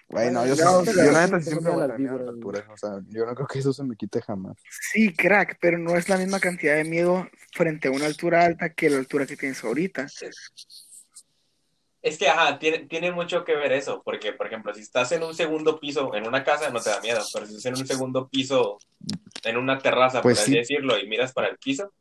Bueno, 0.09 0.47
yo, 0.47 0.55
no, 0.55 0.85
yo 0.85 1.11
la 1.11 1.25
neta 1.27 1.41
siempre 1.41 1.73
voy 1.73 1.83
a 1.83 1.87
las 1.89 1.97
tener 1.97 2.01
miedo 2.13 2.15
a 2.15 2.19
la 2.19 2.25
vibras, 2.27 2.29
altura. 2.29 2.65
O 2.73 2.77
sea, 2.77 2.91
yo 3.09 3.27
no 3.27 3.35
creo 3.35 3.47
que 3.49 3.59
eso 3.59 3.73
se 3.73 3.83
me 3.83 3.97
quite 3.97 4.21
jamás. 4.23 4.57
Sí, 4.93 5.13
crack, 5.13 5.57
pero 5.61 5.79
no 5.79 5.97
es 5.97 6.09
la 6.09 6.19
misma 6.19 6.39
cantidad 6.39 6.77
de 6.77 6.85
miedo 6.85 7.27
frente 7.53 7.89
a 7.89 7.91
una 7.91 8.07
altura 8.07 8.45
alta 8.45 8.69
que 8.69 8.91
la 8.91 8.99
altura 8.99 9.27
que 9.27 9.37
tienes 9.37 9.65
ahorita. 9.65 10.07
Es 12.05 12.19
que, 12.19 12.29
ajá, 12.29 12.59
tiene, 12.59 12.81
tiene 12.81 13.11
mucho 13.13 13.45
que 13.45 13.57
ver 13.57 13.73
eso, 13.73 14.03
porque, 14.05 14.35
por 14.35 14.47
ejemplo, 14.47 14.75
si 14.75 14.83
estás 14.83 15.11
en 15.13 15.23
un 15.23 15.35
segundo 15.35 15.81
piso 15.81 16.15
en 16.15 16.29
una 16.29 16.45
casa, 16.45 16.69
no 16.69 16.79
te 16.79 16.91
da 16.91 17.01
miedo, 17.01 17.23
pero 17.33 17.47
si 17.47 17.53
estás 17.57 17.73
en 17.73 17.79
un 17.81 17.87
segundo 17.87 18.29
piso 18.29 18.79
en 19.43 19.57
una 19.57 19.79
terraza, 19.79 20.21
Pues 20.21 20.37
por 20.37 20.43
así 20.43 20.53
sí. 20.53 20.59
decirlo, 20.59 20.99
y 20.99 21.09
miras 21.09 21.33
para 21.33 21.49
el 21.49 21.57
piso, 21.57 21.95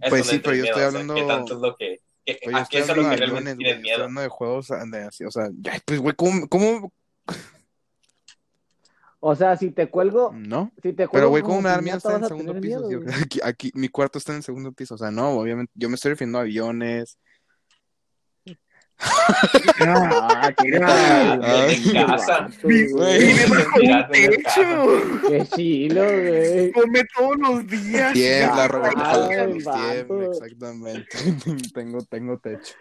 es 0.00 0.08
Pues 0.08 0.26
sí, 0.26 0.38
pero 0.38 0.56
yo 0.56 0.62
miedo, 0.62 0.76
estoy 0.76 0.86
o 0.86 0.90
sea, 0.90 1.00
hablando- 1.00 1.14
¿qué 1.14 1.22
tanto 1.24 1.54
es 1.56 1.60
lo 1.60 1.76
que... 1.76 2.00
que- 2.24 2.40
Oye, 2.46 2.56
¿A 2.56 2.62
estoy 2.62 2.78
qué 2.78 2.78
es 2.84 2.90
a 2.90 2.94
lo 2.94 3.02
hablando 3.02 3.10
que 3.10 3.20
de 3.20 3.26
realmente 3.26 3.50
aviones, 3.50 3.56
tienes 3.58 3.74
güey, 3.74 3.82
miedo? 3.82 3.92
estoy 3.92 4.02
hablando 4.02 4.20
de 4.22 4.28
juegos 4.28 4.68
de 4.68 4.98
así, 5.04 5.24
o 5.24 5.30
sea, 5.30 5.48
ya, 5.60 5.78
pues, 5.84 6.00
güey, 6.00 6.14
¿cómo, 6.16 6.48
¿cómo? 6.48 6.92
O 9.22 9.34
sea, 9.36 9.56
si 9.58 9.70
te 9.70 9.90
cuelgo, 9.90 10.32
No. 10.32 10.72
si 10.82 10.94
te 10.94 11.06
cuelgo 11.06 11.12
Pero, 11.12 11.28
güey, 11.28 11.42
¿cómo 11.42 11.60
me 11.60 11.68
da 11.68 11.82
miedo 11.82 11.98
estar 11.98 12.16
en 12.22 12.26
segundo 12.26 12.58
piso? 12.58 12.80
miedo, 12.88 13.02
aquí, 13.22 13.40
aquí, 13.44 13.70
mi 13.74 13.90
cuarto 13.90 14.16
está 14.18 14.32
en 14.32 14.38
el 14.38 14.42
segundo 14.42 14.72
piso, 14.72 14.94
o 14.94 14.98
sea, 14.98 15.10
no, 15.10 15.32
obviamente, 15.38 15.70
yo 15.74 15.90
me 15.90 15.96
estoy 15.96 16.12
refiriendo 16.12 16.38
a 16.38 16.42
aviones. 16.42 17.18
Ah, 19.02 20.52
qué 20.62 20.78
Ah, 20.82 21.66
en 21.70 21.92
casa. 21.92 22.48
Vive 22.64 23.46
bajo 23.46 23.78
un 23.80 24.10
techo, 24.12 25.20
Qué 25.28 25.46
chilo, 25.54 26.02
güey. 26.02 26.72
come 26.72 27.02
todos 27.16 27.36
los 27.38 27.66
días. 27.66 28.12
Tiembla, 28.12 28.68
Roberto 28.68 29.28
tiembla, 29.28 30.26
exactamente. 30.26 31.08
tengo, 31.74 31.98
tengo 32.04 32.38
techo. 32.38 32.74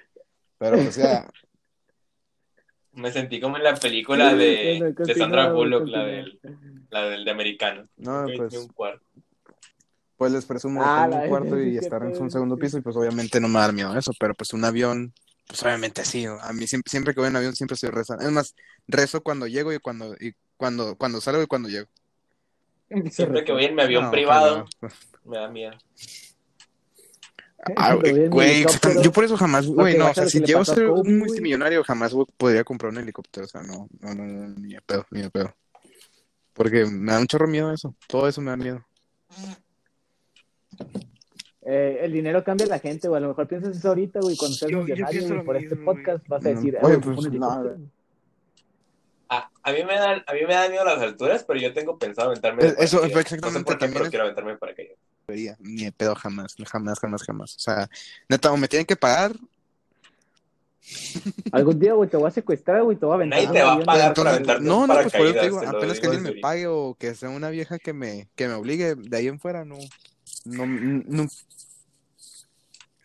Pero, 0.58 0.78
pues, 0.78 0.96
ya, 0.98 1.26
Me 2.92 3.12
sentí 3.12 3.40
como 3.40 3.56
en 3.58 3.64
la 3.64 3.76
película 3.76 4.34
de, 4.34 4.76
Bueno, 4.80 5.06
de 5.06 5.16
Sandra 5.16 5.52
Bullock, 5.54 5.88
la 5.88 6.04
del, 6.04 6.40
la 6.90 7.04
del 7.06 7.24
de 7.24 7.32
americano. 7.32 7.88
no, 7.98 8.26
pues, 8.36 8.54
un 8.58 8.68
cuarto. 8.68 9.06
pues 10.18 10.32
les 10.34 10.46
presumo 10.46 10.82
Ah, 10.84 11.08
en 11.10 11.18
un 11.18 11.30
cuarto 11.30 11.58
y 11.62 11.78
estar 11.78 12.04
en 12.04 12.22
un 12.22 12.30
segundo 12.30 12.58
piso 12.58 12.78
y 12.78 12.82
pues 12.82 12.96
obviamente 12.98 13.40
no 13.40 13.48
me 13.48 13.60
da 13.60 13.72
miedo 13.72 13.98
eso, 13.98 14.12
pero 14.20 14.34
pues 14.34 14.52
un 14.52 14.66
avión, 14.66 15.14
pues 15.50 15.64
obviamente 15.64 16.06
sí, 16.06 16.28
a 16.28 16.54
mí 16.54 16.68
siempre, 16.68 16.92
siempre 16.92 17.14
que 17.16 17.22
voy 17.22 17.30
en 17.30 17.36
avión 17.36 17.56
siempre 17.56 17.74
estoy 17.74 17.90
rezando. 17.90 18.24
Es 18.24 18.32
más, 18.32 18.54
rezo 18.88 19.24
cuando 19.24 19.48
llego 19.48 19.74
y 19.74 19.80
cuando, 19.80 20.14
y 20.20 20.36
cuando, 20.58 20.96
cuando 20.96 21.20
salgo 21.22 21.42
y 21.42 21.48
cuando 21.48 21.70
llego. 21.70 21.88
Siempre 23.10 23.44
que 23.44 23.52
voy 23.52 23.66
en 23.66 23.74
mi 23.74 23.82
avión 23.82 24.04
No, 24.04 24.12
privado, 24.12 24.68
me 25.26 25.38
da 25.38 25.48
miedo. 25.48 25.76
Ah, 27.76 27.96
güey, 27.96 28.64
yo 29.02 29.12
por 29.12 29.24
eso 29.24 29.36
jamás, 29.38 29.66
güey, 29.66 29.98
no, 29.98 30.12
o 30.12 30.14
sea, 30.14 30.28
si 30.28 30.40
llego 30.40 30.62
a 30.62 30.66
ser 30.66 30.86
un 30.86 31.18
multimillonario, 31.18 31.84
jamás 31.84 32.14
podría 32.38 32.64
comprar 32.64 32.92
un 32.92 33.00
helicóptero, 33.00 33.48
o 33.48 33.50
sea, 33.50 33.64
no, 33.64 33.90
no, 34.00 34.14
no, 34.14 34.26
no, 34.26 34.50
ni 34.50 34.76
de 34.76 34.82
pedo, 34.82 35.08
ni 35.10 35.24
de 35.24 35.32
pedo. 35.32 35.56
Porque 36.54 36.86
me 36.86 37.12
da 37.12 37.20
un 37.20 37.28
chorro 37.28 37.48
miedo 37.48 37.74
eso, 37.74 37.96
todo 38.08 38.28
eso 38.28 38.40
me 38.40 38.52
da 38.52 38.58
miedo. 38.58 38.86
Eh, 41.72 42.00
el 42.02 42.12
dinero 42.14 42.44
cambia 42.44 42.66
a 42.66 42.70
la 42.70 42.80
gente, 42.80 43.08
güey. 43.08 43.20
A 43.20 43.22
lo 43.22 43.28
mejor 43.28 43.48
piensas 43.48 43.78
eso 43.78 43.90
ahorita, 43.90 44.22
güey. 44.22 44.36
Cuando 44.36 44.58
seas 44.58 44.72
Yo- 44.72 44.80
yo 44.80 44.84
millonario, 44.86 45.34
lo 45.36 45.46
por 45.46 45.56
este 45.58 45.76
güey. 45.76 45.86
podcast, 45.86 46.28
vas 46.28 46.44
a 46.44 46.50
decir, 46.50 46.76
Oye, 46.76 46.80
"Ah, 46.82 46.88
güey, 46.88 47.00
pues, 47.00 47.18
un 47.18 47.24
no, 47.24 47.30
helicóptero". 47.30 47.78
A, 49.30 49.52
a 49.62 49.72
mí 49.72 49.84
me 49.84 49.94
dan, 49.94 50.24
a 50.26 50.34
mí 50.34 50.40
me 50.48 50.54
dan 50.56 50.72
miedo 50.72 50.84
las 50.84 50.98
alturas, 51.00 51.44
pero 51.44 51.60
yo 51.60 51.72
tengo 51.72 52.00
pensado 52.00 52.30
aventarme 52.30 52.66
Es- 52.66 52.76
eso 52.80 52.98
fue 53.10 53.22
exactamente 53.22 53.48
No 53.52 53.60
sé 53.60 53.64
por 53.64 53.74
qué, 53.76 53.80
también 53.82 53.94
pero 53.94 54.06
es- 54.06 54.10
quiero 54.10 54.24
aventarme 54.24 54.52
de 54.54 54.58
paracaídas. 54.58 54.98
Debería, 55.28 55.56
ni 55.60 55.84
de 55.86 55.92
pedo 55.92 56.16
jamás, 56.16 56.56
jamás, 56.66 57.00
jamás, 57.00 57.22
jamás. 57.24 57.56
O 57.56 57.60
sea, 57.60 57.88
neta, 58.28 58.52
me 58.58 58.68
tienen 58.68 58.88
que 58.88 58.96
pagar, 58.96 59.34
Algún 61.52 61.80
día, 61.80 61.94
güey, 61.94 62.10
te 62.10 62.18
voy 62.18 62.28
a 62.28 62.32
secuestrar, 62.32 62.82
güey, 62.82 62.98
te 62.98 63.06
voy 63.06 63.14
a 63.14 63.16
aventar. 63.18 63.44
Nadie 63.44 63.54
te 63.60 63.64
va 63.64 63.74
a 63.74 63.80
pagar 63.84 64.14
aventarte 64.28 64.64
no, 64.64 64.88
no, 64.88 64.94
pues 64.96 65.14
por 65.14 65.26
eso 65.28 65.34
te 65.36 65.42
digo, 65.44 65.60
apenas 65.60 66.00
que 66.00 66.08
alguien 66.08 66.26
en 66.26 66.34
me 66.34 66.40
pague 66.42 66.66
o 66.68 66.96
que 66.98 67.14
sea 67.14 67.30
una 67.30 67.50
vieja 67.52 67.78
que 67.78 67.94
me, 67.94 68.28
que 68.36 68.48
me 68.48 68.56
obligue, 68.56 68.96
de 68.96 69.18
ahí 69.18 69.28
en 69.28 69.40
fuera, 69.40 69.66
no, 69.66 69.78
no, 70.46 70.66
no, 70.66 71.28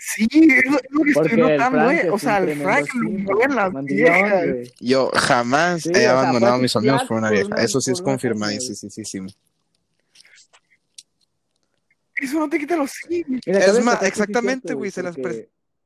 Sí, 0.06 0.28
es 0.32 0.70
lo, 0.70 0.76
es 0.78 0.84
lo 0.90 1.02
que 1.02 1.12
Porque 1.12 1.28
estoy 1.34 1.40
el 1.50 1.58
notando, 1.58 1.90
eh. 1.90 2.00
es 2.04 2.12
O 2.12 2.18
sea, 2.18 2.36
tremendo 2.42 2.64
Frank 2.64 2.88
lo 2.94 3.54
las 3.54 3.84
viejas. 3.84 4.46
güey. 4.46 4.72
yo 4.80 5.10
jamás 5.14 5.82
Sí, 5.82 5.90
he 5.92 5.94
sea, 5.94 6.12
abandonado 6.12 6.54
a 6.54 6.58
mis 6.58 6.76
amigos 6.76 7.04
por 7.04 7.16
una 7.18 7.30
vieja, 7.30 7.46
una- 7.46 7.62
eso 7.62 7.80
sí 7.80 7.90
es 7.90 8.00
una 8.00 8.04
confirmado, 8.12 8.52
sí, 8.60 8.74
sí, 8.74 8.90
sí, 8.90 9.04
sí. 9.04 9.20
Eso 12.16 12.38
no 12.38 12.48
te 12.48 12.58
quita 12.58 12.76
los 12.76 12.90
sí. 12.90 13.24
Es 13.44 13.84
más, 13.84 14.02
exactamente, 14.02 14.74
güey, 14.74 14.90
se 14.90 15.02
las 15.02 15.16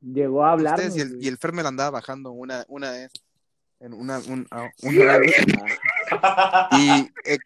Llegó 0.01 0.45
a 0.45 0.51
hablar. 0.53 0.79
Y 0.95 0.99
el, 1.01 1.17
y 1.23 1.27
el 1.27 1.37
Fer 1.37 1.51
me 1.53 1.63
la 1.63 1.69
andaba 1.69 1.89
bajando 1.91 2.31
una, 2.31 2.63
una 2.69 2.91
vez, 2.91 3.11
en 3.81 3.93
una, 3.93 4.19
un, 4.19 4.47
una 4.83 5.03
la 5.05 5.17
vez, 5.17 5.35
y 6.71 7.11
eh, 7.25 7.37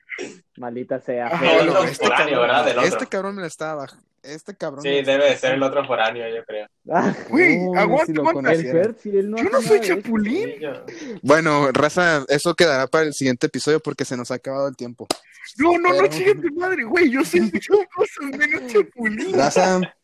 Maldita 0.58 1.00
sea. 1.00 1.28
El 1.30 1.70
este, 1.88 2.08
cabrón, 2.10 2.84
este 2.86 3.08
cabrón 3.08 3.36
me 3.36 3.42
la 3.42 3.48
estaba 3.48 3.76
bajando, 3.76 4.06
este 4.24 4.56
cabrón 4.56 4.82
Sí, 4.82 4.90
debe 5.04 5.26
de 5.30 5.38
ser 5.38 5.54
el 5.54 5.64
otro 5.64 5.86
foráneo, 5.86 6.28
yo 6.34 6.44
creo. 6.46 6.68
Ah, 6.92 7.14
Güey, 7.30 7.58
Uy, 7.60 7.78
aguanta, 7.78 8.14
si 8.14 8.20
aguanta. 8.20 8.52
Fer, 8.56 8.96
no 9.26 9.38
Yo 9.38 9.44
no 9.50 9.62
soy 9.62 9.80
chapulín. 9.82 10.50
Sí, 10.88 11.16
Bueno, 11.22 11.70
raza, 11.72 12.26
eso 12.30 12.56
quedará 12.56 12.88
para 12.88 13.06
el 13.06 13.14
siguiente 13.14 13.48
episodio 13.48 13.80
porque 13.80 14.06
se 14.06 14.18
nos 14.18 14.32
ha 14.32 14.36
acabado 14.36 14.68
el 14.68 14.76
tiempo. 14.76 15.08
No, 15.58 15.74
no, 15.78 15.90
no, 15.90 15.96
Pero- 15.98 16.08
chinga 16.08 16.34
tu 16.42 16.56
madre, 16.56 16.84
güey. 16.86 17.12
Yo 17.12 17.24
soy 17.26 17.42
muchas 17.54 17.78
cosas 17.94 18.38
menos 18.38 18.72
chapulín. 18.72 19.34
Raza, 19.34 19.82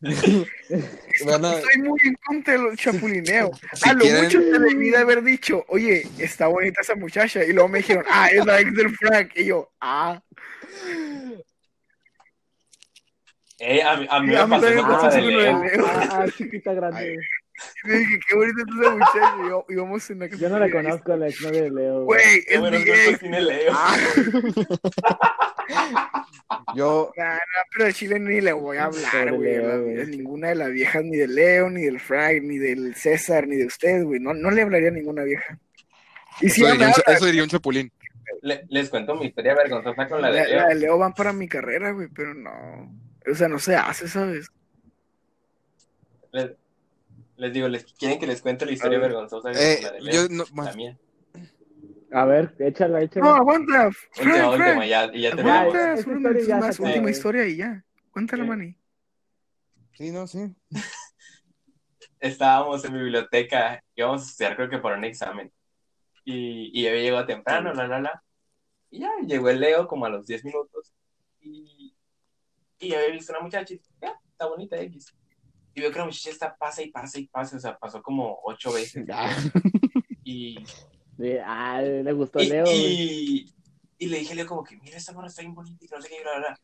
Estoy 0.70 1.82
muy 1.82 1.98
en 2.04 2.14
contra 2.26 2.52
de 2.54 2.58
los 2.60 2.76
chapulineo. 2.76 3.50
Si 3.74 3.88
a 3.88 3.92
lo 3.94 4.00
quieren- 4.00 4.24
mucho 4.24 4.38
te 4.40 4.58
debí 4.58 4.90
de 4.90 4.96
haber 4.98 5.22
dicho, 5.22 5.64
oye, 5.68 6.06
está 6.18 6.46
bonita 6.46 6.80
esa 6.82 6.94
muchacha. 6.94 7.44
Y 7.44 7.52
luego 7.52 7.68
me 7.68 7.78
dijeron, 7.78 8.04
ah, 8.10 8.28
es 8.30 8.44
la 8.44 8.60
ex 8.60 8.74
del 8.74 8.90
Frank. 8.96 9.30
Y 9.34 9.46
yo, 9.46 9.70
ah. 9.80 10.20
Eh, 13.62 13.82
a 13.82 13.96
mí, 13.96 14.06
a 14.08 14.20
mí 14.20 14.34
a 14.34 14.46
me 14.46 14.56
mí 14.56 14.60
pasó 14.62 14.74
me 14.74 14.80
con 14.82 14.90
pasó 14.90 15.06
la 15.08 15.14
de 15.14 15.22
Leo. 15.22 15.62
Ah, 15.86 16.08
ah, 16.12 16.24
chiquita 16.36 16.72
grande. 16.72 17.16
Y 17.84 17.90
dije, 17.90 18.18
qué 18.26 18.36
bonita 18.36 18.62
es 18.62 18.80
esa 18.80 18.90
muchacha. 18.90 19.34
Y 19.44 19.48
yo, 19.50 19.66
íbamos 19.68 20.10
en 20.10 20.18
la 20.20 20.26
Yo 20.28 20.48
no 20.48 20.58
la 20.58 20.70
conozco, 20.70 21.14
la 21.14 21.28
exnovia 21.28 21.62
de 21.64 21.70
Leo. 21.70 22.04
Güey, 22.04 22.42
Qué 22.48 22.54
es 22.54 22.60
bueno 22.60 22.78
mi 22.78 22.84
que 22.84 23.08
ex. 23.10 23.18
tiene 23.20 23.40
Leo. 23.42 23.72
Ah, 23.74 23.96
yo, 26.74 27.12
nah, 27.16 27.34
nah, 27.34 27.38
pero 27.72 27.84
de 27.86 27.92
Chile 27.92 28.18
ni 28.18 28.40
le 28.40 28.52
voy 28.52 28.78
a 28.78 28.84
hablar, 28.84 29.32
güey. 29.34 29.52
De 29.94 30.06
ninguna 30.06 30.48
de 30.48 30.54
las 30.54 30.70
viejas, 30.70 31.04
ni 31.04 31.16
de 31.16 31.28
Leo, 31.28 31.68
ni 31.70 31.82
del 31.82 32.00
Frank, 32.00 32.42
ni 32.42 32.58
del 32.58 32.94
César, 32.94 33.46
ni 33.46 33.56
de 33.56 33.66
usted, 33.66 34.04
güey. 34.04 34.20
No, 34.20 34.32
no 34.34 34.50
le 34.50 34.62
hablaría 34.62 34.88
a 34.88 34.92
ninguna 34.92 35.22
vieja. 35.24 35.58
Y 36.40 36.48
si 36.48 36.62
eso, 36.62 36.68
me 36.70 36.72
diría 36.72 36.86
un, 36.88 36.92
habla, 36.94 37.14
eso 37.14 37.26
diría 37.26 37.42
un 37.42 37.48
chapulín. 37.50 37.92
Le- 38.42 38.64
les 38.70 38.88
cuento 38.88 39.14
mi 39.16 39.26
historia 39.26 39.54
vergonzosa 39.54 40.06
con 40.08 40.22
la 40.22 40.30
la, 40.30 40.42
de 40.44 40.48
Leo. 40.48 40.56
la 40.60 40.68
de 40.68 40.74
Leo 40.76 40.96
van 40.98 41.12
para 41.12 41.32
mi 41.34 41.46
carrera, 41.46 41.90
güey, 41.90 42.08
pero 42.08 42.32
no. 42.32 42.90
O 43.30 43.34
sea, 43.34 43.48
no 43.48 43.58
se 43.58 43.76
hace, 43.76 44.08
¿sabes? 44.08 44.48
Les, 46.32 46.52
les 47.36 47.52
digo, 47.52 47.68
les 47.68 47.84
quieren 47.94 48.18
que 48.18 48.26
les 48.26 48.40
cuente 48.40 48.64
la 48.66 48.72
historia 48.72 48.98
A 48.98 49.02
vergonzosa 49.02 49.50
Eh, 49.52 49.80
la 49.82 49.92
de 49.92 50.00
Leo. 50.00 50.14
yo 50.28 50.28
no, 50.34 50.44
La. 50.52 50.98
A 52.12 52.24
ver, 52.24 52.54
échala, 52.58 52.98
No, 52.98 53.04
échala. 53.04 53.36
aguanta. 53.36 53.90
Frank, 54.12 54.26
Última, 54.26 54.50
última, 54.50 54.86
ya, 54.86 55.10
y 55.12 55.20
ya. 55.22 55.30
Aguanta, 55.32 55.94
historia 55.94 56.72
se 56.72 56.82
última 56.82 57.10
historia 57.10 57.46
y 57.46 57.56
ya. 57.56 57.84
Cuéntala, 58.10 58.42
Sí. 58.44 58.48
Manny. 58.48 58.76
sí, 59.92 60.10
no, 60.10 60.26
sí. 60.26 60.54
Estábamos 62.20 62.84
en 62.84 62.92
biblioteca, 62.94 63.82
íbamos 63.94 64.22
a 64.22 64.26
estudiar 64.26 64.56
creo 64.56 64.68
que 64.68 64.78
para 64.78 64.96
un 64.98 65.04
examen. 65.04 65.52
Y, 66.24 66.70
y 66.78 66.84
yo 66.84 66.90
llegó 66.90 67.24
temprano, 67.24 67.72
la, 67.72 67.86
la, 67.86 68.00
la. 68.00 68.22
Y 68.90 69.00
ya, 69.00 69.10
llegó 69.26 69.48
el 69.48 69.60
Leo 69.60 69.86
como 69.86 70.04
a 70.06 70.10
los 70.10 70.26
10 70.26 70.44
minutos. 70.44 70.92
Y, 71.40 71.69
y 72.80 72.94
había 72.94 73.10
visto 73.10 73.32
una 73.32 73.42
muchacha 73.42 73.72
y 73.74 73.76
dije, 73.78 73.90
ya, 74.02 74.12
está 74.30 74.46
bonita 74.46 74.76
X. 74.80 75.14
Y 75.74 75.80
veo 75.80 75.92
que 75.92 75.98
la 75.98 76.04
muchacha 76.06 76.30
está 76.30 76.56
pasa 76.56 76.82
y 76.82 76.90
pasa 76.90 77.18
y 77.20 77.26
pasa, 77.28 77.56
o 77.56 77.60
sea, 77.60 77.78
pasó 77.78 78.02
como 78.02 78.40
ocho 78.44 78.72
veces. 78.72 79.06
Ah, 79.12 79.36
Y, 80.24 80.64
Ah, 81.44 81.82
le 81.82 82.12
gustó 82.12 82.40
y, 82.40 82.46
Leo, 82.48 82.64
y, 82.66 83.52
y 83.98 84.06
le 84.06 84.18
dije 84.20 84.32
a 84.32 84.36
Leo 84.36 84.46
como 84.46 84.64
que, 84.64 84.76
mira, 84.78 84.96
esta 84.96 85.12
morra 85.12 85.26
está 85.28 85.42
bien 85.42 85.54
bonita 85.54 85.84
y 85.84 85.88
no 85.88 86.00
sé 86.00 86.08
qué, 86.08 86.22
bla, 86.22 86.38
bla. 86.38 86.60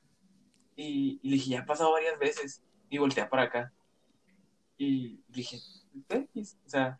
Y, 0.77 1.21
y 1.23 1.29
le 1.29 1.35
dije, 1.37 1.51
ya 1.51 1.61
ha 1.61 1.67
pasado 1.67 1.93
varias 1.93 2.19
veces. 2.19 2.63
Y 2.89 2.99
voltea 2.99 3.29
para 3.29 3.43
acá. 3.43 3.73
Y 4.79 5.09
le 5.09 5.23
dije, 5.29 5.59
X, 6.09 6.59
o 6.65 6.69
sea, 6.69 6.97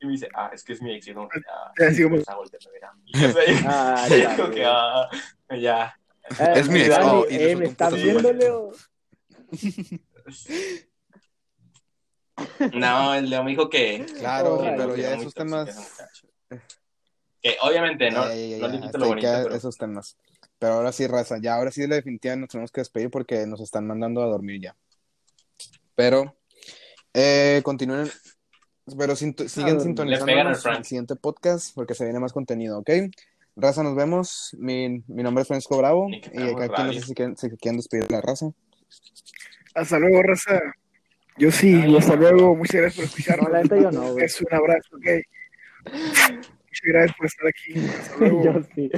y 0.00 0.06
me 0.06 0.12
dice, 0.12 0.28
ah, 0.34 0.50
es 0.52 0.62
que 0.64 0.72
es 0.72 0.82
mi 0.82 0.94
ex. 0.94 1.08
Y 1.08 1.12
que, 1.14 1.18
ah, 1.52 1.72
Así 1.88 2.02
como- 2.02 2.16
está 2.16 2.36
volteando 2.36 2.68
a 2.68 2.72
ver 2.72 2.84
a 2.84 2.92
mí. 2.94 3.10
O 3.14 3.32
sea, 3.32 3.44
Ah, 3.66 4.08
ya, 4.08 4.36
como 4.36 4.50
que, 4.50 4.64
ah, 4.64 5.08
ya. 5.58 5.99
Eh, 6.38 6.52
Es 6.56 6.68
mi 6.68 6.80
ex, 6.80 6.88
Dani, 6.90 7.08
oh, 7.10 7.26
y 7.28 7.34
eh, 7.36 7.56
me 7.56 7.68
puto 7.68 7.90
viendo. 7.90 8.32
Leo. 8.32 8.72
No, 12.74 13.14
el 13.14 13.28
Leo 13.28 13.44
me 13.44 13.50
dijo 13.50 13.68
que, 13.68 14.06
Claro, 14.18 14.58
pero 14.62 14.96
ya 14.96 15.14
esos 15.14 15.34
temas. 15.34 16.06
Que 17.42 17.56
obviamente 17.62 18.10
no, 18.10 18.28
Ya, 18.28 18.34
ya, 18.34 18.56
ya, 18.58 18.58
no 18.58 18.68
le 18.68 18.80
quito 18.80 18.98
lo 18.98 19.08
bonito, 19.08 19.28
pero 19.42 19.54
esos 19.54 19.76
temas. 19.76 20.16
Pero 20.58 20.74
ahora 20.74 20.92
sí, 20.92 21.06
raza, 21.06 21.38
ya 21.40 21.54
ahora 21.54 21.70
sí, 21.70 21.86
definitivamente 21.86 22.42
nos 22.42 22.50
tenemos 22.50 22.70
que 22.70 22.82
despedir 22.82 23.10
porque 23.10 23.46
nos 23.46 23.60
están 23.60 23.86
mandando 23.86 24.22
a 24.22 24.26
dormir 24.26 24.60
ya. 24.60 24.76
Pero, 25.94 26.36
eh, 27.14 27.60
continúen, 27.64 28.10
pero 28.96 29.16
siguen 29.16 29.80
sintonizándonos 29.80 30.62
Frank. 30.62 30.78
al 30.78 30.84
siguiente 30.84 31.16
podcast 31.16 31.74
porque 31.74 31.94
se 31.94 32.04
viene 32.04 32.20
más 32.20 32.32
contenido, 32.32 32.78
¿ok? 32.78 32.90
Raza, 33.60 33.82
nos 33.82 33.94
vemos. 33.94 34.56
Mi, 34.58 35.02
mi 35.06 35.22
nombre 35.22 35.42
es 35.42 35.48
Francisco 35.48 35.78
Bravo 35.78 36.08
y 36.08 36.42
acá 36.42 36.64
aquí 36.64 36.82
no 36.82 36.92
sé 36.92 37.00
si 37.02 37.14
quieren, 37.14 37.36
si 37.36 37.50
quieren 37.50 37.76
despedir 37.76 38.06
de 38.06 38.14
la 38.14 38.20
raza. 38.20 38.50
Hasta 39.74 39.98
luego, 39.98 40.22
raza. 40.22 40.60
Yo 41.36 41.50
sí, 41.50 41.80
hasta 41.96 42.16
luego. 42.16 42.56
Muchas 42.56 42.80
gracias 42.80 42.96
por 42.96 43.04
escucharnos. 43.04 43.48
No, 43.48 43.76
la 43.76 43.82
yo 43.82 43.90
no, 43.90 44.12
güey. 44.12 44.24
Es 44.24 44.40
un 44.40 44.54
abrazo, 44.54 44.96
ok. 44.96 45.06
Muchas 46.70 46.84
gracias 46.84 47.16
por 47.16 47.26
estar 47.26 47.46
aquí. 47.48 47.86
Hasta 47.88 48.16
luego. 48.20 48.44
Yo 48.44 48.62
sí. 48.74 48.90